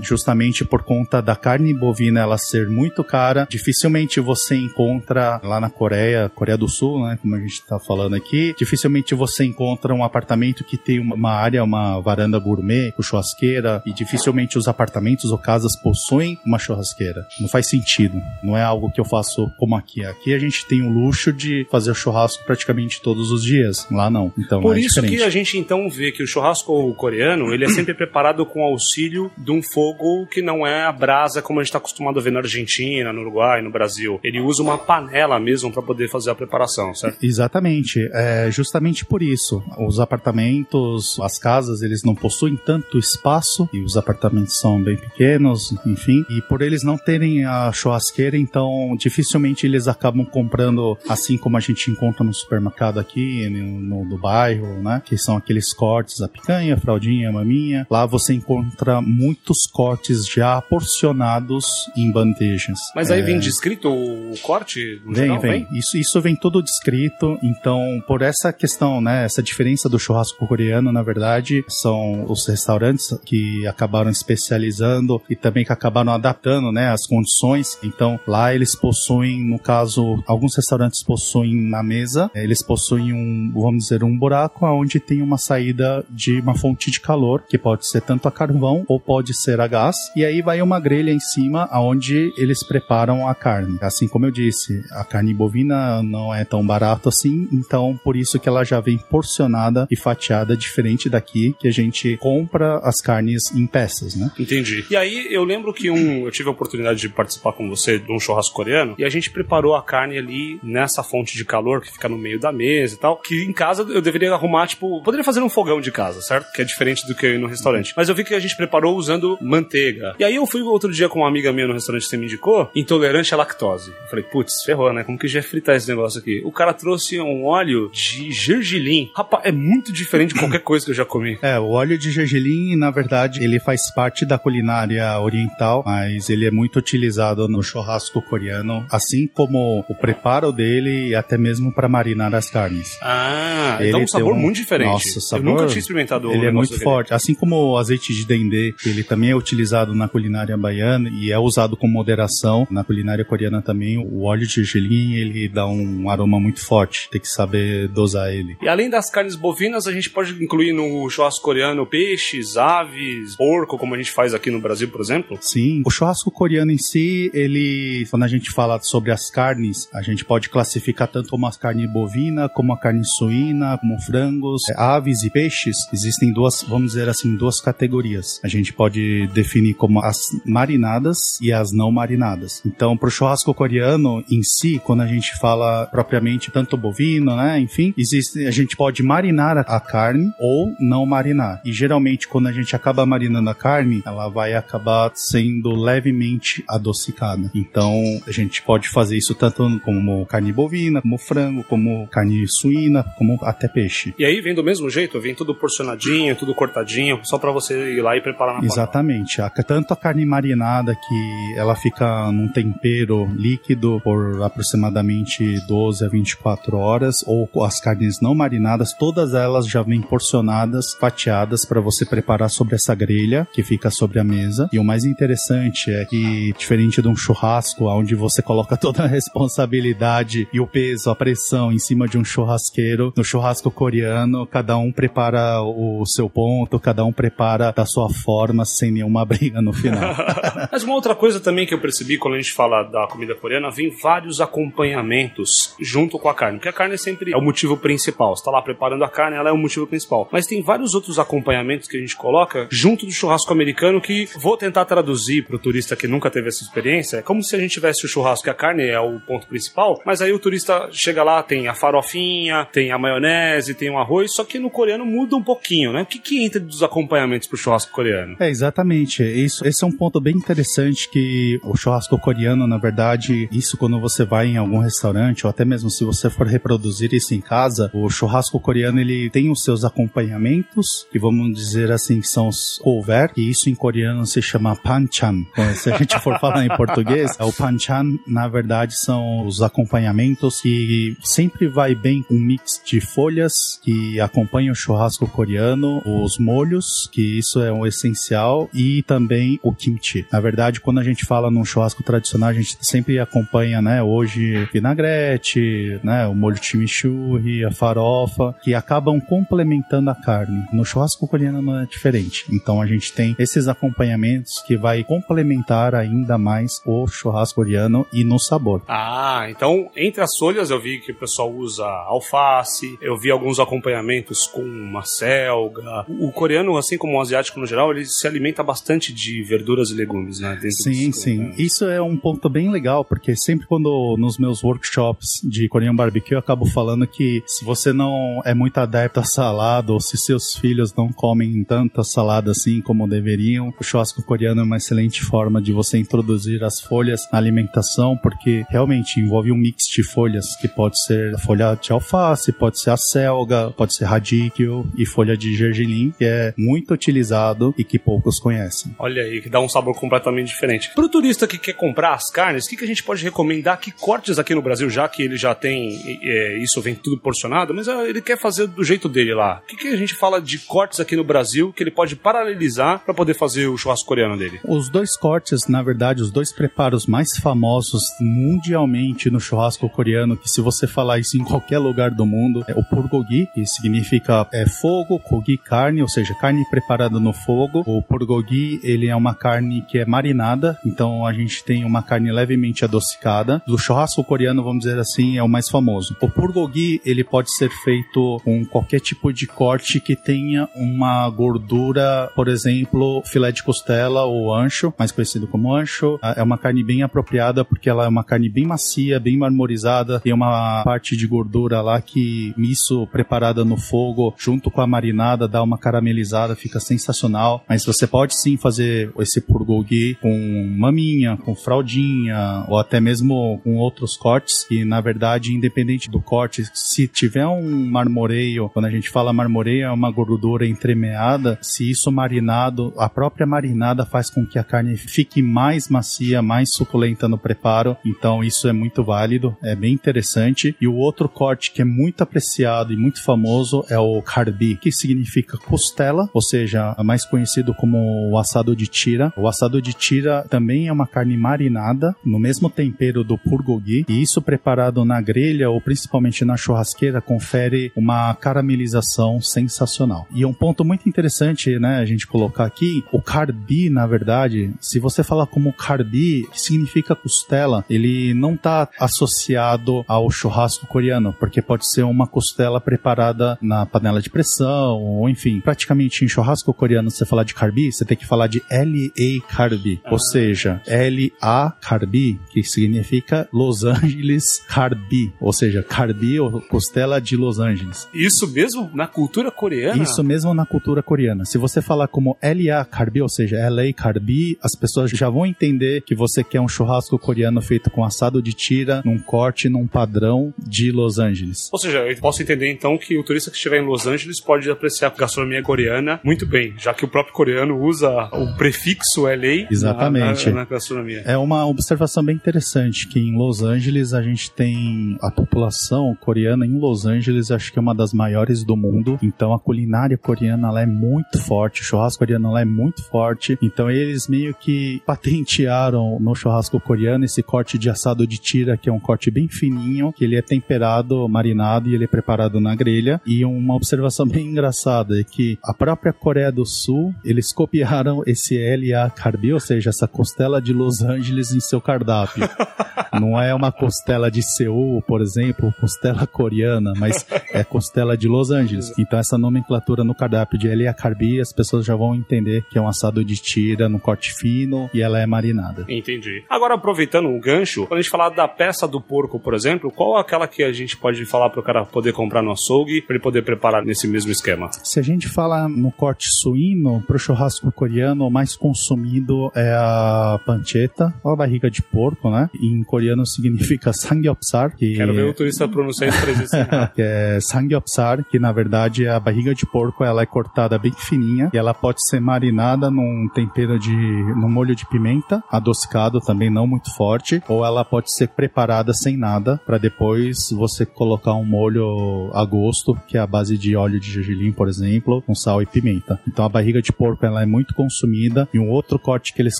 justamente 0.01 0.65
por 0.65 0.83
conta 0.83 1.21
da 1.21 1.35
carne 1.35 1.73
bovina 1.73 2.21
ela 2.21 2.37
ser 2.49 2.69
muito 2.69 3.03
cara, 3.03 3.47
dificilmente 3.49 4.19
você 4.19 4.55
encontra 4.55 5.39
lá 5.43 5.59
na 5.59 5.69
Coreia, 5.69 6.29
Coreia 6.33 6.57
do 6.57 6.67
Sul, 6.67 7.05
né? 7.05 7.17
Como 7.21 7.35
a 7.35 7.39
gente 7.39 7.65
tá 7.65 7.79
falando 7.79 8.15
aqui, 8.15 8.53
dificilmente 8.57 9.15
você 9.15 9.45
encontra 9.45 9.93
um 9.93 10.03
apartamento 10.03 10.63
que 10.63 10.77
tem 10.77 10.99
uma 10.99 11.31
área, 11.31 11.63
uma 11.63 11.99
varanda 11.99 12.39
gourmet 12.39 12.91
com 12.91 13.01
churrasqueira, 13.01 13.81
e 13.85 13.93
dificilmente 13.93 14.57
os 14.57 14.67
apartamentos 14.67 15.31
ou 15.31 15.37
casas 15.37 15.75
possuem 15.75 16.37
uma 16.45 16.59
churrasqueira. 16.59 17.25
Não 17.39 17.47
faz 17.47 17.69
sentido. 17.69 18.21
Não 18.43 18.57
é 18.57 18.63
algo 18.63 18.91
que 18.91 18.99
eu 18.99 19.05
faço 19.05 19.49
como 19.57 19.75
aqui. 19.75 20.05
Aqui 20.05 20.33
a 20.33 20.39
gente 20.39 20.65
tem 20.65 20.81
o 20.81 20.89
luxo 20.89 21.31
de 21.33 21.67
fazer 21.69 21.91
o 21.91 21.95
churrasco 21.95 22.43
praticamente 22.45 23.01
todos 23.01 23.31
os 23.31 23.43
dias. 23.43 23.87
Lá 23.91 24.09
não. 24.09 24.31
Então 24.37 24.61
Por 24.61 24.77
é 24.77 24.79
isso 24.79 24.95
diferente. 24.95 25.17
que 25.17 25.23
a 25.23 25.29
gente 25.29 25.57
então 25.57 25.89
vê 25.89 26.11
que 26.11 26.23
o 26.23 26.27
churrasco 26.27 26.93
coreano, 26.95 27.53
ele 27.53 27.65
é 27.65 27.69
sempre 27.69 27.93
preparado 27.93 28.45
com 28.45 28.63
auxílio 28.63 29.31
de 29.37 29.51
um 29.51 29.61
fogo 29.61 30.25
que 30.27 30.41
não 30.41 30.65
é 30.65 30.83
a 30.83 30.91
brasa 30.91 31.41
como 31.41 31.59
a 31.59 31.63
gente 31.63 31.69
está 31.69 31.77
acostumado 31.77 32.19
a 32.19 32.21
ver 32.21 32.31
na 32.37 32.43
Argentina, 32.43 33.11
no 33.11 33.21
Uruguai, 33.21 33.61
no 33.61 33.71
Brasil. 33.71 34.19
Ele 34.23 34.39
usa 34.39 34.61
uma 34.61 34.77
panela 34.77 35.39
mesmo 35.39 35.71
para 35.71 35.81
poder 35.81 36.09
fazer 36.09 36.29
a 36.31 36.35
preparação, 36.35 36.93
certo? 36.93 37.23
Exatamente. 37.23 37.99
É 38.13 38.49
justamente 38.51 39.05
por 39.05 39.21
isso. 39.21 39.63
Os 39.77 39.99
apartamentos, 39.99 41.19
as 41.21 41.37
casas, 41.37 41.81
eles 41.81 42.03
não 42.03 42.15
possuem 42.15 42.55
tanto 42.55 42.97
espaço 42.97 43.69
e 43.73 43.81
os 43.81 43.97
apartamentos 43.97 44.59
são 44.59 44.81
bem 44.81 44.95
pequenos, 44.95 45.73
enfim. 45.85 46.25
E 46.29 46.41
por 46.41 46.61
eles 46.61 46.83
não 46.83 46.97
terem 46.97 47.45
a 47.45 47.71
churrasqueira, 47.71 48.37
então 48.37 48.95
dificilmente 48.97 49.65
eles 49.65 49.87
acabam 49.87 50.25
comprando 50.25 50.97
assim 51.07 51.37
como 51.37 51.57
a 51.57 51.59
gente 51.59 51.89
encontra 51.89 52.23
no 52.23 52.33
supermercado 52.33 52.99
aqui, 52.99 53.49
no, 53.49 54.05
no, 54.05 54.17
bairro, 54.17 54.81
né? 54.81 55.01
Que 55.05 55.17
são 55.17 55.37
aqueles 55.37 55.73
cortes, 55.73 56.21
a 56.21 56.27
picanha, 56.27 56.75
a 56.75 56.77
fraldinha, 56.77 57.29
a 57.29 57.31
maminha. 57.31 57.87
Lá 57.89 58.05
você 58.05 58.33
encontra 58.33 59.01
muitos 59.01 59.65
cortes 59.71 60.27
já 60.27 60.61
porcionados 60.61 61.65
em 61.95 62.11
bandejas. 62.33 62.79
Mas 62.95 63.11
aí 63.11 63.21
É, 63.21 63.23
vem 63.23 63.39
descrito 63.39 63.89
o 63.89 64.33
corte? 64.41 65.01
No 65.05 65.13
Vem, 65.13 65.25
geral, 65.25 65.39
vem. 65.41 65.67
Isso, 65.73 65.97
isso 65.97 66.21
vem 66.21 66.35
tudo 66.35 66.61
descrito. 66.61 67.37
Então, 67.43 68.01
por 68.07 68.21
essa 68.21 68.51
questão, 68.53 69.01
né, 69.01 69.25
essa 69.25 69.41
diferença 69.41 69.89
do 69.89 69.99
churrasco 69.99 70.45
coreano, 70.47 70.91
na 70.91 71.01
verdade, 71.01 71.63
são 71.67 72.25
os 72.29 72.47
restaurantes 72.47 73.17
que 73.25 73.65
acabaram 73.67 74.09
especializando 74.11 75.21
e 75.29 75.35
também 75.35 75.65
que 75.65 75.71
acabaram 75.73 76.11
adaptando, 76.13 76.71
né, 76.71 76.89
as 76.89 77.05
condições. 77.05 77.77
Então, 77.83 78.19
lá 78.27 78.53
eles 78.53 78.75
possuem, 78.75 79.43
no 79.43 79.59
caso, 79.59 80.23
alguns 80.27 80.55
restaurantes 80.55 81.03
possuem 81.03 81.55
na 81.55 81.83
mesa, 81.83 82.29
eh, 82.33 82.43
eles 82.43 82.63
possuem 82.63 83.13
um, 83.13 83.51
vamos 83.53 83.83
dizer, 83.83 84.03
um 84.03 84.17
buraco 84.17 84.65
onde 84.65 84.99
tem 84.99 85.21
uma 85.21 85.37
saída 85.37 86.03
de 86.09 86.39
uma 86.39 86.55
fonte 86.55 86.91
de 86.91 86.99
calor, 86.99 87.43
que 87.47 87.57
pode 87.57 87.87
ser 87.87 88.01
tanto 88.01 88.27
a 88.27 88.31
carvão 88.31 88.83
ou 88.87 88.99
pode 88.99 89.35
ser 89.35 89.59
a 89.59 89.67
gás, 89.67 89.95
e 90.15 90.23
aí 90.25 90.41
vai 90.41 90.61
uma 90.61 90.79
grelha 90.79 91.11
em 91.11 91.19
cima 91.19 91.67
aonde 91.71 92.16
eles 92.37 92.63
preparam 92.63 93.27
a 93.27 93.35
carne. 93.35 93.77
Assim 93.81 94.07
como 94.07 94.25
eu 94.25 94.31
disse, 94.31 94.83
a 94.91 95.03
carne 95.03 95.33
bovina 95.33 96.01
não 96.03 96.33
é 96.33 96.43
tão 96.43 96.65
barato 96.65 97.09
assim, 97.09 97.47
então 97.51 97.99
por 98.03 98.15
isso 98.15 98.39
que 98.39 98.49
ela 98.49 98.63
já 98.63 98.79
vem 98.79 98.97
porcionada 98.97 99.87
e 99.89 99.95
fatiada 99.95 100.55
diferente 100.55 101.09
daqui 101.09 101.55
que 101.59 101.67
a 101.67 101.71
gente 101.71 102.17
compra 102.17 102.79
as 102.79 103.01
carnes 103.01 103.53
em 103.53 103.65
peças, 103.65 104.15
né? 104.15 104.31
Entendi. 104.39 104.85
E 104.89 104.95
aí 104.95 105.27
eu 105.31 105.43
lembro 105.43 105.73
que 105.73 105.89
um, 105.89 106.25
eu 106.25 106.31
tive 106.31 106.49
a 106.49 106.51
oportunidade 106.51 106.99
de 106.99 107.09
participar 107.09 107.53
com 107.53 107.67
você 107.69 107.99
de 107.99 108.11
um 108.11 108.19
churrasco 108.19 108.55
coreano 108.55 108.95
e 108.97 109.03
a 109.03 109.09
gente 109.09 109.29
preparou 109.31 109.75
a 109.75 109.83
carne 109.83 110.17
ali 110.17 110.59
nessa 110.63 111.03
fonte 111.03 111.35
de 111.35 111.45
calor 111.45 111.81
que 111.81 111.91
fica 111.91 112.09
no 112.09 112.17
meio 112.17 112.39
da 112.39 112.51
mesa 112.51 112.95
e 112.95 112.97
tal. 112.97 113.17
Que 113.17 113.43
em 113.43 113.53
casa 113.53 113.83
eu 113.83 114.01
deveria 114.01 114.33
arrumar, 114.33 114.67
tipo, 114.67 115.01
poderia 115.03 115.23
fazer 115.23 115.41
um 115.41 115.49
fogão 115.49 115.79
de 115.81 115.91
casa, 115.91 116.21
certo? 116.21 116.51
Que 116.53 116.61
é 116.61 116.65
diferente 116.65 117.05
do 117.07 117.15
que 117.15 117.25
eu 117.25 117.35
ir 117.35 117.39
no 117.39 117.47
restaurante. 117.47 117.93
Mas 117.95 118.09
eu 118.09 118.15
vi 118.15 118.23
que 118.23 118.33
a 118.33 118.39
gente 118.39 118.55
preparou 118.55 118.95
usando 118.95 119.37
manteiga. 119.41 120.15
E 120.19 120.23
aí 120.23 120.35
eu 120.35 120.45
fui 120.45 120.61
outro 120.61 120.91
dia 120.91 121.09
com 121.09 121.19
uma 121.19 121.27
amiga 121.27 121.51
minha 121.51 121.67
no 121.67 121.73
restaurante 121.73 121.96
que 122.05 122.09
você 122.11 122.17
me 122.17 122.25
indicou, 122.25 122.69
intolerante 122.75 123.33
à 123.33 123.37
lactose. 123.37 123.91
Eu 124.03 124.07
falei, 124.09 124.23
putz, 124.25 124.63
ferrou, 124.63 124.91
né? 124.93 125.03
Como 125.03 125.17
que 125.17 125.27
já 125.27 125.39
ia 125.39 125.43
fritar 125.43 125.75
esse 125.75 125.87
negócio 125.87 126.19
aqui? 126.19 126.41
O 126.45 126.51
cara 126.51 126.73
trouxe 126.73 127.19
um 127.19 127.45
óleo 127.45 127.89
de 127.91 128.31
gergelim. 128.31 129.09
Rapaz, 129.15 129.43
é 129.45 129.51
muito 129.51 129.91
diferente 129.91 130.33
de 130.33 130.39
qualquer 130.39 130.59
coisa 130.59 130.85
que 130.85 130.91
eu 130.91 130.95
já 130.95 131.05
comi. 131.05 131.37
É, 131.41 131.59
o 131.59 131.69
óleo 131.69 131.97
de 131.97 132.11
gergelim, 132.11 132.75
na 132.75 132.91
verdade, 132.91 133.43
ele 133.43 133.59
faz 133.59 133.93
parte 133.93 134.25
da 134.25 134.37
culinária 134.37 135.19
oriental, 135.19 135.83
mas 135.85 136.29
ele 136.29 136.45
é 136.45 136.51
muito 136.51 136.77
utilizado 136.79 137.47
no 137.47 137.61
churrasco 137.63 138.21
coreano, 138.21 138.85
assim 138.91 139.27
como 139.27 139.85
o 139.87 139.95
preparo 139.95 140.51
dele 140.51 141.09
e 141.09 141.15
até 141.15 141.37
mesmo 141.37 141.71
para 141.73 141.87
marinar 141.87 142.33
as 142.35 142.49
carnes. 142.49 142.97
Ah, 143.01 143.77
Ele 143.79 143.89
então 143.89 144.01
um 144.03 144.07
sabor 144.07 144.33
um- 144.33 144.37
muito 144.39 144.55
diferente. 144.57 144.89
Nossa, 144.91 145.19
sabor- 145.21 145.45
Eu 145.47 145.51
nunca 145.53 145.67
tinha 145.67 145.79
experimentado 145.79 146.29
o 146.29 146.33
Ele 146.33 146.45
é 146.45 146.51
muito 146.51 146.79
forte, 146.79 147.13
assim 147.13 147.33
como 147.33 147.55
o 147.55 147.77
azeite 147.77 148.13
de 148.13 148.25
dendê, 148.25 148.73
ele 148.85 149.03
também 149.03 149.29
é 149.31 149.35
utilizado 149.35 149.93
na 149.95 150.07
culinária 150.07 150.57
baiana 150.57 151.09
e 151.09 151.31
é 151.31 151.37
usado 151.39 151.75
com 151.77 151.86
moderação 151.87 152.67
na 152.69 152.83
culinária 152.83 153.25
coreana 153.25 153.61
também. 153.61 153.97
O 153.97 154.23
óleo 154.23 154.45
de 154.45 154.63
gergelim, 154.63 155.15
ele 155.15 155.47
dá 155.47 155.67
um 155.67 156.09
aroma 156.09 156.39
muito 156.39 156.63
forte, 156.65 157.09
tem 157.09 157.21
que 157.21 157.27
saber 157.27 157.87
dosar 157.87 158.31
ele. 158.33 158.57
E 158.61 158.67
além 158.67 158.89
das 158.89 159.09
carnes 159.09 159.35
bovinas, 159.35 159.87
a 159.87 159.91
gente 159.91 160.09
pode 160.09 160.43
incluir 160.43 160.73
no 160.73 161.09
churrasco 161.09 161.43
coreano 161.43 161.85
peixes, 161.85 162.57
aves, 162.57 163.35
porco, 163.35 163.77
como 163.77 163.95
a 163.95 163.97
gente 163.97 164.11
faz 164.11 164.33
aqui 164.33 164.51
no 164.51 164.59
Brasil, 164.59 164.89
por 164.89 165.01
exemplo? 165.01 165.37
Sim, 165.41 165.81
o 165.85 165.89
churrasco 165.89 166.31
coreano 166.31 166.71
em 166.71 166.77
si, 166.77 167.31
ele, 167.33 168.05
quando 168.09 168.23
a 168.23 168.27
gente 168.27 168.51
fala 168.51 168.79
sobre 168.81 169.11
as 169.11 169.29
carnes, 169.29 169.87
a 169.93 170.01
gente 170.01 170.25
pode 170.25 170.49
classificar 170.49 171.07
tanto 171.07 171.29
como 171.29 171.45
a 171.45 171.51
carne 171.51 171.87
bovina, 171.87 172.49
como 172.49 172.73
a 172.73 172.77
carne 172.77 173.05
suína, 173.05 173.77
como 173.77 173.99
frangos, 174.01 174.61
é, 174.69 174.73
aves 174.77 175.23
e 175.23 175.29
peixes. 175.29 175.77
Existem 175.93 176.31
duas, 176.31 176.61
vamos 176.63 176.93
dizer 176.93 177.09
assim, 177.09 177.35
duas 177.35 177.59
categorias. 177.59 178.39
A 178.43 178.47
gente 178.47 178.73
pode 178.73 179.27
definir 179.27 179.73
como 179.73 179.99
as 179.99 180.17
marinadas 180.45 181.39
e 181.41 181.51
as 181.51 181.71
não 181.77 181.91
marinadas. 181.91 182.61
Então, 182.65 182.97
pro 182.97 183.11
churrasco 183.11 183.53
coreano 183.53 184.23
em 184.29 184.41
si, 184.43 184.79
quando 184.83 185.01
a 185.01 185.07
gente 185.07 185.37
fala 185.37 185.85
propriamente 185.87 186.51
tanto 186.51 186.75
bovino, 186.75 187.35
né, 187.35 187.59
enfim, 187.59 187.93
existe, 187.97 188.45
a 188.45 188.51
gente 188.51 188.75
pode 188.75 189.03
marinar 189.03 189.57
a, 189.57 189.79
carne 189.79 190.31
ou 190.39 190.73
não 190.79 191.05
marinar. 191.05 191.61
E 191.63 191.71
geralmente 191.71 192.27
quando 192.27 192.47
a 192.47 192.51
gente 192.51 192.75
acaba 192.75 193.05
marinando 193.05 193.49
a 193.49 193.55
carne, 193.55 194.01
ela 194.05 194.27
vai 194.27 194.53
acabar 194.53 195.11
sendo 195.13 195.69
levemente 195.75 196.63
adocicada. 196.67 197.49
Então, 197.53 197.93
a 198.27 198.31
gente 198.31 198.61
pode 198.63 198.89
fazer 198.89 199.17
isso 199.17 199.35
tanto 199.35 199.79
como 199.83 200.25
carne 200.25 200.51
bovina, 200.51 201.01
como 201.01 201.17
frango, 201.17 201.63
como 201.63 202.07
carne 202.07 202.47
suína, 202.47 203.03
como 203.17 203.37
até 203.43 203.67
peixe. 203.67 204.13
E 204.17 204.25
aí 204.25 204.41
vem 204.41 204.55
do 204.55 204.63
mesmo 204.63 204.89
jeito, 204.89 205.19
vem 205.21 205.35
tudo 205.35 205.53
porcionadinho, 205.53 206.35
tudo 206.35 206.55
cortadinho, 206.55 207.19
só 207.23 207.37
pra 207.37 207.51
você 207.51 207.93
ir 207.95 208.01
lá 208.01 208.15
e 208.17 208.21
preparar 208.21 208.55
na 208.55 208.59
panela. 208.61 208.73
Exatamente. 208.73 209.41
A- 209.41 209.49
tanto 209.49 209.93
a 209.93 209.97
carne 209.97 210.25
marinada 210.25 210.95
que 210.95 211.53
ela 211.57 211.66
fica 211.75 212.31
num 212.31 212.47
tempero 212.47 213.25
líquido 213.35 214.01
por 214.03 214.41
aproximadamente 214.41 215.59
12 215.67 216.05
a 216.05 216.09
24 216.09 216.77
horas, 216.77 217.23
ou 217.25 217.49
as 217.63 217.79
carnes 217.79 218.19
não 218.21 218.35
marinadas, 218.35 218.93
todas 218.93 219.33
elas 219.33 219.67
já 219.67 219.81
vêm 219.81 220.01
porcionadas, 220.01 220.93
fatiadas 220.93 221.65
para 221.65 221.81
você 221.81 222.05
preparar 222.05 222.49
sobre 222.49 222.75
essa 222.75 222.93
grelha 222.93 223.47
que 223.53 223.63
fica 223.63 223.89
sobre 223.89 224.19
a 224.19 224.23
mesa. 224.23 224.69
E 224.71 224.79
o 224.79 224.83
mais 224.83 225.05
interessante 225.05 225.91
é 225.91 226.05
que, 226.05 226.53
diferente 226.57 227.01
de 227.01 227.07
um 227.07 227.15
churrasco, 227.15 227.85
onde 227.85 228.15
você 228.15 228.41
coloca 228.41 228.75
toda 228.77 229.03
a 229.03 229.07
responsabilidade 229.07 230.47
e 230.53 230.59
o 230.59 230.67
peso, 230.67 231.09
a 231.09 231.15
pressão 231.15 231.71
em 231.71 231.79
cima 231.79 232.07
de 232.07 232.17
um 232.17 232.23
churrasqueiro, 232.23 233.13
no 233.15 233.23
churrasco 233.23 233.71
coreano, 233.71 234.45
cada 234.45 234.77
um 234.77 234.91
prepara 234.91 235.61
o 235.61 236.05
seu 236.05 236.29
ponto, 236.29 236.79
cada 236.79 237.03
um 237.03 237.11
prepara 237.11 237.71
da 237.71 237.85
sua 237.85 238.09
forma, 238.09 238.65
sem 238.65 238.91
nenhuma 238.91 239.23
briga 239.25 239.61
no 239.61 239.73
final. 239.73 240.15
Mas 240.71 240.83
uma 240.83 240.93
outra 240.93 241.15
coisa 241.15 241.39
também 241.39 241.56
que 241.65 241.73
eu 241.73 241.79
percebi 241.79 242.17
quando 242.17 242.35
a 242.35 242.37
gente 242.37 242.53
fala 242.53 242.83
da 242.83 243.07
comida 243.07 243.35
coreana, 243.35 243.69
vem 243.69 243.89
vários 243.89 244.41
acompanhamentos 244.41 245.75
junto 245.79 246.19
com 246.19 246.29
a 246.29 246.33
carne. 246.33 246.57
Porque 246.57 246.69
a 246.69 246.73
carne 246.73 246.97
sempre 246.97 247.33
é 247.33 247.37
o 247.37 247.41
motivo 247.41 247.77
principal. 247.77 248.35
Você 248.35 248.43
tá 248.43 248.51
lá 248.51 248.61
preparando 248.61 249.03
a 249.03 249.09
carne, 249.09 249.37
ela 249.37 249.49
é 249.49 249.51
o 249.51 249.57
motivo 249.57 249.87
principal. 249.87 250.27
Mas 250.31 250.45
tem 250.45 250.61
vários 250.61 250.93
outros 250.93 251.19
acompanhamentos 251.19 251.87
que 251.87 251.97
a 251.97 251.99
gente 251.99 252.15
coloca 252.15 252.67
junto 252.69 253.05
do 253.05 253.11
churrasco 253.11 253.51
americano 253.51 254.01
que 254.01 254.27
vou 254.37 254.57
tentar 254.57 254.85
traduzir 254.85 255.45
pro 255.45 255.59
turista 255.59 255.95
que 255.95 256.07
nunca 256.07 256.29
teve 256.29 256.49
essa 256.49 256.63
experiência. 256.63 257.17
É 257.17 257.21
como 257.21 257.43
se 257.43 257.55
a 257.55 257.59
gente 257.59 257.71
tivesse 257.71 258.05
o 258.05 258.09
churrasco 258.09 258.47
e 258.47 258.51
a 258.51 258.53
carne 258.53 258.87
é 258.87 258.99
o 258.99 259.19
ponto 259.19 259.47
principal, 259.47 260.01
mas 260.05 260.21
aí 260.21 260.31
o 260.31 260.39
turista 260.39 260.89
chega 260.91 261.23
lá, 261.23 261.41
tem 261.43 261.67
a 261.67 261.73
farofinha, 261.73 262.67
tem 262.71 262.91
a 262.91 262.97
maionese, 262.97 263.73
tem 263.73 263.89
o 263.89 263.97
arroz, 263.97 264.33
só 264.33 264.43
que 264.43 264.59
no 264.59 264.69
coreano 264.69 265.05
muda 265.05 265.35
um 265.35 265.43
pouquinho, 265.43 265.93
né? 265.93 266.01
O 266.01 266.05
que, 266.05 266.19
que 266.19 266.43
entra 266.43 266.59
dos 266.59 266.83
acompanhamentos 266.83 267.47
pro 267.47 267.57
churrasco 267.57 267.91
coreano? 267.91 268.35
É, 268.39 268.49
exatamente. 268.49 269.23
Isso, 269.23 269.65
esse 269.65 269.83
é 269.83 269.87
um 269.87 269.91
ponto 269.91 270.19
bem 270.19 270.35
interessante 270.35 271.09
que 271.09 271.46
o 271.63 271.75
churrasco 271.75 272.17
coreano, 272.17 272.67
na 272.67 272.77
verdade, 272.77 273.47
isso 273.51 273.77
quando 273.77 273.99
você 273.99 274.25
vai 274.25 274.47
em 274.47 274.57
algum 274.57 274.79
restaurante, 274.79 275.45
ou 275.45 275.49
até 275.49 275.63
mesmo 275.63 275.89
se 275.89 276.03
você 276.03 276.29
for 276.29 276.47
reproduzir 276.47 277.13
isso 277.13 277.33
em 277.33 277.41
casa, 277.41 277.89
o 277.93 278.09
churrasco 278.09 278.59
coreano, 278.59 278.99
ele 278.99 279.29
tem 279.29 279.49
os 279.49 279.63
seus 279.63 279.83
acompanhamentos, 279.83 281.07
que 281.11 281.19
vamos 281.19 281.55
dizer 281.55 281.91
assim, 281.91 282.21
que 282.21 282.27
são 282.27 282.47
os 282.47 282.79
couvert, 282.81 283.33
e 283.37 283.49
isso 283.49 283.69
em 283.69 283.75
coreano 283.75 284.25
se 284.25 284.41
chama 284.41 284.75
panchan. 284.75 285.45
Então, 285.51 285.73
se 285.75 285.91
a 285.91 285.97
gente 285.97 286.19
for 286.19 286.37
falar 286.39 286.65
em 286.65 286.75
português, 286.75 287.35
o 287.39 287.51
panchan, 287.51 288.17
na 288.25 288.47
verdade, 288.47 288.97
são 288.97 289.45
os 289.45 289.61
acompanhamentos 289.61 290.61
que 290.61 291.15
sempre 291.23 291.67
vai 291.67 291.93
bem 291.93 292.25
um 292.29 292.39
mix 292.39 292.81
de 292.83 292.99
folhas 292.99 293.79
que 293.83 294.19
acompanham 294.19 294.71
o 294.71 294.75
churrasco 294.75 295.27
coreano, 295.27 296.01
os 296.05 296.37
molhos, 296.37 297.09
que 297.11 297.37
isso 297.37 297.61
é 297.61 297.71
um 297.71 297.85
essencial, 297.85 298.69
e 298.73 299.03
também 299.03 299.59
o 299.61 299.73
kimchi. 299.73 300.25
Na 300.31 300.39
verdade, 300.39 300.79
quando 300.79 300.99
a 300.99 301.03
gente 301.03 301.25
fala 301.25 301.36
num 301.51 301.63
churrasco 301.63 302.03
tradicional, 302.03 302.49
a 302.49 302.53
gente 302.53 302.77
sempre 302.81 303.19
acompanha, 303.19 303.81
né, 303.81 304.01
hoje 304.01 304.67
vinagrete, 304.73 305.99
né, 306.03 306.27
o 306.27 306.33
molho 306.35 306.57
chimichurri, 306.61 307.63
a 307.65 307.71
farofa, 307.71 308.55
que 308.61 308.73
acabam 308.73 309.19
complementando 309.19 310.09
a 310.09 310.15
carne. 310.15 310.63
No 310.73 310.85
churrasco 310.85 311.27
coreano 311.27 311.61
não 311.61 311.79
é 311.79 311.85
diferente. 311.85 312.45
Então 312.51 312.81
a 312.81 312.87
gente 312.87 313.13
tem 313.13 313.35
esses 313.39 313.67
acompanhamentos 313.67 314.61
que 314.65 314.75
vai 314.77 315.03
complementar 315.03 315.95
ainda 315.95 316.37
mais 316.37 316.81
o 316.85 317.07
churrasco 317.07 317.55
coreano 317.57 318.05
e 318.13 318.23
no 318.23 318.39
sabor. 318.39 318.83
Ah, 318.87 319.47
então 319.49 319.89
entre 319.95 320.21
as 320.21 320.35
folhas 320.37 320.69
eu 320.69 320.79
vi 320.79 320.99
que 320.99 321.11
o 321.11 321.15
pessoal 321.15 321.51
usa 321.51 321.85
alface, 321.85 322.97
eu 323.01 323.17
vi 323.17 323.31
alguns 323.31 323.59
acompanhamentos 323.59 324.45
com 324.47 324.61
uma 324.61 325.03
selga. 325.03 326.05
O, 326.07 326.31
coreano, 326.31 326.77
assim 326.77 326.97
como 326.97 327.17
o 327.17 327.21
asiático 327.21 327.59
no 327.59 327.65
geral, 327.65 327.91
ele 327.91 328.05
se 328.05 328.27
alimenta 328.27 328.61
bastante 328.63 329.13
de 329.13 329.41
verduras 329.43 329.89
e 329.89 329.93
legumes, 329.95 330.39
né? 330.39 330.53
dentro 330.61 330.71
Sim, 330.71 331.09
dos- 331.09 331.21
sim. 331.27 331.51
Isso 331.57 331.85
é 331.85 332.01
um 332.01 332.15
ponto 332.15 332.49
bem 332.49 332.71
legal, 332.71 333.03
porque 333.03 333.35
sempre 333.35 333.67
quando 333.67 334.15
nos 334.17 334.37
meus 334.37 334.63
workshops 334.63 335.41
de 335.43 335.67
Korean 335.67 335.93
Barbecue 335.93 336.33
eu 336.33 336.39
acabo 336.39 336.65
falando 336.65 337.05
que 337.05 337.43
se 337.45 337.65
você 337.65 337.91
não 337.91 338.41
é 338.45 338.53
muito 338.53 338.77
adepto 338.77 339.19
a 339.19 339.23
salada, 339.23 339.91
ou 339.91 339.99
se 339.99 340.17
seus 340.17 340.55
filhos 340.55 340.93
não 340.95 341.11
comem 341.11 341.63
tanta 341.63 342.03
salada 342.03 342.51
assim 342.51 342.81
como 342.81 343.07
deveriam, 343.07 343.73
o 343.77 343.83
churrasco 343.83 344.23
coreano 344.23 344.61
é 344.61 344.63
uma 344.63 344.77
excelente 344.77 345.21
forma 345.21 345.61
de 345.61 345.73
você 345.73 345.97
introduzir 345.97 346.63
as 346.63 346.79
folhas 346.79 347.21
na 347.31 347.37
alimentação, 347.37 348.15
porque 348.17 348.63
realmente 348.69 349.19
envolve 349.19 349.51
um 349.51 349.57
mix 349.57 349.85
de 349.87 350.03
folhas, 350.03 350.55
que 350.61 350.67
pode 350.67 351.01
ser 351.03 351.35
a 351.35 351.37
folha 351.37 351.75
de 351.75 351.91
alface, 351.91 352.51
pode 352.51 352.79
ser 352.79 352.91
a 352.91 352.97
selga, 352.97 353.71
pode 353.71 353.95
ser 353.95 354.05
radicchio 354.05 354.89
e 354.97 355.05
folha 355.05 355.35
de 355.35 355.55
gergelim, 355.55 356.13
que 356.17 356.23
é 356.25 356.53
muito 356.57 356.93
utilizado 356.93 357.73
e 357.77 357.83
que 357.83 357.99
poucos 357.99 358.39
conhecem. 358.39 358.95
Olha 358.97 359.23
aí, 359.23 359.41
que 359.41 359.49
dá 359.49 359.59
um 359.59 359.67
sabor 359.67 359.99
completamente 359.99 360.47
diferente. 360.47 360.91
Pro 360.95 361.06
turista 361.09 361.47
que 361.47 361.57
quer 361.57 361.73
comprar 361.73 362.13
as 362.13 362.29
carnes, 362.29 362.65
o 362.65 362.69
que, 362.69 362.77
que 362.77 362.83
a 362.83 362.87
gente 362.87 363.03
pode 363.03 363.23
recomendar? 363.23 363.79
Que 363.79 363.91
cortes 363.91 364.39
aqui 364.39 364.53
no 364.53 364.61
Brasil, 364.61 364.89
já 364.89 365.07
que 365.07 365.23
ele 365.23 365.37
já 365.37 365.53
tem 365.53 366.19
é, 366.21 366.57
isso, 366.59 366.81
vem 366.81 366.95
tudo 366.95 367.17
porcionado, 367.17 367.73
mas 367.73 367.87
ah, 367.87 368.07
ele 368.07 368.21
quer 368.21 368.37
fazer 368.37 368.67
do 368.67 368.83
jeito 368.83 369.07
dele 369.09 369.33
lá. 369.33 369.61
O 369.63 369.67
que, 369.67 369.75
que 369.75 369.87
a 369.87 369.97
gente 369.97 370.13
fala 370.13 370.41
de 370.41 370.59
cortes 370.59 370.99
aqui 370.99 371.15
no 371.15 371.23
Brasil 371.23 371.73
que 371.73 371.83
ele 371.83 371.91
pode 371.91 372.15
paralelizar 372.15 372.99
para 373.03 373.13
poder 373.13 373.33
fazer 373.33 373.67
o 373.67 373.77
churrasco 373.77 374.07
coreano 374.07 374.37
dele? 374.37 374.59
Os 374.63 374.89
dois 374.89 375.17
cortes, 375.17 375.67
na 375.67 375.81
verdade, 375.81 376.21
os 376.21 376.31
dois 376.31 376.53
preparos 376.53 377.05
mais 377.05 377.37
famosos 377.41 378.03
mundialmente 378.19 379.29
no 379.29 379.39
churrasco 379.39 379.89
coreano, 379.89 380.37
que 380.37 380.49
se 380.49 380.61
você 380.61 380.87
falar 380.87 381.19
isso 381.19 381.37
em 381.37 381.43
qualquer 381.43 381.79
lugar 381.79 382.11
do 382.11 382.25
mundo, 382.25 382.63
é 382.67 382.73
o 382.73 382.83
purgogi, 382.83 383.47
que 383.53 383.65
significa 383.65 384.47
é, 384.53 384.65
fogo, 384.67 385.19
kogi, 385.19 385.57
carne, 385.57 386.01
ou 386.01 386.07
seja, 386.07 386.33
carne 386.35 386.63
preparada 386.69 387.19
no 387.19 387.33
fogo. 387.33 387.83
O 387.85 388.01
purgogi, 388.01 388.79
ele 388.83 389.07
é 389.07 389.15
uma 389.15 389.33
carne 389.33 389.81
que 389.81 389.97
é 389.97 390.05
marinada, 390.05 390.77
então 390.97 391.23
a 391.27 391.31
gente 391.31 391.63
tem 391.63 391.85
uma 391.85 392.01
carne 392.01 392.31
levemente 392.31 392.83
adocicada. 392.83 393.61
Do 393.67 393.77
churrasco 393.77 394.23
coreano, 394.23 394.63
vamos 394.63 394.83
dizer 394.83 394.97
assim, 394.97 395.37
é 395.37 395.43
o 395.43 395.47
mais 395.47 395.69
famoso. 395.69 396.17
O 396.19 396.27
purgogi, 396.27 396.99
ele 397.05 397.23
pode 397.23 397.55
ser 397.55 397.69
feito 397.69 398.41
com 398.43 398.65
qualquer 398.65 398.99
tipo 398.99 399.31
de 399.31 399.45
corte 399.45 399.99
que 399.99 400.15
tenha 400.15 400.67
uma 400.75 401.29
gordura, 401.29 402.31
por 402.35 402.47
exemplo, 402.47 403.21
filé 403.25 403.51
de 403.51 403.61
costela 403.61 404.25
ou 404.25 404.51
ancho, 404.51 404.91
mais 404.97 405.11
conhecido 405.11 405.45
como 405.47 405.71
ancho. 405.71 406.17
Ah, 406.19 406.33
É 406.37 406.41
uma 406.41 406.57
carne 406.57 406.83
bem 406.83 407.03
apropriada 407.03 407.63
porque 407.63 407.87
ela 407.87 408.05
é 408.05 408.07
uma 408.07 408.23
carne 408.23 408.49
bem 408.49 408.65
macia, 408.65 409.19
bem 409.19 409.37
marmorizada, 409.37 410.19
tem 410.19 410.33
uma 410.33 410.81
parte 410.83 411.15
de 411.15 411.27
gordura 411.27 411.79
lá 411.79 412.01
que 412.01 412.55
isso 412.57 413.05
preparada 413.11 413.63
no 413.63 413.77
fogo 413.77 414.33
junto 414.35 414.71
com 414.71 414.81
a 414.81 414.87
marinada 414.87 415.47
dá 415.47 415.61
uma 415.61 415.77
caramelizada, 415.77 416.55
fica 416.55 416.79
sensacional. 416.79 417.63
Mas 417.69 417.85
você 417.85 418.07
pode 418.07 418.33
sim 418.33 418.57
fazer 418.57 419.11
esse 419.19 419.39
purgogi 419.39 420.17
com 420.19 420.65
maminha, 420.87 421.37
com 421.37 421.55
fraldinha 421.55 422.65
ou 422.67 422.77
até 422.77 422.99
mesmo 422.99 423.59
com 423.63 423.75
outros 423.77 424.15
cortes 424.15 424.63
que 424.63 424.85
na 424.85 425.01
verdade, 425.01 425.53
independente 425.53 426.09
do 426.09 426.21
corte, 426.21 426.63
se 426.73 427.07
tiver 427.07 427.45
um 427.45 427.89
marmoreio, 427.89 428.69
quando 428.69 428.85
a 428.85 428.91
gente 428.91 429.09
fala 429.09 429.33
marmoreio 429.33 429.85
é 429.85 429.91
uma 429.91 430.11
gordura 430.11 430.65
entremeada, 430.65 431.57
se 431.61 431.89
isso 431.89 432.11
marinado, 432.11 432.93
a 432.97 433.09
própria 433.09 433.45
marinada 433.45 434.05
faz 434.05 434.29
com 434.29 434.45
que 434.45 434.59
a 434.59 434.63
carne 434.63 434.95
fique 434.97 435.41
mais 435.41 435.89
macia, 435.89 436.41
mais 436.41 436.69
suculenta 436.73 437.27
no 437.27 437.37
preparo. 437.37 437.97
Então 438.05 438.43
isso 438.43 438.67
é 438.67 438.73
muito 438.73 439.03
válido, 439.03 439.55
é 439.63 439.75
bem 439.75 439.93
interessante. 439.93 440.75
E 440.79 440.87
o 440.87 440.95
outro 440.95 441.27
corte 441.27 441.71
que 441.71 441.81
é 441.81 441.85
muito 441.85 442.21
apreciado 442.21 442.93
e 442.93 442.97
muito 442.97 443.23
famoso 443.23 443.83
é 443.89 443.99
o 443.99 444.21
carbi, 444.21 444.75
que 444.75 444.91
significa 444.91 445.57
costela, 445.57 446.29
ou 446.33 446.41
seja, 446.41 446.95
é 446.97 447.03
mais 447.03 447.25
conhecido 447.25 447.73
como 447.73 448.29
o 448.31 448.37
assado 448.37 448.75
de 448.75 448.87
tira. 448.87 449.33
O 449.35 449.47
assado 449.47 449.81
de 449.81 449.93
tira 449.93 450.45
também 450.49 450.76
é 450.85 450.91
uma 450.91 451.07
carne 451.07 451.35
marinada 451.35 452.15
no 452.23 452.37
mesmo 452.37 452.69
tempero 452.69 453.23
do 453.23 453.37
purgogi, 453.37 454.05
e 454.07 454.21
isso 454.21 454.41
preparado 454.41 455.03
na 455.03 455.19
grelha 455.19 455.69
ou 455.69 455.81
principalmente 455.81 456.45
na 456.45 456.55
churrasqueira 456.55 457.21
confere 457.21 457.91
uma 457.95 458.33
caramelização 458.35 459.41
sensacional. 459.41 460.27
E 460.31 460.45
um 460.45 460.53
ponto 460.53 460.85
muito 460.85 461.09
interessante, 461.09 461.79
né, 461.79 461.97
a 461.97 462.05
gente 462.05 462.27
colocar 462.27 462.65
aqui, 462.65 463.03
o 463.11 463.21
carbi, 463.21 463.89
na 463.89 464.05
verdade, 464.05 464.73
se 464.79 464.99
você 464.99 465.23
falar 465.23 465.47
como 465.47 465.73
carbi, 465.73 466.47
que 466.51 466.61
significa 466.61 467.15
costela, 467.15 467.83
ele 467.89 468.33
não 468.33 468.53
está 468.53 468.89
associado 468.99 470.03
ao 470.07 470.29
churrasco 470.29 470.85
coreano, 470.87 471.33
porque 471.33 471.61
pode 471.61 471.87
ser 471.89 472.03
uma 472.03 472.27
costela 472.27 472.81
preparada 472.81 473.57
na 473.61 473.85
panela 473.85 474.21
de 474.21 474.29
pressão, 474.29 475.01
ou 475.01 475.29
enfim, 475.29 475.59
praticamente 475.61 476.25
em 476.25 476.27
churrasco 476.27 476.73
coreano, 476.73 477.09
você 477.09 477.25
falar 477.25 477.43
de 477.43 477.55
carbi, 477.55 477.91
você 477.91 478.03
tem 478.03 478.17
que 478.17 478.25
falar 478.25 478.47
de 478.47 478.61
LA 478.69 479.45
carbi, 479.47 480.01
ou 480.11 480.19
seja, 480.19 480.66
acha 480.67 480.81
LA 480.87 481.71
Carbi, 481.81 482.39
que 482.51 482.63
significa 482.63 483.47
Los 483.53 483.83
Angeles 483.83 484.63
Carbi, 484.67 485.33
ou 485.39 485.53
seja, 485.53 485.81
Carbi 485.81 486.39
ou 486.39 486.61
costela 486.61 487.21
de 487.21 487.37
Los 487.37 487.59
Angeles. 487.59 488.07
Isso 488.13 488.47
mesmo 488.47 488.89
na 488.93 489.07
cultura 489.07 489.49
coreana? 489.49 490.03
Isso 490.03 490.23
mesmo 490.23 490.53
na 490.53 490.65
cultura 490.65 491.01
coreana. 491.01 491.45
Se 491.45 491.57
você 491.57 491.81
falar 491.81 492.07
como 492.07 492.37
LA 492.41 492.83
Carbi, 492.85 493.21
ou 493.21 493.29
seja, 493.29 493.57
LA 493.69 493.93
Carbi, 493.93 494.57
as 494.61 494.75
pessoas 494.75 495.11
já 495.11 495.29
vão 495.29 495.45
entender 495.45 496.01
que 496.01 496.15
você 496.15 496.43
quer 496.43 496.59
um 496.59 496.67
churrasco 496.67 497.17
coreano 497.17 497.61
feito 497.61 497.89
com 497.89 498.03
assado 498.03 498.41
de 498.41 498.53
tira, 498.53 499.01
num 499.05 499.17
corte, 499.17 499.69
num 499.69 499.87
padrão 499.87 500.53
de 500.57 500.91
Los 500.91 501.19
Angeles. 501.19 501.69
Ou 501.71 501.79
seja, 501.79 501.99
eu 501.99 502.17
posso 502.17 502.41
entender 502.41 502.71
então 502.71 502.97
que 502.97 503.17
o 503.17 503.23
turista 503.23 503.49
que 503.49 503.55
estiver 503.55 503.81
em 503.81 503.85
Los 503.85 504.07
Angeles 504.07 504.41
pode 504.41 504.69
apreciar 504.69 505.07
a 505.07 505.17
gastronomia 505.17 505.61
coreana 505.61 506.19
muito 506.23 506.45
bem, 506.45 506.73
já 506.77 506.93
que 506.93 507.05
o 507.05 507.07
próprio 507.07 507.33
coreano 507.33 507.79
usa 507.79 508.29
o 508.33 508.55
prefixo 508.57 509.23
LA 509.23 509.67
Exatamente. 509.69 510.49
Na, 510.49 510.55
na, 510.55 510.56
na 510.57 510.65
gastronomia. 510.65 511.21
É 511.25 511.37
uma 511.37 511.65
observação 511.65 512.23
bem 512.23 512.35
interessante 512.35 513.07
que 513.07 513.19
em 513.19 513.37
Los 513.37 513.61
Angeles 513.61 514.13
a 514.13 514.21
gente 514.21 514.51
tem 514.51 515.17
a 515.21 515.29
população 515.29 516.15
coreana 516.19 516.65
em 516.65 516.79
Los 516.79 517.05
Angeles, 517.05 517.51
acho 517.51 517.71
que 517.71 517.79
é 517.79 517.81
uma 517.81 517.93
das 517.93 518.13
maiores 518.13 518.63
do 518.63 518.75
mundo. 518.75 519.19
Então 519.21 519.53
a 519.53 519.59
culinária 519.59 520.17
coreana 520.17 520.67
ela 520.67 520.81
é 520.81 520.85
muito 520.85 521.39
forte, 521.41 521.81
o 521.81 521.83
churrasco 521.83 522.19
coreano 522.19 522.49
ela 522.49 522.61
é 522.61 522.65
muito 522.65 523.03
forte. 523.03 523.57
Então 523.61 523.89
eles 523.89 524.27
meio 524.27 524.53
que 524.53 525.01
patentearam 525.05 526.19
no 526.19 526.35
churrasco 526.35 526.79
coreano 526.79 527.25
esse 527.25 527.43
corte 527.43 527.77
de 527.77 527.89
assado 527.89 528.25
de 528.25 528.37
tira, 528.37 528.77
que 528.77 528.89
é 528.89 528.93
um 528.93 528.99
corte 528.99 529.29
bem 529.29 529.47
fininho, 529.47 530.11
que 530.11 530.23
ele 530.23 530.35
é 530.35 530.41
temperado, 530.41 531.27
marinado 531.29 531.89
e 531.89 531.95
ele 531.95 532.05
é 532.05 532.07
preparado 532.07 532.59
na 532.59 532.75
grelha. 532.75 533.21
E 533.25 533.45
uma 533.45 533.75
observação 533.75 534.25
bem 534.25 534.47
engraçada 534.47 535.19
é 535.19 535.23
que 535.23 535.59
a 535.63 535.73
própria 535.73 536.11
Coreia 536.11 536.51
do 536.51 536.65
Sul, 536.65 537.13
eles 537.23 537.53
copiaram 537.53 538.23
esse 538.25 538.57
LA 538.57 539.09
Carbi, 539.11 539.53
ou 539.53 539.59
seja, 539.59 539.89
essa 539.89 540.07
costela 540.07 540.46
de 540.61 540.71
Los 540.71 541.01
Angeles 541.01 541.51
em 541.51 541.59
seu 541.59 541.81
cardápio. 541.81 542.47
Não 543.19 543.39
é 543.41 543.53
uma 543.53 543.71
costela 543.71 544.29
de 544.29 544.41
Seul, 544.41 545.01
por 545.01 545.21
exemplo, 545.21 545.73
costela 545.79 546.25
coreana, 546.27 546.93
mas 546.97 547.25
é 547.51 547.63
costela 547.63 548.17
de 548.17 548.27
Los 548.27 548.51
Angeles. 548.51 548.93
Então 548.97 549.19
essa 549.19 549.37
nomenclatura 549.37 550.03
no 550.03 550.15
cardápio 550.15 550.57
de 550.57 550.67
LA 550.67 550.93
Carbi, 550.93 551.39
as 551.39 551.51
pessoas 551.51 551.85
já 551.85 551.95
vão 551.95 552.15
entender 552.15 552.63
que 552.69 552.77
é 552.77 552.81
um 552.81 552.87
assado 552.87 553.23
de 553.23 553.35
tira 553.35 553.89
no 553.89 553.99
corte 553.99 554.33
fino 554.33 554.89
e 554.93 555.01
ela 555.01 555.19
é 555.19 555.25
marinada. 555.25 555.85
Entendi. 555.89 556.43
Agora, 556.49 556.75
aproveitando 556.75 557.27
o 557.27 557.39
gancho, 557.39 557.85
quando 557.87 557.99
a 557.99 558.01
gente 558.01 558.11
falar 558.11 558.29
da 558.29 558.47
peça 558.47 558.87
do 558.87 559.01
porco, 559.01 559.39
por 559.39 559.53
exemplo, 559.53 559.91
qual 559.91 560.17
é 560.17 560.21
aquela 560.21 560.47
que 560.47 560.63
a 560.63 560.71
gente 560.71 560.97
pode 560.97 561.25
falar 561.25 561.49
para 561.49 561.59
o 561.59 561.63
cara 561.63 561.85
poder 561.85 562.13
comprar 562.13 562.41
no 562.41 562.51
açougue 562.51 563.01
para 563.01 563.15
ele 563.15 563.23
poder 563.23 563.43
preparar 563.43 563.83
nesse 563.83 564.07
mesmo 564.07 564.31
esquema? 564.31 564.69
Se 564.83 564.99
a 564.99 565.03
gente 565.03 565.27
fala 565.27 565.67
no 565.67 565.91
corte 565.91 566.27
suíno, 566.29 567.03
para 567.05 567.15
o 567.15 567.19
churrasco 567.19 567.71
coreano, 567.71 568.27
o 568.27 568.31
mais 568.31 568.55
consumido 568.55 569.51
é 569.55 569.73
a 569.73 570.36
panceta, 570.39 571.13
ou 571.23 571.31
a 571.31 571.35
barriga 571.35 571.69
de 571.69 571.81
porco, 571.81 572.29
né? 572.29 572.49
Em 572.61 572.83
coreano 572.83 573.25
significa 573.25 573.91
samgyeopsal, 573.93 574.71
que 574.71 574.95
Quero 574.95 575.13
ver 575.13 575.25
o 575.25 575.33
turista 575.33 575.67
pronunciar 575.67 576.09
isso 576.09 576.21
pra 576.21 576.33
gente. 576.33 576.93
que 576.95 577.01
é 577.01 577.39
samgyeopsal, 577.41 578.23
que 578.23 578.39
na 578.39 578.51
verdade 578.51 579.07
a 579.07 579.19
barriga 579.19 579.53
de 579.53 579.65
porco, 579.65 580.03
ela 580.03 580.21
é 580.21 580.25
cortada 580.25 580.77
bem 580.77 580.91
fininha 580.91 581.49
e 581.53 581.57
ela 581.57 581.73
pode 581.73 582.05
ser 582.07 582.19
marinada 582.19 582.89
num 582.89 583.29
tempero 583.33 583.79
de, 583.79 583.95
num 583.95 584.49
molho 584.49 584.75
de 584.75 584.85
pimenta, 584.87 585.43
adocicado 585.51 586.19
também 586.19 586.49
não 586.49 586.67
muito 586.67 586.93
forte, 586.95 587.41
ou 587.47 587.65
ela 587.65 587.83
pode 587.83 588.13
ser 588.13 588.29
preparada 588.29 588.93
sem 588.93 589.17
nada 589.17 589.59
para 589.65 589.77
depois 589.77 590.49
você 590.51 590.85
colocar 590.85 591.33
um 591.33 591.45
molho 591.45 592.29
a 592.33 592.43
gosto, 592.45 592.95
que 593.07 593.17
é 593.17 593.19
a 593.19 593.27
base 593.27 593.57
de 593.57 593.75
óleo 593.75 593.99
de 593.99 594.11
gergelim, 594.11 594.51
por 594.51 594.67
exemplo, 594.67 595.21
com 595.21 595.35
sal 595.35 595.61
e 595.61 595.65
pimenta. 595.65 596.19
Então 596.27 596.45
a 596.45 596.49
barriga 596.49 596.81
de 596.81 596.91
porco 596.91 597.25
ela 597.25 597.41
é 597.41 597.45
muito 597.45 597.73
consumida 597.73 598.47
e 598.53 598.59
um 598.59 598.69
outro 598.69 598.97
corte 598.99 599.33
que 599.33 599.41
eles 599.41 599.59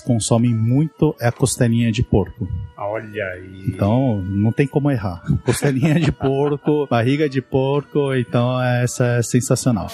consomem 0.00 0.52
muito 0.58 1.14
é 1.20 1.28
a 1.28 1.32
costelinha 1.32 1.92
de 1.92 2.02
porco. 2.02 2.48
Olha 2.76 3.24
aí. 3.24 3.64
Então, 3.68 4.22
não 4.22 4.52
tem 4.52 4.66
como 4.66 4.90
errar. 4.90 5.22
Costelinha 5.44 5.98
de 5.98 6.10
porco, 6.12 6.86
barriga 6.86 7.28
de 7.28 7.40
porco, 7.40 8.14
então 8.14 8.60
essa 8.60 9.04
é 9.18 9.22
sensacional. 9.22 9.88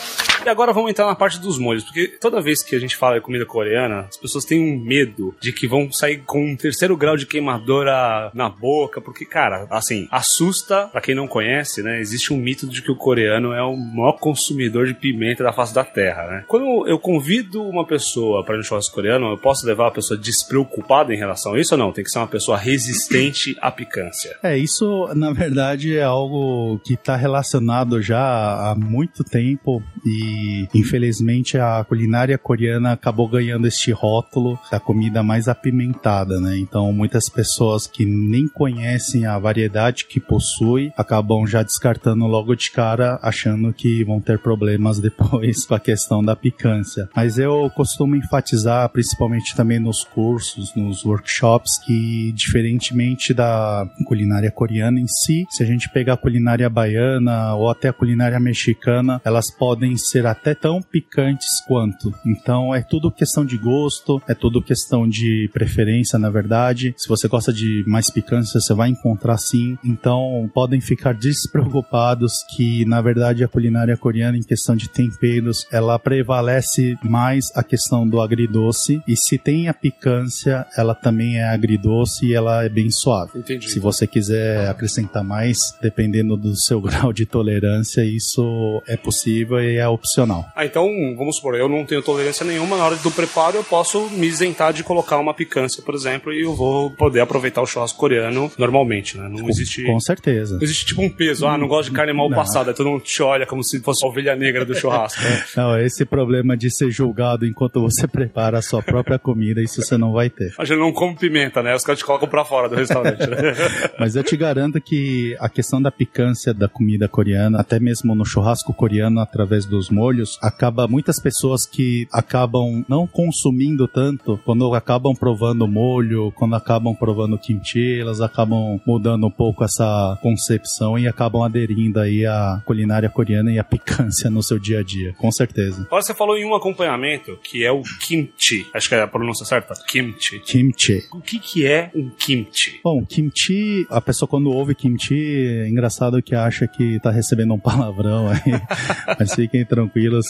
E 0.44 0.48
agora 0.48 0.74
vamos 0.74 0.90
entrar 0.90 1.06
na 1.06 1.14
parte 1.14 1.40
dos 1.40 1.58
molhos, 1.58 1.84
porque 1.84 2.06
toda 2.20 2.42
vez 2.42 2.62
que 2.62 2.76
a 2.76 2.78
gente 2.78 2.96
fala 2.96 3.14
de 3.14 3.22
comida 3.22 3.46
coreana, 3.46 4.00
as 4.10 4.16
pessoas 4.18 4.44
têm 4.44 4.60
um 4.60 4.78
medo 4.78 5.34
de 5.40 5.52
que 5.52 5.66
vão 5.66 5.90
sair 5.90 6.18
com 6.18 6.52
um 6.52 6.54
terceiro 6.54 6.94
grau 6.98 7.16
de 7.16 7.24
queimadura 7.24 8.30
na 8.34 8.50
boca, 8.50 9.00
porque, 9.00 9.24
cara, 9.24 9.66
assim, 9.70 10.06
assusta 10.10 10.88
pra 10.88 11.00
quem 11.00 11.14
não 11.14 11.26
conhece, 11.26 11.82
né? 11.82 11.98
Existe 11.98 12.34
um 12.34 12.36
mito 12.36 12.66
de 12.66 12.82
que 12.82 12.90
o 12.90 12.96
coreano 12.96 13.54
é 13.54 13.62
o 13.62 13.74
maior 13.74 14.18
consumidor 14.18 14.86
de 14.86 14.92
pimenta 14.92 15.42
da 15.42 15.52
face 15.52 15.72
da 15.72 15.82
terra, 15.82 16.26
né? 16.26 16.44
Quando 16.46 16.86
eu 16.86 16.98
convido 16.98 17.62
uma 17.62 17.86
pessoa 17.86 18.44
para 18.44 18.58
no 18.58 18.62
churrasco 18.62 18.94
coreano, 18.94 19.30
eu 19.30 19.38
posso 19.38 19.66
levar 19.66 19.88
a 19.88 19.92
pessoa 19.92 20.20
despreocupada 20.20 21.14
em 21.14 21.16
relação 21.16 21.54
a 21.54 21.58
isso 21.58 21.74
ou 21.74 21.78
não? 21.78 21.90
Tem 21.90 22.04
que 22.04 22.10
ser 22.10 22.18
uma 22.18 22.26
pessoa 22.26 22.58
resistente 22.58 23.56
à 23.62 23.70
picância. 23.70 24.36
É, 24.42 24.58
isso 24.58 25.08
na 25.14 25.32
verdade 25.32 25.96
é 25.96 26.02
algo 26.02 26.78
que 26.84 26.92
está 26.92 27.16
relacionado 27.16 28.02
já 28.02 28.20
há 28.20 28.74
muito 28.74 29.24
tempo 29.24 29.82
e 30.04 30.33
infelizmente 30.74 31.58
a 31.58 31.84
culinária 31.84 32.38
coreana 32.38 32.92
acabou 32.92 33.28
ganhando 33.28 33.66
este 33.66 33.92
rótulo 33.92 34.58
da 34.70 34.80
comida 34.80 35.22
mais 35.22 35.48
apimentada, 35.48 36.40
né? 36.40 36.56
Então 36.58 36.92
muitas 36.92 37.28
pessoas 37.28 37.86
que 37.86 38.04
nem 38.04 38.48
conhecem 38.48 39.26
a 39.26 39.38
variedade 39.38 40.06
que 40.06 40.20
possui 40.20 40.92
acabam 40.96 41.46
já 41.46 41.62
descartando 41.62 42.26
logo 42.26 42.54
de 42.54 42.70
cara, 42.70 43.18
achando 43.22 43.72
que 43.72 44.04
vão 44.04 44.20
ter 44.20 44.38
problemas 44.38 44.98
depois 45.00 45.66
com 45.66 45.74
a 45.74 45.80
questão 45.80 46.22
da 46.22 46.36
picância. 46.36 47.08
Mas 47.14 47.38
eu 47.38 47.70
costumo 47.74 48.16
enfatizar, 48.16 48.88
principalmente 48.90 49.54
também 49.56 49.78
nos 49.78 50.04
cursos, 50.04 50.74
nos 50.74 51.04
workshops, 51.04 51.78
que 51.84 52.32
diferentemente 52.32 53.34
da 53.34 53.86
culinária 54.06 54.50
coreana 54.50 55.00
em 55.00 55.06
si, 55.06 55.46
se 55.50 55.62
a 55.62 55.66
gente 55.66 55.88
pegar 55.90 56.14
a 56.14 56.16
culinária 56.16 56.68
baiana 56.68 57.54
ou 57.54 57.70
até 57.70 57.88
a 57.88 57.92
culinária 57.92 58.38
mexicana, 58.40 59.20
elas 59.24 59.50
podem 59.50 59.96
ser 59.96 60.23
até 60.30 60.54
tão 60.54 60.80
picantes 60.80 61.60
quanto. 61.66 62.12
Então 62.26 62.74
é 62.74 62.82
tudo 62.82 63.10
questão 63.10 63.44
de 63.44 63.56
gosto, 63.56 64.22
é 64.28 64.34
tudo 64.34 64.62
questão 64.62 65.08
de 65.08 65.48
preferência, 65.52 66.18
na 66.18 66.30
verdade. 66.30 66.94
Se 66.96 67.08
você 67.08 67.28
gosta 67.28 67.52
de 67.52 67.84
mais 67.86 68.10
picância, 68.10 68.60
você 68.60 68.74
vai 68.74 68.88
encontrar 68.88 69.38
sim. 69.38 69.78
Então 69.84 70.50
podem 70.54 70.80
ficar 70.80 71.14
despreocupados 71.14 72.32
que, 72.56 72.84
na 72.84 73.00
verdade, 73.00 73.44
a 73.44 73.48
culinária 73.48 73.96
coreana, 73.96 74.36
em 74.36 74.42
questão 74.42 74.76
de 74.76 74.88
temperos, 74.88 75.66
ela 75.70 75.98
prevalece 75.98 76.96
mais 77.02 77.50
a 77.54 77.62
questão 77.62 78.08
do 78.08 78.20
agridoce. 78.20 79.02
E 79.06 79.16
se 79.16 79.38
tem 79.38 79.68
a 79.68 79.74
picância, 79.74 80.66
ela 80.76 80.94
também 80.94 81.38
é 81.38 81.44
agridoce 81.44 82.26
e 82.26 82.34
ela 82.34 82.64
é 82.64 82.68
bem 82.68 82.90
suave. 82.90 83.38
Entendi. 83.38 83.70
Se 83.70 83.78
você 83.78 84.06
quiser 84.06 84.68
acrescentar 84.68 85.24
mais, 85.24 85.76
dependendo 85.80 86.36
do 86.36 86.54
seu 86.56 86.80
grau 86.82 87.12
de 87.12 87.26
tolerância, 87.26 88.04
isso 88.04 88.82
é 88.86 88.96
possível 88.96 89.60
e 89.60 89.76
é 89.76 89.88
opcional. 90.14 90.46
Ah, 90.54 90.64
então, 90.64 90.86
vamos 91.16 91.36
supor, 91.36 91.56
eu 91.56 91.68
não 91.68 91.84
tenho 91.84 92.02
tolerância 92.02 92.46
nenhuma, 92.46 92.76
na 92.76 92.84
hora 92.84 92.96
do 92.96 93.10
preparo 93.10 93.56
eu 93.56 93.64
posso 93.64 94.08
me 94.10 94.26
isentar 94.26 94.72
de 94.72 94.84
colocar 94.84 95.18
uma 95.18 95.34
picância, 95.34 95.82
por 95.82 95.94
exemplo, 95.94 96.32
e 96.32 96.42
eu 96.42 96.54
vou 96.54 96.90
poder 96.90 97.20
aproveitar 97.20 97.60
o 97.62 97.66
churrasco 97.66 97.98
coreano 97.98 98.50
normalmente, 98.56 99.18
né? 99.18 99.28
Não 99.28 99.48
existe... 99.48 99.84
Com 99.84 99.98
certeza. 100.00 100.54
Não 100.56 100.62
existe 100.62 100.86
tipo 100.86 101.02
um 101.02 101.10
peso, 101.10 101.46
ah, 101.46 101.58
não 101.58 101.66
gosto 101.66 101.90
de 101.90 101.96
carne 101.96 102.12
mal 102.12 102.28
Não. 102.30 102.36
passada, 102.36 102.72
todo 102.72 102.88
mundo 102.90 103.02
te 103.02 103.22
olha 103.22 103.46
como 103.46 103.62
se 103.64 103.80
fosse 103.80 104.04
a 104.04 104.08
ovelha 104.08 104.36
negra 104.36 104.64
do 104.64 104.74
churrasco. 104.74 105.20
né? 105.22 105.44
Não, 105.56 105.78
esse 105.78 106.04
problema 106.04 106.56
de 106.56 106.70
ser 106.70 106.90
julgado 106.90 107.46
enquanto 107.46 107.80
você 107.80 108.06
prepara 108.08 108.58
a 108.58 108.62
sua 108.62 108.82
própria 108.82 109.18
comida, 109.18 109.60
isso 109.62 109.82
você 109.82 109.96
não 109.96 110.12
vai 110.12 110.30
ter. 110.30 110.52
A 110.58 110.64
gente 110.64 110.78
não 110.78 110.92
come 110.92 111.16
pimenta, 111.16 111.62
né? 111.62 111.74
Os 111.74 111.82
caras 111.82 111.98
te 111.98 112.04
colocam 112.04 112.28
pra 112.28 112.44
fora 112.44 112.68
do 112.68 112.76
restaurante. 112.76 113.26
né? 113.28 113.36
Mas 113.98 114.16
eu 114.16 114.22
te 114.22 114.36
garanto 114.36 114.80
que 114.80 115.36
a 115.40 115.48
questão 115.48 115.80
da 115.80 115.90
picância 115.90 116.52
da 116.52 116.68
comida 116.68 117.08
coreana, 117.08 117.60
até 117.60 117.78
mesmo 117.80 118.14
no 118.14 118.24
churrasco 118.24 118.72
coreano, 118.74 119.20
através 119.20 119.64
dos 119.64 119.90
molhos, 119.90 120.03
acaba 120.42 120.86
muitas 120.88 121.20
pessoas 121.20 121.66
que 121.66 122.06
acabam 122.12 122.84
não 122.88 123.06
consumindo 123.06 123.86
tanto 123.86 124.38
quando 124.44 124.72
acabam 124.74 125.14
provando 125.14 125.66
molho, 125.66 126.32
quando 126.32 126.54
acabam 126.56 126.94
provando 126.94 127.38
kimchi, 127.38 128.00
elas 128.00 128.20
acabam 128.20 128.80
mudando 128.86 129.26
um 129.26 129.30
pouco 129.30 129.64
essa 129.64 130.18
concepção 130.22 130.98
e 130.98 131.06
acabam 131.06 131.42
aderindo 131.42 132.00
aí 132.00 132.26
à 132.26 132.62
culinária 132.64 133.08
coreana 133.08 133.52
e 133.52 133.58
à 133.58 133.64
picância 133.64 134.30
no 134.30 134.42
seu 134.42 134.58
dia 134.58 134.80
a 134.80 134.82
dia, 134.82 135.14
com 135.18 135.30
certeza. 135.30 135.82
Agora 135.86 136.02
você 136.02 136.14
falou 136.14 136.36
em 136.36 136.44
um 136.44 136.54
acompanhamento 136.54 137.38
que 137.42 137.64
é 137.64 137.72
o 137.72 137.82
kimchi. 138.00 138.66
Acho 138.74 138.88
que 138.88 138.94
é 138.94 139.02
a 139.02 139.06
pronúncia 139.06 139.44
certa. 139.44 139.74
Kimchi. 139.86 140.40
Kimchi. 140.40 141.02
O 141.12 141.20
que, 141.20 141.38
que 141.38 141.66
é 141.66 141.90
um 141.94 142.10
kimchi? 142.10 142.80
Bom, 142.82 143.04
kimchi, 143.04 143.86
a 143.90 144.00
pessoa 144.00 144.28
quando 144.28 144.50
ouve 144.50 144.74
kimchi, 144.74 145.64
é 145.64 145.68
engraçado 145.68 146.22
que 146.22 146.34
acha 146.34 146.66
que 146.66 146.98
tá 147.00 147.10
recebendo 147.10 147.54
um 147.54 147.58
palavrão 147.58 148.28
aí, 148.28 148.52
mas 149.18 149.34
fiquem 149.34 149.64
tranquilos 149.64 149.83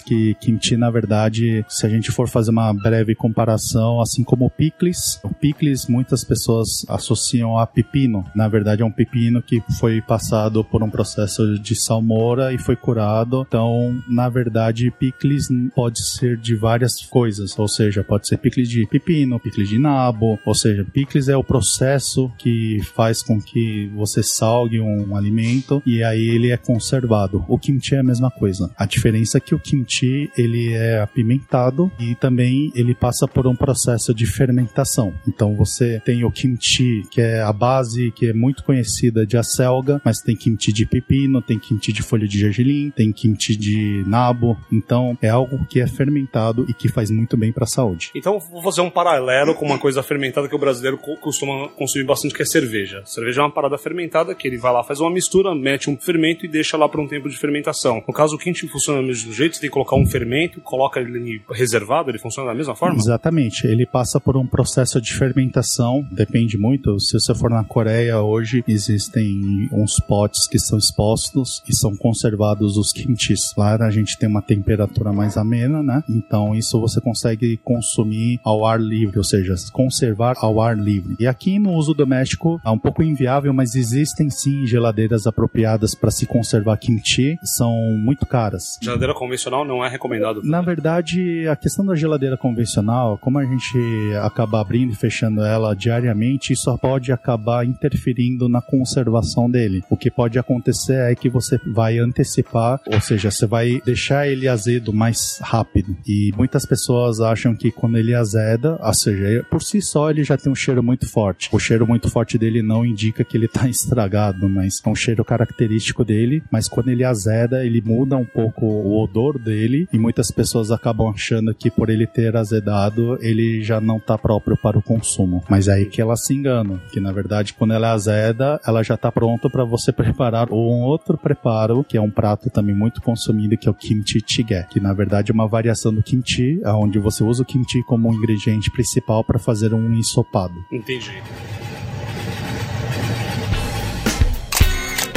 que 0.04 0.34
kimchi, 0.34 0.76
na 0.76 0.90
verdade, 0.90 1.64
se 1.68 1.86
a 1.86 1.88
gente 1.88 2.10
for 2.10 2.28
fazer 2.28 2.50
uma 2.50 2.72
breve 2.72 3.14
comparação, 3.14 4.00
assim 4.00 4.22
como 4.22 4.46
o 4.46 4.50
picles, 4.50 5.20
o 5.22 5.28
picles 5.28 5.86
muitas 5.86 6.24
pessoas 6.24 6.84
associam 6.88 7.58
a 7.58 7.66
pepino. 7.66 8.24
Na 8.34 8.48
verdade, 8.48 8.82
é 8.82 8.84
um 8.84 8.90
pepino 8.90 9.42
que 9.42 9.62
foi 9.78 10.00
passado 10.00 10.64
por 10.64 10.82
um 10.82 10.90
processo 10.90 11.58
de 11.58 11.74
salmoura 11.74 12.52
e 12.52 12.58
foi 12.58 12.76
curado. 12.76 13.44
Então, 13.46 14.02
na 14.08 14.28
verdade, 14.28 14.90
picles 14.90 15.48
pode 15.74 16.04
ser 16.04 16.36
de 16.36 16.54
várias 16.54 17.04
coisas, 17.06 17.58
ou 17.58 17.68
seja, 17.68 18.04
pode 18.04 18.28
ser 18.28 18.38
picles 18.38 18.68
de 18.68 18.86
pepino, 18.86 19.40
picles 19.40 19.68
de 19.68 19.78
nabo, 19.78 20.38
ou 20.44 20.54
seja, 20.54 20.84
picles 20.84 21.28
é 21.28 21.36
o 21.36 21.44
processo 21.44 22.30
que 22.38 22.80
faz 22.94 23.22
com 23.22 23.40
que 23.40 23.90
você 23.94 24.22
salgue 24.22 24.80
um 24.80 25.16
alimento 25.16 25.82
e 25.86 26.02
aí 26.02 26.28
ele 26.28 26.50
é 26.50 26.56
conservado. 26.56 27.44
O 27.48 27.58
kimchi 27.58 27.94
é 27.94 27.98
a 27.98 28.02
mesma 28.02 28.30
coisa. 28.30 28.70
A 28.76 28.86
diferença 28.86 29.38
é 29.38 29.40
que 29.44 29.54
o 29.54 29.58
kimchi 29.58 30.30
ele 30.36 30.72
é 30.72 31.00
apimentado 31.00 31.90
e 31.98 32.14
também 32.14 32.72
ele 32.74 32.94
passa 32.94 33.26
por 33.26 33.46
um 33.46 33.54
processo 33.54 34.14
de 34.14 34.26
fermentação. 34.26 35.14
Então 35.28 35.54
você 35.54 36.00
tem 36.04 36.24
o 36.24 36.30
kimchi, 36.30 37.02
que 37.10 37.20
é 37.20 37.40
a 37.42 37.52
base 37.52 38.10
que 38.12 38.26
é 38.28 38.32
muito 38.32 38.62
conhecida 38.64 39.26
de 39.26 39.36
acelga, 39.36 40.00
mas 40.04 40.20
tem 40.20 40.36
kimchi 40.36 40.72
de 40.72 40.86
pepino, 40.86 41.42
tem 41.42 41.58
kimchi 41.58 41.92
de 41.92 42.02
folha 42.02 42.26
de 42.26 42.38
gergelim, 42.38 42.90
tem 42.90 43.12
kimchi 43.12 43.56
de 43.56 44.04
nabo. 44.06 44.56
Então 44.72 45.16
é 45.20 45.28
algo 45.28 45.64
que 45.66 45.80
é 45.80 45.86
fermentado 45.86 46.64
e 46.68 46.74
que 46.74 46.88
faz 46.88 47.10
muito 47.10 47.36
bem 47.36 47.52
para 47.52 47.64
a 47.64 47.66
saúde. 47.66 48.10
Então, 48.14 48.38
vou 48.38 48.62
fazer 48.62 48.80
um 48.80 48.90
paralelo 48.90 49.54
com 49.54 49.64
uma 49.66 49.78
coisa 49.78 50.02
fermentada 50.02 50.48
que 50.48 50.54
o 50.54 50.58
brasileiro 50.58 50.98
co- 50.98 51.16
costuma 51.16 51.68
consumir 51.70 52.04
bastante, 52.04 52.34
que 52.34 52.42
é 52.42 52.46
cerveja. 52.46 53.02
Cerveja 53.04 53.40
é 53.40 53.44
uma 53.44 53.50
parada 53.52 53.76
fermentada 53.78 54.34
que 54.34 54.46
ele 54.46 54.56
vai 54.58 54.72
lá, 54.72 54.82
faz 54.84 55.00
uma 55.00 55.10
mistura, 55.10 55.54
mete 55.54 55.90
um 55.90 55.96
fermento 55.98 56.44
e 56.44 56.48
deixa 56.48 56.76
lá 56.76 56.88
por 56.88 57.00
um 57.00 57.06
tempo 57.08 57.28
de 57.28 57.36
fermentação. 57.36 58.02
No 58.06 58.14
caso, 58.14 58.36
o 58.36 58.38
kimchi 58.38 58.68
funciona 58.68 59.02
mesmo 59.02 59.32
jeito, 59.34 59.54
você 59.54 59.60
tem 59.60 59.70
que 59.70 59.74
colocar 59.74 59.96
um 59.96 60.06
fermento, 60.06 60.60
coloca 60.60 61.00
ele 61.00 61.42
reservado, 61.50 62.10
ele 62.10 62.18
funciona 62.18 62.48
da 62.50 62.54
mesma 62.54 62.74
forma? 62.74 62.96
Exatamente. 62.96 63.66
Ele 63.66 63.86
passa 63.86 64.20
por 64.20 64.36
um 64.36 64.46
processo 64.46 65.00
de 65.00 65.12
fermentação, 65.12 66.06
depende 66.10 66.56
muito. 66.56 66.98
Se 67.00 67.12
você 67.14 67.34
for 67.34 67.50
na 67.50 67.64
Coreia 67.64 68.20
hoje, 68.20 68.64
existem 68.66 69.68
uns 69.72 69.98
potes 70.00 70.46
que 70.46 70.58
são 70.58 70.78
expostos 70.78 71.62
e 71.68 71.74
são 71.74 71.96
conservados 71.96 72.76
os 72.76 72.92
kimchis. 72.92 73.54
Lá 73.56 73.74
a 73.74 73.90
gente 73.90 74.16
tem 74.18 74.28
uma 74.28 74.42
temperatura 74.42 75.12
mais 75.12 75.36
amena, 75.36 75.82
né? 75.82 76.02
Então 76.08 76.54
isso 76.54 76.80
você 76.80 77.00
consegue 77.00 77.56
consumir 77.58 78.40
ao 78.44 78.64
ar 78.64 78.80
livre, 78.80 79.18
ou 79.18 79.24
seja, 79.24 79.54
conservar 79.72 80.36
ao 80.38 80.60
ar 80.60 80.78
livre. 80.78 81.16
E 81.18 81.26
aqui 81.26 81.58
no 81.58 81.72
uso 81.72 81.94
doméstico 81.94 82.60
é 82.64 82.70
um 82.70 82.78
pouco 82.78 83.02
inviável, 83.02 83.52
mas 83.52 83.74
existem 83.74 84.30
sim 84.30 84.66
geladeiras 84.66 85.26
apropriadas 85.26 85.94
para 85.94 86.10
se 86.10 86.26
conservar 86.26 86.76
kimchi. 86.76 87.38
São 87.42 87.72
muito 87.98 88.26
caras. 88.26 88.78
Geladeira 88.80 89.14
convencional 89.24 89.64
não 89.64 89.84
é 89.84 89.88
recomendado. 89.88 90.42
Na 90.44 90.60
verdade, 90.60 91.48
a 91.48 91.56
questão 91.56 91.84
da 91.84 91.94
geladeira 91.94 92.36
convencional, 92.36 93.16
como 93.18 93.38
a 93.38 93.44
gente 93.44 93.78
acaba 94.22 94.60
abrindo 94.60 94.92
e 94.92 94.96
fechando 94.96 95.42
ela 95.42 95.74
diariamente, 95.74 96.52
isso 96.52 96.76
pode 96.78 97.10
acabar 97.10 97.64
interferindo 97.66 98.48
na 98.48 98.60
conservação 98.60 99.50
dele. 99.50 99.82
O 99.88 99.96
que 99.96 100.10
pode 100.10 100.38
acontecer 100.38 101.10
é 101.10 101.14
que 101.14 101.30
você 101.30 101.58
vai 101.66 101.98
antecipar, 101.98 102.80
ou 102.86 103.00
seja, 103.00 103.30
você 103.30 103.46
vai 103.46 103.80
deixar 103.84 104.28
ele 104.28 104.46
azedo 104.46 104.92
mais 104.92 105.38
rápido. 105.40 105.96
E 106.06 106.32
muitas 106.36 106.66
pessoas 106.66 107.20
acham 107.20 107.54
que 107.54 107.70
quando 107.70 107.96
ele 107.96 108.14
azeda, 108.14 108.78
ou 108.80 108.94
seja, 108.94 109.44
por 109.50 109.62
si 109.62 109.80
só 109.80 110.10
ele 110.10 110.22
já 110.22 110.36
tem 110.36 110.52
um 110.52 110.56
cheiro 110.56 110.82
muito 110.82 111.08
forte. 111.08 111.48
O 111.52 111.58
cheiro 111.58 111.86
muito 111.86 112.10
forte 112.10 112.36
dele 112.36 112.62
não 112.62 112.84
indica 112.84 113.24
que 113.24 113.36
ele 113.36 113.46
está 113.46 113.66
estragado, 113.68 114.48
mas 114.48 114.80
é 114.84 114.88
um 114.88 114.94
cheiro 114.94 115.24
característico 115.24 116.04
dele. 116.04 116.42
Mas 116.50 116.68
quando 116.68 116.88
ele 116.88 117.04
azeda, 117.04 117.64
ele 117.64 117.80
muda 117.80 118.16
um 118.16 118.24
pouco 118.24 118.66
o 118.66 119.02
odor 119.02 119.13
dele 119.38 119.88
e 119.92 119.98
muitas 119.98 120.30
pessoas 120.30 120.70
acabam 120.70 121.08
achando 121.08 121.54
que 121.54 121.70
por 121.70 121.88
ele 121.88 122.06
ter 122.06 122.36
azedado, 122.36 123.16
ele 123.20 123.62
já 123.62 123.80
não 123.80 123.98
está 123.98 124.18
próprio 124.18 124.56
para 124.56 124.78
o 124.78 124.82
consumo. 124.82 125.42
Mas 125.48 125.68
é 125.68 125.74
aí 125.74 125.86
que 125.86 126.00
elas 126.00 126.24
se 126.24 126.34
enganam, 126.34 126.80
que 126.92 127.00
na 127.00 127.12
verdade 127.12 127.54
quando 127.54 127.72
ela 127.72 127.92
azeda, 127.92 128.60
ela 128.66 128.82
já 128.82 128.94
está 128.94 129.10
pronta 129.10 129.48
para 129.48 129.64
você 129.64 129.92
preparar 129.92 130.52
um 130.52 130.82
outro 130.82 131.16
preparo, 131.16 131.84
que 131.84 131.96
é 131.96 132.00
um 132.00 132.10
prato 132.10 132.50
também 132.50 132.74
muito 132.74 133.00
consumido, 133.00 133.56
que 133.56 133.68
é 133.68 133.70
o 133.70 133.74
kimchi 133.74 134.20
jjigae, 134.26 134.66
que 134.68 134.80
na 134.80 134.92
verdade 134.92 135.30
é 135.30 135.34
uma 135.34 135.46
variação 135.46 135.94
do 135.94 136.02
kimchi, 136.02 136.60
onde 136.64 136.98
você 136.98 137.22
usa 137.22 137.42
o 137.42 137.46
kimchi 137.46 137.82
como 137.84 138.08
um 138.08 138.14
ingrediente 138.14 138.70
principal 138.70 139.22
para 139.24 139.38
fazer 139.38 139.72
um 139.72 139.94
ensopado. 139.94 140.54
Entendi. 140.72 141.22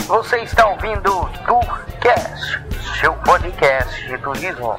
Você 0.07 0.37
está 0.37 0.65
ouvindo 0.69 1.13
o 1.13 1.29
Tourcast, 1.45 2.63
seu 3.01 3.13
podcast 3.25 4.07
de 4.07 4.17
turismo. 4.19 4.77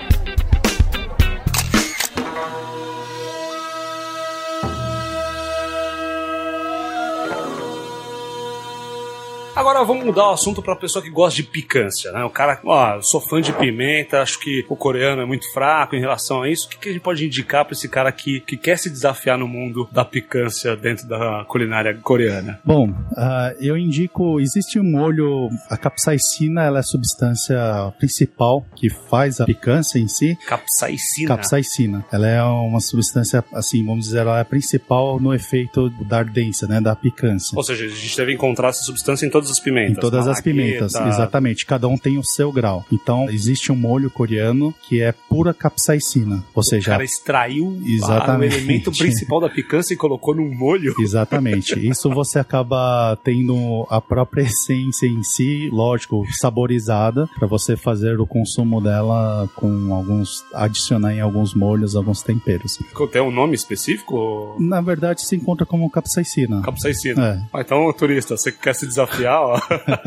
Agora 9.58 9.82
vamos 9.82 10.04
mudar 10.04 10.28
o 10.28 10.34
assunto 10.34 10.62
pra 10.62 10.76
pessoa 10.76 11.02
que 11.02 11.10
gosta 11.10 11.34
de 11.34 11.42
picância, 11.42 12.12
né? 12.12 12.22
O 12.22 12.30
cara, 12.30 12.60
ó, 12.64 13.02
sou 13.02 13.20
fã 13.20 13.40
de 13.40 13.52
pimenta, 13.52 14.22
acho 14.22 14.38
que 14.38 14.64
o 14.68 14.76
coreano 14.76 15.20
é 15.20 15.24
muito 15.24 15.52
fraco 15.52 15.96
em 15.96 16.00
relação 16.00 16.42
a 16.42 16.48
isso. 16.48 16.68
O 16.68 16.70
que, 16.70 16.78
que 16.78 16.88
a 16.90 16.92
gente 16.92 17.02
pode 17.02 17.26
indicar 17.26 17.64
pra 17.64 17.72
esse 17.72 17.88
cara 17.88 18.12
que, 18.12 18.38
que 18.38 18.56
quer 18.56 18.78
se 18.78 18.88
desafiar 18.88 19.36
no 19.36 19.48
mundo 19.48 19.88
da 19.90 20.04
picância 20.04 20.76
dentro 20.76 21.08
da 21.08 21.44
culinária 21.48 21.92
coreana? 22.00 22.60
Bom, 22.64 22.94
ah, 23.16 23.52
eu 23.58 23.76
indico, 23.76 24.38
existe 24.38 24.78
um 24.78 24.84
molho, 24.84 25.48
a 25.68 25.76
capsaicina, 25.76 26.62
ela 26.62 26.78
é 26.78 26.80
a 26.80 26.84
substância 26.84 27.58
principal 27.98 28.64
que 28.76 28.88
faz 28.88 29.40
a 29.40 29.44
picância 29.44 29.98
em 29.98 30.06
si. 30.06 30.38
Capsaicina. 30.46 31.34
Capsaicina, 31.34 32.06
ela 32.12 32.28
é 32.28 32.40
uma 32.44 32.78
substância, 32.78 33.44
assim, 33.52 33.84
vamos 33.84 34.04
dizer, 34.04 34.20
ela 34.20 34.38
é 34.38 34.42
a 34.42 34.44
principal 34.44 35.18
no 35.18 35.34
efeito 35.34 35.90
da 36.06 36.18
ardência, 36.18 36.68
né, 36.68 36.80
da 36.80 36.94
picância. 36.94 37.56
Ou 37.56 37.64
seja, 37.64 37.86
a 37.86 37.88
gente 37.88 38.16
deve 38.16 38.32
encontrar 38.32 38.68
essa 38.68 38.84
substância 38.84 39.26
em 39.26 39.30
todas 39.30 39.47
as 39.50 39.60
pimentas. 39.60 39.96
Em 39.96 40.00
todas 40.00 40.26
as 40.28 40.40
pimentas, 40.40 40.94
exatamente. 40.94 41.66
Cada 41.66 41.88
um 41.88 41.96
tem 41.96 42.18
o 42.18 42.24
seu 42.24 42.50
grau. 42.52 42.84
Então, 42.92 43.28
existe 43.30 43.70
um 43.72 43.76
molho 43.76 44.10
coreano 44.10 44.74
que 44.82 45.00
é 45.00 45.12
pura 45.12 45.52
capsaicina. 45.54 46.44
Ou 46.54 46.60
O 46.60 46.62
seja, 46.62 46.92
cara 46.92 47.04
extraiu 47.04 47.78
Exatamente. 47.86 48.54
o 48.54 48.58
elemento 48.58 48.92
principal 48.92 49.40
da 49.40 49.48
picância 49.48 49.94
e 49.94 49.96
colocou 49.96 50.34
num 50.34 50.52
molho. 50.54 50.94
Exatamente. 51.00 51.78
Isso 51.88 52.10
você 52.10 52.38
acaba 52.38 53.16
tendo 53.22 53.86
a 53.90 54.00
própria 54.00 54.42
essência 54.42 55.06
em 55.06 55.22
si, 55.22 55.68
lógico, 55.72 56.24
saborizada, 56.38 57.28
para 57.38 57.46
você 57.46 57.76
fazer 57.76 58.20
o 58.20 58.26
consumo 58.26 58.80
dela 58.80 59.48
com 59.54 59.94
alguns. 59.94 60.44
adicionar 60.54 61.14
em 61.14 61.20
alguns 61.20 61.54
molhos, 61.54 61.94
alguns 61.96 62.22
temperos. 62.22 62.78
Tem 63.12 63.22
um 63.22 63.30
nome 63.30 63.54
específico? 63.54 64.56
Na 64.58 64.80
verdade, 64.80 65.22
se 65.22 65.36
encontra 65.36 65.64
como 65.64 65.88
capsaicina. 65.90 66.62
Capsaicina. 66.62 67.26
É. 67.52 67.58
Ah, 67.58 67.60
então, 67.60 67.92
turista, 67.92 68.36
você 68.36 68.52
que 68.52 68.58
quer 68.58 68.74
se 68.74 68.86
desafiar, 68.86 69.37
ó. 69.40 69.58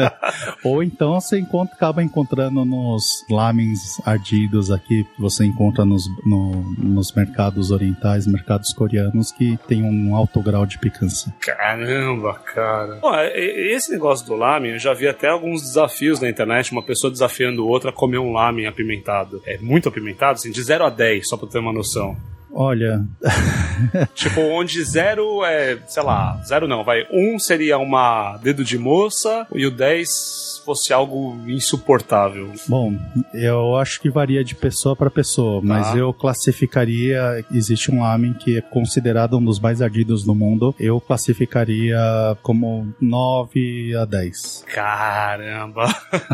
Ou 0.63 0.83
então 0.83 1.19
você 1.19 1.39
encontra, 1.39 1.75
acaba 1.75 2.03
encontrando 2.03 2.63
nos 2.65 3.03
lamens 3.29 3.99
ardidos 4.05 4.71
aqui, 4.71 5.03
que 5.03 5.21
você 5.21 5.45
encontra 5.45 5.83
nos, 5.85 6.03
no- 6.25 6.73
nos 6.77 7.11
mercados 7.13 7.71
orientais, 7.71 8.27
mercados 8.27 8.73
coreanos, 8.73 9.31
que 9.31 9.57
tem 9.67 9.83
um 9.83 10.15
alto 10.15 10.41
grau 10.41 10.65
de 10.65 10.77
picância. 10.79 11.33
Caramba, 11.39 12.33
cara. 12.35 12.95
Bom, 13.01 13.13
e- 13.15 13.71
e- 13.71 13.75
esse 13.75 13.91
negócio 13.91 14.25
do 14.25 14.35
lamen, 14.35 14.73
eu 14.73 14.79
já 14.79 14.93
vi 14.93 15.07
até 15.07 15.27
alguns 15.29 15.61
desafios 15.61 16.19
na 16.19 16.29
internet, 16.29 16.71
uma 16.71 16.83
pessoa 16.83 17.11
desafiando 17.11 17.67
outra 17.67 17.89
a 17.89 17.93
comer 17.93 18.17
um 18.19 18.31
lamen 18.31 18.67
apimentado. 18.67 19.41
É 19.45 19.57
muito 19.57 19.89
apimentado, 19.89 20.33
assim, 20.33 20.51
de 20.51 20.61
0 20.61 20.85
a 20.85 20.89
10, 20.89 21.27
só 21.27 21.37
pra 21.37 21.47
ter 21.47 21.59
uma 21.59 21.73
noção. 21.73 22.15
Olha, 22.53 23.01
tipo, 24.13 24.41
onde 24.41 24.83
0 24.83 25.45
é, 25.45 25.77
sei 25.87 26.03
lá, 26.03 26.41
0 26.45 26.67
não, 26.67 26.83
vai. 26.83 27.07
1 27.09 27.35
um 27.35 27.39
seria 27.39 27.77
uma 27.77 28.37
dedo 28.37 28.63
de 28.63 28.77
moça 28.77 29.47
e 29.53 29.65
o 29.65 29.71
10 29.71 30.50
fosse 30.63 30.93
algo 30.93 31.35
insuportável. 31.47 32.49
bom, 32.67 32.95
eu 33.33 33.75
acho 33.75 33.99
que 34.01 34.09
varia 34.09 34.43
de 34.43 34.55
pessoa 34.55 34.95
para 34.95 35.09
pessoa, 35.09 35.61
mas 35.63 35.87
Tá. 35.91 35.97
eu 35.97 36.13
classificaria. 36.13 37.43
Existe 37.53 37.91
um 37.91 38.01
lamen 38.01 38.33
que 38.33 38.57
é 38.57 38.61
considerado 38.61 39.37
um 39.37 39.43
dos 39.43 39.59
mais 39.59 39.81
ardidos 39.81 40.23
do 40.23 40.33
mundo. 40.33 40.73
Eu 40.79 40.99
classificaria 41.01 41.97
como 42.41 42.93
9 43.01 43.95
a 43.95 44.05
10. 44.05 44.65
Caramba. 44.73 45.85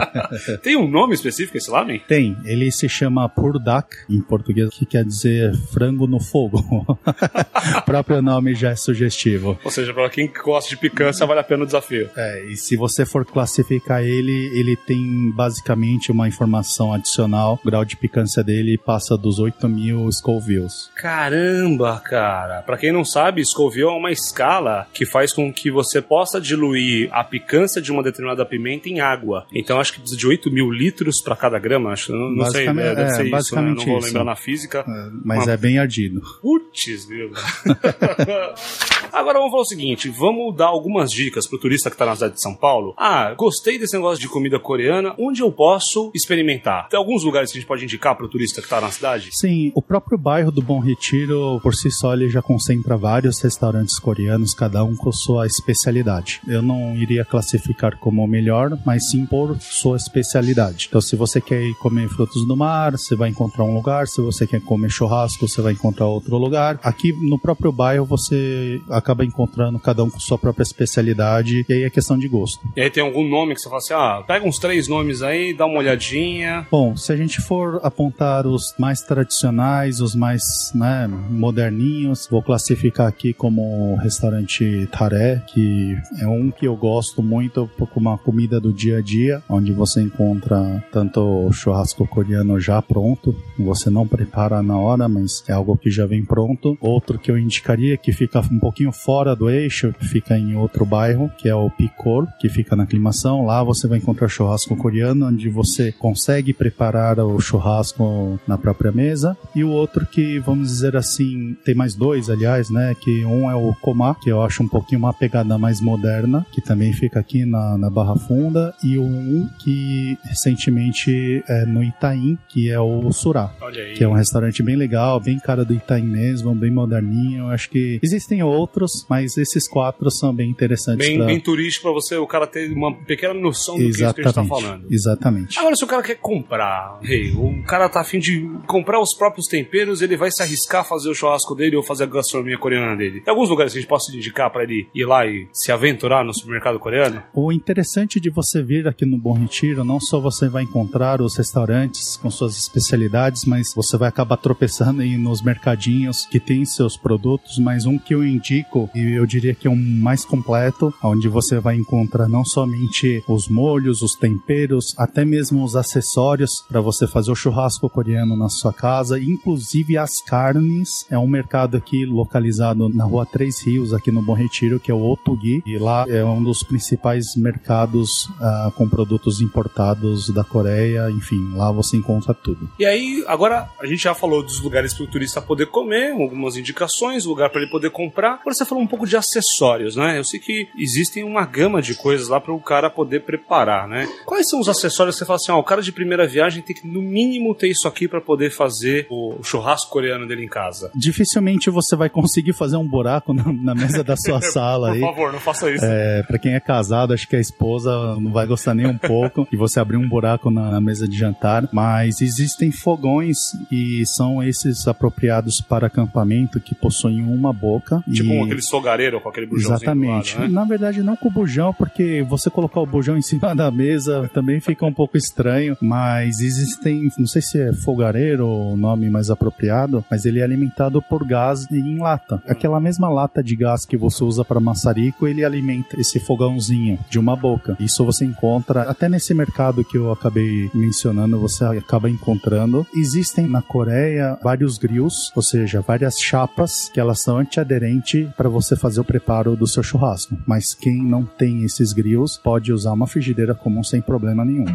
Tem 0.62 0.76
um 0.78 0.88
nome 0.88 1.14
específico 1.16 1.58
esse 1.58 1.70
lamen? 1.72 2.00
Tem, 2.08 2.38
ele 2.46 2.72
se 2.72 2.88
chama 2.88 3.28
purdak 3.28 3.96
em 4.10 4.22
português, 4.22 4.70
que 4.70 4.86
quer 4.86 5.04
dizer 5.04 5.54
frango 5.74 5.88
frango 5.88 6.08
no 6.08 6.20
fogo. 6.20 6.60
o 6.98 7.82
próprio 7.86 8.22
nome 8.22 8.54
já 8.54 8.72
é 8.72 8.76
sugestivo. 8.76 9.58
Ou 9.64 9.72
seja, 9.72 9.94
para 9.94 10.10
quem 10.10 10.28
gosta 10.28 10.70
de 10.70 10.78
picância, 10.78 11.26
vale 11.26 11.40
a 11.40 11.44
pena 11.44 11.64
o 11.64 11.66
desafio. 11.66 12.10
É, 12.16 12.44
e 12.46 12.58
se 12.58 12.76
você 12.76 13.06
for 13.06 13.26
classificar 13.26 14.04
ele, 14.04 14.17
ele 14.22 14.76
tem 14.76 15.32
basicamente 15.32 16.12
uma 16.12 16.28
informação 16.28 16.94
adicional. 16.94 17.60
O 17.64 17.66
grau 17.68 17.84
de 17.86 17.96
picância 17.98 18.44
dele 18.44 18.78
passa 18.78 19.18
dos 19.18 19.40
8 19.40 19.68
mil 19.68 20.12
Scovilles. 20.12 20.90
Caramba, 20.96 22.00
cara. 22.04 22.62
Pra 22.62 22.78
quem 22.78 22.92
não 22.92 23.04
sabe, 23.06 23.46
Scoville 23.46 23.84
é 23.88 23.92
uma 23.92 24.12
escala 24.12 24.88
que 24.94 25.06
faz 25.06 25.34
com 25.34 25.52
que 25.52 25.70
você 25.70 26.02
possa 26.02 26.40
diluir 26.40 27.10
a 27.12 27.24
picância 27.24 27.82
de 27.82 27.92
uma 27.92 28.02
determinada 28.04 28.46
pimenta 28.46 28.90
em 28.90 29.00
água. 29.00 29.46
Então 29.54 29.80
acho 29.80 29.94
que 29.94 30.00
precisa 30.00 30.20
de 30.20 30.28
8 30.28 30.52
mil 30.52 30.72
litros 30.72 31.22
pra 31.22 31.36
cada 31.36 31.60
grama. 31.60 31.92
Acho, 31.92 32.12
não, 32.12 32.30
não 32.30 32.46
sei, 32.52 32.72
né? 32.72 32.96
deve 32.96 33.02
é, 33.02 33.10
ser 33.10 33.14
isso, 33.14 33.24
né? 33.24 33.30
basicamente 33.30 33.78
Não 33.80 33.86
vou 33.86 33.98
isso. 34.00 34.08
lembrar 34.08 34.24
na 34.24 34.36
física. 34.36 34.80
É, 34.88 35.10
Mas 35.24 35.44
Uma- 35.44 35.52
é 35.54 35.58
bem 35.58 35.78
ardido. 35.80 36.22
Putz, 36.42 37.08
meu. 37.08 37.32
Agora 39.12 39.38
vamos 39.40 39.52
falar 39.52 39.64
o 39.64 39.66
seguinte: 39.66 40.10
vamos 40.10 40.56
dar 40.56 40.68
algumas 40.68 41.12
dicas 41.12 41.48
pro 41.48 41.58
turista 41.60 41.90
que 41.90 41.98
tá 41.98 42.06
na 42.06 42.16
cidade 42.16 42.36
de 42.36 42.42
São 42.42 42.56
Paulo. 42.56 42.94
Ah, 42.98 43.34
gostei 43.36 43.78
desse 43.80 43.96
negócio 43.96 44.07
de 44.16 44.28
comida 44.28 44.60
coreana. 44.60 45.14
Onde 45.20 45.42
eu 45.42 45.52
posso 45.52 46.12
experimentar? 46.14 46.88
Tem 46.90 46.98
alguns 46.98 47.24
lugares 47.24 47.52
que 47.52 47.58
a 47.58 47.62
gente 47.62 47.68
pode 47.68 47.84
indicar 47.84 48.16
pro 48.16 48.28
turista 48.28 48.62
que 48.62 48.70
tá 48.70 48.80
na 48.80 48.90
cidade? 48.92 49.30
Sim, 49.34 49.72
o 49.76 49.82
próprio 49.82 50.18
bairro 50.18 50.52
do 50.52 50.62
Bom 50.62 50.80
Retiro, 50.80 51.60
por 51.62 51.76
si 51.76 51.92
só, 51.92 52.14
ele 52.14 52.30
já 52.30 52.42
concentra 52.42 52.96
vários 52.96 53.42
restaurantes 53.42 54.00
coreanos, 54.00 54.54
cada 54.54 54.84
um 54.84 54.96
com 54.96 55.12
sua 55.12 55.46
especialidade. 55.46 56.40
Eu 56.48 56.62
não 56.62 56.96
iria 56.96 57.26
classificar 57.26 57.98
como 58.00 58.24
o 58.24 58.28
melhor, 58.28 58.78
mas 58.86 59.10
sim 59.10 59.26
por 59.26 59.58
sua 59.60 59.98
especialidade. 59.98 60.88
Então, 60.88 61.02
se 61.02 61.16
você 61.16 61.42
quer 61.42 61.62
ir 61.62 61.76
comer 61.76 62.08
frutos 62.10 62.48
do 62.48 62.56
mar, 62.56 62.92
você 62.92 63.16
vai 63.16 63.30
encontrar 63.30 63.64
um 63.64 63.74
lugar. 63.74 64.08
Se 64.08 64.22
você 64.22 64.48
quer 64.48 64.62
comer 64.62 64.90
churrasco, 64.90 65.48
você 65.48 65.62
vai 65.62 65.74
encontrar 65.74 66.08
outro 66.08 66.38
lugar. 66.38 66.80
Aqui 66.84 67.12
no 67.14 67.40
próprio 67.40 67.72
bairro, 67.72 68.06
você 68.06 68.80
acaba 68.90 69.26
encontrando 69.26 69.80
cada 69.80 70.04
um 70.04 70.10
com 70.10 70.20
sua 70.20 70.38
própria 70.38 70.64
especialidade, 70.64 71.66
e 71.68 71.74
aí 71.74 71.84
é 71.84 71.90
questão 71.90 72.18
de 72.18 72.28
gosto. 72.28 72.60
E 72.76 72.82
aí 72.82 72.90
tem 72.90 73.04
algum 73.04 73.28
nome 73.28 73.54
que 73.54 73.62
você 73.62 73.70
fala 73.70 73.78
assim: 73.78 73.94
ah, 73.98 74.24
pega 74.26 74.46
uns 74.46 74.60
três 74.60 74.88
nomes 74.88 75.24
aí, 75.24 75.56
dá 75.56 75.66
uma 75.66 75.80
olhadinha. 75.80 76.68
Bom, 76.70 76.96
se 76.96 77.12
a 77.12 77.18
gente 77.18 77.42
for 77.42 77.80
apontar 77.84 78.46
os 78.46 78.76
mais 78.78 79.02
tradicionais, 79.02 80.00
os 80.00 80.14
mais 80.14 80.72
né, 80.76 81.08
moderninhos, 81.30 82.28
vou 82.30 82.44
classificar 82.44 83.08
aqui 83.08 83.34
como 83.34 83.94
o 83.94 83.96
restaurante 83.96 84.88
Taré, 84.92 85.42
que 85.48 85.98
é 86.20 86.28
um 86.28 86.52
que 86.52 86.68
eu 86.68 86.76
gosto 86.76 87.24
muito, 87.24 87.70
como 87.94 88.10
uma 88.10 88.18
comida 88.18 88.60
do 88.60 88.72
dia 88.72 89.00
a 89.00 89.02
dia, 89.02 89.42
onde 89.50 89.74
você 89.74 90.02
encontra 90.02 90.84
tanto 90.92 91.52
churrasco 91.52 92.08
coreano 92.08 92.60
já 92.60 92.82
pronto, 92.82 93.36
você 93.58 93.90
não 93.90 94.08
prepara 94.08 94.62
na 94.62 94.78
hora, 94.78 95.10
mas 95.10 95.44
é 95.48 95.54
algo 95.54 95.76
que 95.76 95.90
já 95.90 96.06
vem 96.06 96.24
pronto. 96.24 96.78
Outro 96.80 97.18
que 97.18 97.32
eu 97.32 97.38
indicaria, 97.38 97.98
que 97.98 98.12
fica 98.12 98.40
um 98.40 98.60
pouquinho 98.60 98.92
fora 98.92 99.36
do 99.36 99.50
eixo, 99.50 99.94
fica 100.00 100.38
em 100.38 100.56
outro 100.56 100.86
bairro, 100.86 101.32
que 101.38 101.50
é 101.50 101.56
o 101.56 101.70
Picor, 101.70 102.28
que 102.40 102.48
fica 102.48 102.76
na 102.76 102.84
aclimação. 102.84 103.46
Lá 103.46 103.64
você 103.64 103.87
vai 103.88 103.98
encontrar 103.98 104.28
churrasco 104.28 104.76
coreano, 104.76 105.28
onde 105.28 105.50
você 105.50 105.92
consegue 105.92 106.54
preparar 106.54 107.20
o 107.20 107.40
churrasco 107.40 108.40
na 108.48 108.58
própria 108.58 108.92
mesa. 108.92 109.38
E 109.56 109.64
o 109.64 109.70
outro 109.70 110.06
que, 110.06 110.40
vamos 110.40 110.70
dizer 110.70 110.96
assim, 110.96 111.56
tem 111.66 111.76
mais 111.76 111.96
dois, 111.96 112.30
aliás, 112.30 112.70
né? 112.70 112.96
Que 113.00 113.26
um 113.26 113.50
é 113.50 113.56
o 113.56 113.74
Komá, 113.82 114.16
que 114.16 114.30
eu 114.30 114.42
acho 114.42 114.64
um 114.64 114.68
pouquinho 114.68 115.00
uma 115.00 115.14
pegada 115.14 115.58
mais 115.58 115.82
moderna, 115.82 116.46
que 116.52 116.62
também 116.62 116.94
fica 116.94 117.20
aqui 117.20 117.46
na, 117.46 117.78
na 117.78 117.90
Barra 117.90 118.16
Funda. 118.16 118.74
E 118.84 118.98
o 118.98 119.04
um 119.04 119.50
que 119.64 120.18
recentemente 120.24 121.44
é 121.48 121.66
no 121.66 121.84
Itaim, 121.84 122.38
que 122.50 122.70
é 122.70 122.80
o 122.80 123.12
Surá. 123.12 123.54
Que 123.96 124.04
é 124.04 124.08
um 124.08 124.14
restaurante 124.14 124.62
bem 124.62 124.76
legal, 124.76 125.20
bem 125.20 125.40
cara 125.40 125.64
do 125.64 125.74
Itaim 125.74 126.06
mesmo, 126.06 126.54
bem 126.54 126.72
moderninho. 126.72 127.46
Eu 127.46 127.48
acho 127.50 127.70
que 127.70 128.00
existem 128.02 128.44
outros, 128.44 129.06
mas 129.10 129.38
esses 129.38 129.68
quatro 129.68 130.10
são 130.12 130.34
bem 130.34 130.50
interessantes 130.50 131.08
Bem, 131.08 131.18
pra... 131.18 131.26
bem 131.26 131.40
turístico 131.40 131.84
pra 131.84 131.92
você, 131.92 132.16
o 132.18 132.28
cara 132.28 132.48
ter 132.48 132.72
uma 132.72 132.94
pequena 132.94 133.34
noção 133.34 133.77
do 133.78 133.90
isso 133.90 133.98
que 133.98 134.04
a 134.04 134.08
gente 134.08 134.16
tá 134.16 134.22
Exatamente. 134.22 134.50
falando. 134.50 134.86
Exatamente. 134.90 135.60
Agora, 135.60 135.76
se 135.76 135.84
o 135.84 135.88
cara 135.88 136.04
quer 136.04 136.16
comprar, 136.16 137.00
rei, 137.02 137.32
o 137.32 137.64
cara 137.64 137.90
tá 137.90 138.02
afim 138.02 138.20
de 138.20 138.50
comprar 138.66 139.00
os 139.00 139.14
próprios 139.14 139.48
temperos, 139.48 140.02
ele 140.02 140.18
vai 140.18 140.32
se 140.32 140.42
arriscar 140.42 140.82
a 140.82 140.84
fazer 140.84 141.10
o 141.10 141.16
churrasco 141.16 141.56
dele 141.56 141.76
ou 141.76 141.84
fazer 141.84 142.04
a 142.04 142.08
gastronomia 142.08 142.58
coreana 142.58 142.96
dele. 142.96 143.22
Tem 143.22 143.32
alguns 143.32 143.50
lugares 143.50 143.74
que 143.74 143.80
a 143.80 143.82
gente 143.82 143.90
possa 143.90 144.16
indicar 144.16 144.52
pra 144.52 144.64
ele 144.64 144.88
ir 144.94 145.06
lá 145.06 145.26
e 145.26 145.48
se 145.54 145.72
aventurar 145.72 146.24
no 146.24 146.34
supermercado 146.34 146.80
coreano? 146.80 147.24
O 147.34 147.52
interessante 147.52 148.20
de 148.20 148.30
você 148.30 148.62
vir 148.62 148.88
aqui 148.88 149.06
no 149.06 149.18
Bom 149.18 149.34
Retiro, 149.34 149.84
não 149.84 150.00
só 150.00 150.20
você 150.20 150.48
vai 150.48 150.64
encontrar 150.64 151.22
os 151.22 151.36
restaurantes 151.38 152.18
com 152.18 152.30
suas 152.30 152.58
especialidades, 152.58 153.46
mas 153.46 153.74
você 153.74 153.98
vai 153.98 154.10
acabar 154.10 154.38
tropeçando 154.38 155.02
aí 155.02 155.18
nos 155.18 155.42
mercadinhos 155.42 156.26
que 156.26 156.40
tem 156.40 156.66
seus 156.66 156.98
produtos, 156.98 157.58
mas 157.60 157.86
um 157.86 157.98
que 157.98 158.14
eu 158.14 158.26
indico, 158.26 158.90
e 158.96 159.14
eu 159.14 159.26
diria 159.26 159.54
que 159.54 159.68
é 159.68 159.70
um 159.70 159.76
mais 159.76 160.26
completo, 160.26 160.94
onde 161.04 161.28
você 161.28 161.60
vai 161.60 161.76
encontrar 161.76 162.28
não 162.28 162.44
somente 162.46 163.24
os 163.28 163.48
molhos, 163.48 163.67
os 163.76 164.16
temperos, 164.16 164.94
até 164.98 165.26
mesmo 165.26 165.64
os 165.64 165.76
acessórios 165.76 166.64
para 166.68 166.82
você 166.82 167.08
fazer 167.08 167.32
o 167.32 167.36
churrasco 167.36 167.90
coreano 167.90 168.36
na 168.36 168.50
sua 168.50 168.74
casa, 168.74 169.20
inclusive 169.20 169.98
as 169.98 170.22
carnes. 170.22 171.06
É 171.10 171.18
um 171.18 171.28
mercado 171.28 171.78
aqui 171.78 172.06
localizado 172.06 172.90
na 172.90 173.04
rua 173.04 173.26
Três 173.26 173.62
Rios, 173.62 173.94
aqui 173.94 174.12
no 174.12 174.22
Bom 174.22 174.34
Retiro, 174.34 174.80
que 174.80 174.92
é 174.92 174.94
o 174.94 175.04
Otugi, 175.04 175.62
e 175.66 175.78
lá 175.78 176.06
é 176.08 176.24
um 176.24 176.44
dos 176.44 176.64
principais 176.64 177.36
mercados 177.36 178.30
ah, 178.40 178.72
com 178.76 178.88
produtos 178.88 179.42
importados 179.42 180.30
da 180.30 180.44
Coreia, 180.44 181.10
enfim, 181.12 181.54
lá 181.54 181.72
você 181.72 181.98
encontra 181.98 182.34
tudo. 182.34 182.70
E 182.80 182.86
aí, 182.86 183.24
agora 183.28 183.70
a 183.80 183.86
gente 183.86 184.04
já 184.04 184.14
falou 184.14 184.44
dos 184.44 184.60
lugares 184.62 184.94
para 184.94 185.04
o 185.04 185.08
turista 185.08 185.42
poder 185.42 185.68
comer, 185.68 186.12
algumas 186.12 186.56
indicações, 186.56 187.26
lugar 187.26 187.50
para 187.50 187.62
ele 187.62 187.72
poder 187.72 187.90
comprar. 187.90 188.36
Agora 188.36 188.54
você 188.54 188.66
falou 188.66 188.84
um 188.84 188.88
pouco 188.88 189.06
de 189.06 189.18
acessórios, 189.18 189.96
né? 189.96 190.18
Eu 190.18 190.24
sei 190.24 190.40
que 190.40 190.68
existem 190.78 191.24
uma 191.24 191.46
gama 191.46 191.82
de 191.82 191.96
coisas 191.96 192.28
lá 192.28 192.40
para 192.40 192.54
o 192.54 192.60
cara 192.60 192.90
poder 192.90 193.22
preparar, 193.22 193.57
né? 193.66 194.08
Quais 194.26 194.50
são 194.50 194.60
os 194.60 194.70
acessórios 194.70 195.16
que 195.16 195.20
você 195.20 195.26
fala 195.26 195.38
assim, 195.38 195.52
ó, 195.52 195.60
o 195.60 195.64
cara 195.64 195.82
de 195.82 195.92
primeira 195.92 196.28
viagem 196.28 196.62
tem 196.62 196.76
que 196.76 196.88
no 196.88 197.02
mínimo 197.02 197.56
ter 197.56 197.68
isso 197.68 197.88
aqui 197.88 198.08
para 198.08 198.22
poder 198.22 198.52
fazer 198.52 199.08
o 199.10 199.42
churrasco 199.44 199.92
coreano 199.92 200.28
dele 200.28 200.44
em 200.44 200.48
casa? 200.48 200.92
Dificilmente 200.96 201.70
você 201.70 201.96
vai 201.96 202.10
conseguir 202.10 202.54
fazer 202.54 202.78
um 202.78 202.88
buraco 202.88 203.34
na, 203.34 203.52
na 203.52 203.76
mesa 203.76 204.04
da 204.04 204.16
sua 204.16 204.42
sala 204.52 204.90
Por 204.90 204.96
aí. 204.96 205.02
favor, 205.02 205.32
não 205.32 205.40
faça 205.40 205.72
isso. 205.72 205.86
É, 205.86 206.24
para 206.24 206.38
quem 206.38 206.54
é 206.54 206.60
casado, 206.60 207.14
acho 207.14 207.28
que 207.28 207.36
a 207.36 207.40
esposa 207.40 208.16
não 208.20 208.32
vai 208.32 208.46
gostar 208.46 208.74
nem 208.74 208.88
um 208.88 208.98
pouco 208.98 209.48
de 209.52 209.58
você 209.58 209.80
abrir 209.80 209.98
um 209.98 210.08
buraco 210.08 210.52
na, 210.52 210.72
na 210.72 210.82
mesa 210.82 211.08
de 211.08 211.18
jantar. 211.18 211.68
Mas 211.72 212.22
existem 212.22 212.72
fogões 212.72 213.38
e 213.72 214.06
são 214.06 214.44
esses 214.44 214.88
apropriados 214.88 215.62
para 215.62 215.88
acampamento 215.88 216.60
que 216.60 216.76
possuem 216.76 217.24
uma 217.24 217.52
boca. 217.52 218.04
Tipo 218.12 218.34
e... 218.34 218.42
aquele 218.42 218.62
sogareiro 218.62 219.20
com 219.22 219.30
aquele 219.30 219.46
bujãozinho 219.46 219.76
Exatamente. 219.76 220.36
do 220.36 220.42
lado, 220.42 220.52
né? 220.52 220.56
Na 220.56 220.66
verdade, 220.66 221.02
não 221.02 221.16
com 221.16 221.28
o 221.28 221.32
bujão, 221.32 221.74
porque 221.74 222.24
você 222.28 222.50
colocar 222.50 222.80
o 222.82 222.86
bujão 222.86 223.18
em 223.18 223.22
cima 223.22 223.47
da 223.54 223.72
mesa 223.72 224.30
também 224.34 224.60
fica 224.60 224.86
um 224.86 224.94
pouco 224.94 225.18
estranho. 225.18 225.78
Mas 225.82 226.40
existem, 226.40 227.10
não 227.18 227.28
sei 227.28 227.42
se 227.42 227.60
é 227.60 227.74
fogareiro 227.74 228.48
o 228.48 228.78
nome 228.78 229.10
mais 229.10 229.30
apropriado, 229.30 230.04
mas 230.10 230.26
ele 230.26 230.40
é 230.40 230.44
alimentado 230.44 231.02
por 231.02 231.26
gás 231.26 231.70
em 231.72 231.98
lata. 231.98 232.42
Aquela 232.48 232.80
mesma 232.80 233.10
lata 233.10 233.44
de 233.44 233.56
gás 233.56 233.86
que 233.86 233.98
você 233.98 234.24
usa 234.24 234.44
para 234.44 234.60
maçarico, 234.60 235.28
ele 235.28 235.44
alimenta 235.44 236.00
esse 236.00 236.20
fogãozinho 236.20 237.00
de 237.10 237.20
uma 237.20 237.36
boca. 237.36 237.76
Isso 237.80 238.06
você 238.06 238.26
encontra 238.26 238.84
até 238.84 239.08
nesse 239.10 239.34
mercado 239.34 239.84
que 239.84 239.98
eu 239.98 240.12
acabei 240.12 240.70
mencionando, 240.74 241.40
você 241.40 241.64
acaba 241.66 242.10
encontrando. 242.10 242.86
Existem 242.96 243.48
na 243.48 243.62
Coreia 243.62 244.38
vários 244.44 244.78
grills, 244.78 245.32
ou 245.36 245.42
seja, 245.42 245.82
várias 245.82 246.20
chapas 246.20 246.90
que 246.94 247.00
elas 247.00 247.22
são 247.22 247.38
antiaderentes 247.38 248.28
para 248.36 248.50
você 248.50 248.76
fazer 248.76 249.00
o 249.00 249.06
preparo 249.06 249.56
do 249.56 249.68
seu 249.68 249.84
churrasco. 249.84 250.38
Mas 250.46 250.74
quem 250.74 251.04
não 251.04 251.24
tem 251.24 251.64
esses 251.64 251.94
grills 251.94 252.40
pode 252.42 252.72
usar 252.72 252.94
uma 252.94 253.08
frigideira 253.08 253.27
comum 253.56 253.84
sem 253.84 254.02
problema 254.02 254.44
nenhum. 254.46 254.66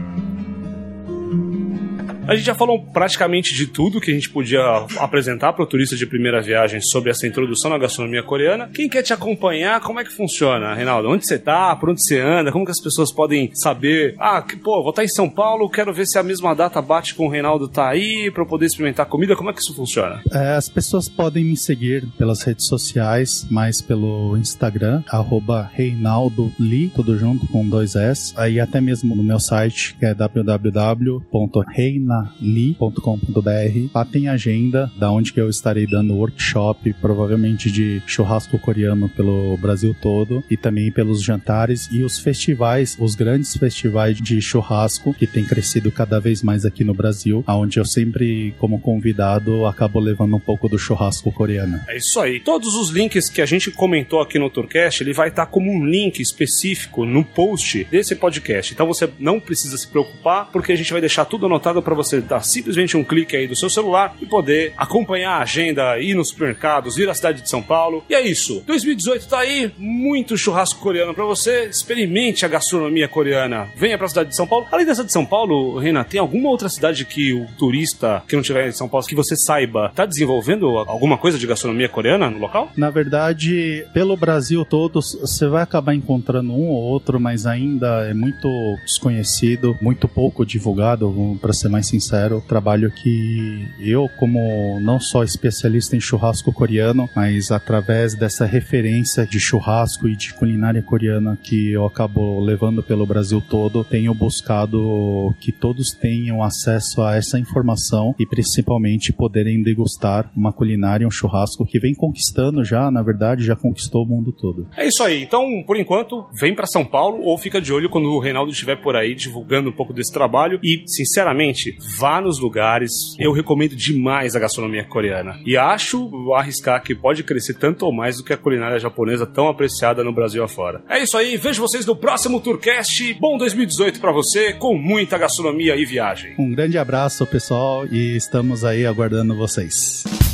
A 2.27 2.37
gente 2.37 2.47
já 2.47 2.55
falou 2.55 2.81
praticamente 2.81 3.53
de 3.53 3.67
tudo 3.67 4.01
que 4.01 4.11
a 4.11 4.15
gente 4.15 4.31
podia 4.31 4.61
apresentar 4.99 5.53
para 5.53 5.65
o 5.65 5.67
turista 5.67 5.97
de 5.97 6.07
primeira 6.07 6.41
viagem 6.41 6.81
sobre 6.81 7.11
essa 7.11 7.27
introdução 7.27 7.71
na 7.71 7.79
gastronomia 7.79 8.23
coreana. 8.23 8.71
Quem 8.73 8.89
quer 8.89 9.03
te 9.03 9.13
acompanhar, 9.13 9.81
como 9.81 9.99
é 9.99 10.05
que 10.05 10.13
funciona, 10.13 10.73
Reinaldo? 10.73 11.09
Onde 11.09 11.27
você 11.27 11.37
tá? 11.37 11.75
Por 11.75 11.91
onde 11.91 12.01
você 12.01 12.21
anda? 12.21 12.53
Como 12.53 12.65
que 12.65 12.71
as 12.71 12.81
pessoas 12.81 13.13
podem 13.13 13.51
saber? 13.55 14.15
Ah, 14.21 14.41
que, 14.41 14.57
pô, 14.57 14.81
vou 14.83 14.91
estar 14.91 15.03
em 15.05 15.09
São 15.09 15.29
Paulo, 15.29 15.69
quero 15.69 15.93
ver 15.93 16.07
se 16.07 16.17
a 16.17 16.23
mesma 16.23 16.55
data 16.55 16.81
bate 16.81 17.15
com 17.15 17.27
o 17.27 17.29
Reinaldo 17.29 17.67
tá 17.69 17.89
aí 17.89 18.31
para 18.33 18.47
poder 18.47 18.67
experimentar 18.67 19.07
comida. 19.07 19.35
Como 19.35 19.51
é 19.51 19.53
que 19.53 19.61
isso 19.61 19.75
funciona? 19.75 20.23
É, 20.33 20.55
as 20.55 20.69
pessoas 20.69 21.09
podem 21.09 21.45
me 21.45 21.57
seguir 21.57 22.07
pelas 22.17 22.43
redes 22.43 22.67
sociais, 22.67 23.47
mais 23.51 23.81
pelo 23.81 24.37
Instagram, 24.37 25.03
arroba 25.09 25.69
Reinaldo 25.73 26.53
tudo 26.95 27.19
junto 27.19 27.47
com 27.49 27.69
dois 27.69 27.97
S. 27.97 28.33
Aí 28.37 28.61
até 28.61 28.81
mesmo 28.81 29.17
no 29.17 29.23
meu 29.23 29.41
site, 29.41 29.97
que 29.99 30.07
é 30.07 30.15
www.reinaldo 30.15 32.12
renali.com.br. 32.13 33.89
Lá 33.95 34.05
tem 34.05 34.29
agenda 34.29 34.91
da 34.97 35.11
onde 35.11 35.33
que 35.33 35.41
eu 35.41 35.49
estarei 35.49 35.87
dando 35.87 36.15
workshop, 36.15 36.93
provavelmente 37.01 37.71
de 37.71 38.03
churrasco 38.07 38.59
coreano 38.59 39.09
pelo 39.09 39.57
Brasil 39.57 39.97
todo 40.01 40.45
e 40.51 40.57
também 40.57 40.91
pelos 40.91 41.23
jantares 41.23 41.89
e 41.91 42.03
os 42.03 42.19
festivais, 42.19 42.97
os 43.01 43.15
grandes 43.15 43.57
festivais 43.57 44.21
de 44.21 44.41
churrasco 44.41 45.15
que 45.15 45.27
tem 45.27 45.45
crescido 45.45 45.91
cada 45.91 46.21
vez 46.21 46.43
mais 46.43 46.65
aqui 46.65 46.85
no 46.85 46.95
Brasil, 46.95 47.43
aonde 47.47 47.79
eu 47.79 47.85
sempre, 47.85 48.55
como 48.59 48.81
convidado, 48.81 49.67
acabo 49.67 49.99
levando 49.99 50.37
um 50.37 50.41
pouco 50.41 50.69
do 50.69 50.79
churrasco 50.79 51.33
coreano. 51.33 51.81
É 51.89 51.97
isso 51.97 52.21
aí. 52.21 52.41
Todos 52.41 52.75
os 52.75 52.91
links 52.91 53.31
que 53.31 53.41
a 53.41 53.47
gente 53.47 53.71
comentou 53.71 54.21
aqui 54.21 54.39
no 54.39 54.51
Tourcast, 54.51 55.03
ele 55.03 55.13
vai 55.13 55.29
estar 55.29 55.47
como 55.47 55.71
um 55.71 55.85
link 55.85 56.21
específico 56.21 57.05
no 57.05 57.25
post 57.25 57.85
desse 57.85 58.17
podcast. 58.17 58.73
Então 58.73 58.87
você 58.87 59.09
não 59.19 59.41
precisa 59.41 59.77
se 59.77 59.87
preocupar, 59.87 60.51
porque 60.51 60.73
a 60.73 60.77
gente 60.77 60.93
vai 60.93 61.01
deixar 61.01 61.25
tudo 61.25 61.47
anotado 61.47 61.83
para 61.83 61.95
você 61.95 62.02
dar 62.21 62.45
simplesmente 62.45 62.97
um 62.97 63.05
clique 63.05 63.37
aí 63.37 63.47
do 63.47 63.57
seu 63.57 63.71
celular 63.71 64.17
e 64.21 64.27
poder 64.27 64.73
acompanhar 64.77 65.39
a 65.39 65.43
agenda, 65.43 65.99
ir 65.99 66.15
nos 66.15 66.29
supermercados, 66.29 66.99
ir 66.99 67.09
à 67.09 67.15
cidade 67.15 67.43
de 67.43 67.49
São 67.49 67.63
Paulo. 67.63 68.05
E 68.09 68.15
é 68.15 68.21
isso. 68.21 68.63
2018 68.67 69.29
tá 69.29 69.39
aí, 69.41 69.73
muito 69.79 70.37
churrasco 70.37 70.81
coreano 70.81 71.15
para 71.15 71.25
você. 71.25 71.65
Experimente 71.65 72.45
a 72.45 72.49
gastronomia 72.49 73.09
coreana. 73.09 73.69
Venha 73.77 73.97
para 73.97 74.07
a 74.07 74.09
cidade 74.09 74.31
de 74.31 74.37
São 74.37 74.47
Paulo. 74.47 74.67
Além 74.71 74.87
dessa 74.87 75.05
de 75.05 75.13
São 75.13 75.25
Paulo, 75.25 75.79
Renan, 75.79 76.05
tem 76.05 76.21
alguma 76.21 76.49
outra 76.49 76.69
cidade 76.69 77.05
que 77.05 77.33
o 77.33 77.47
turista 77.59 78.23
que 78.27 78.37
não 78.37 78.43
tiver 78.43 78.69
em 78.69 78.73
São 78.73 78.89
Paulo, 78.89 79.07
que 79.07 79.15
você 79.15 79.37
saiba, 79.37 79.91
tá 79.95 80.07
desenvolvendo 80.07 80.79
alguma 80.79 81.19
coisa 81.19 81.39
de 81.39 81.47
gastronomia 81.47 81.89
coreana 81.89 82.31
no 82.31 82.39
local? 82.39 82.71
Na 82.77 82.91
verdade, 82.91 83.87
pelo 83.93 84.17
Brasil 84.17 84.65
todo, 84.65 85.01
você 85.01 85.47
vai 85.47 85.63
acabar 85.63 85.95
encontrando 85.95 86.53
um 86.53 86.69
ou 86.69 86.83
outro, 86.83 87.21
mas 87.21 87.47
ainda 87.47 88.07
é 88.09 88.15
muito 88.15 88.49
desconhecido, 88.85 89.77
muito 89.81 90.09
pouco 90.09 90.45
divulgado, 90.45 91.39
para 91.41 91.53
ser 91.53 91.69
mais 91.69 91.87
sincero. 91.93 92.43
Trabalho 92.47 92.91
que 92.91 93.69
eu, 93.79 94.09
como 94.19 94.81
não 94.81 94.99
só 94.99 95.23
especialista 95.23 95.97
em 95.97 96.01
churrasco 96.01 96.53
coreano, 96.53 97.09
mas 97.15 97.51
através 97.51 98.15
dessa 98.15 98.47
referência 98.47 99.27
de 99.27 99.39
churrasco 99.39 100.09
e 100.09 100.17
de 100.17 100.33
culinária 100.35 100.83
coreana 100.83 101.39
que 101.43 101.71
eu 101.71 101.85
acabo 101.85 102.41
levando 102.41 102.83
pelo 102.83 103.07
Brasil 103.07 103.43
todo, 103.49 103.85
tenho 103.85 104.15
buscado 104.15 105.35
que 105.41 105.53
todos 105.53 105.91
tenham 105.91 106.43
acesso 106.43 107.03
a 107.03 107.17
essa 107.17 107.39
informação 107.39 108.15
e 108.19 108.27
principalmente 108.27 109.13
poderem 109.13 109.63
degustar 109.63 110.31
uma 110.35 110.53
culinária, 110.53 111.07
um 111.07 111.11
churrasco 111.11 111.67
que 111.67 111.79
vem 111.79 111.95
conquistando 111.95 112.65
já, 112.65 112.91
na 112.91 113.03
verdade, 113.03 113.45
já 113.45 113.57
conquistou 113.57 114.05
o 114.05 114.09
mundo 114.09 114.33
todo. 114.33 114.67
É 114.77 114.87
isso 114.87 115.03
aí. 115.03 115.23
Então, 115.23 115.63
por 115.67 115.77
enquanto, 115.77 116.27
vem 116.33 116.55
para 116.55 116.67
São 116.67 116.85
Paulo 116.85 117.23
ou 117.23 117.37
fica 117.37 117.61
de 117.61 117.73
olho 117.73 117.91
quando 117.91 118.07
o 118.07 118.19
Reinaldo 118.19 118.51
estiver 118.51 118.77
por 118.77 118.97
aí 118.97 119.15
divulgando 119.15 119.71
um 119.71 119.73
pouco 119.73 119.93
desse 119.93 120.13
trabalho 120.13 120.59
e, 120.63 120.83
sinceramente, 120.87 121.77
vá 121.99 122.21
nos 122.21 122.39
lugares. 122.39 122.93
Eu 123.19 123.33
recomendo 123.33 123.77
demais 123.77 124.35
a 124.35 124.41
gastronomia 124.41 124.85
coreana. 124.85 125.39
E 125.45 125.57
acho, 125.57 126.11
arriscar 126.35 126.83
que 126.83 126.95
pode 126.95 127.23
crescer 127.23 127.55
tanto 127.55 127.87
ou 127.87 127.93
mais 127.93 128.17
do 128.17 128.25
que 128.25 128.33
a 128.33 128.37
culinária 128.37 128.79
japonesa 128.79 129.27
tão 129.27 129.49
apreciada 129.49 130.05
no 130.05 130.13
Brasil 130.13 130.43
afora. 130.43 130.83
É 130.89 131.03
isso 131.03 131.17
aí. 131.17 131.37
Vejo 131.37 131.61
vocês 131.61 131.87
no 131.87 131.97
próximo 131.97 132.41
Tourcast. 132.41 133.15
Bom 133.21 133.37
2018 133.39 134.01
para 134.01 134.13
você, 134.13 134.53
com 134.53 134.77
muita 134.77 135.19
gastronomia 135.19 135.77
e 135.77 135.85
viagem. 135.85 136.35
Um 136.39 136.51
grande 136.51 136.79
abraço, 136.79 137.27
pessoal, 137.27 137.87
e 137.87 138.17
estamos 138.17 138.65
aí 138.65 138.87
aguardando 138.87 139.37
vocês. 139.37 140.32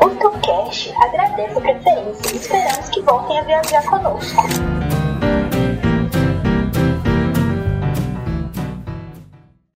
O 0.01 0.09
Tucast 0.09 0.93
agradece 1.01 1.57
a 1.57 1.61
preferência 1.61 2.33
e 2.33 2.37
esperamos 2.39 2.89
que 2.89 3.01
voltem 3.03 3.39
a 3.39 3.43
viajar 3.45 3.83
conosco. 3.85 4.43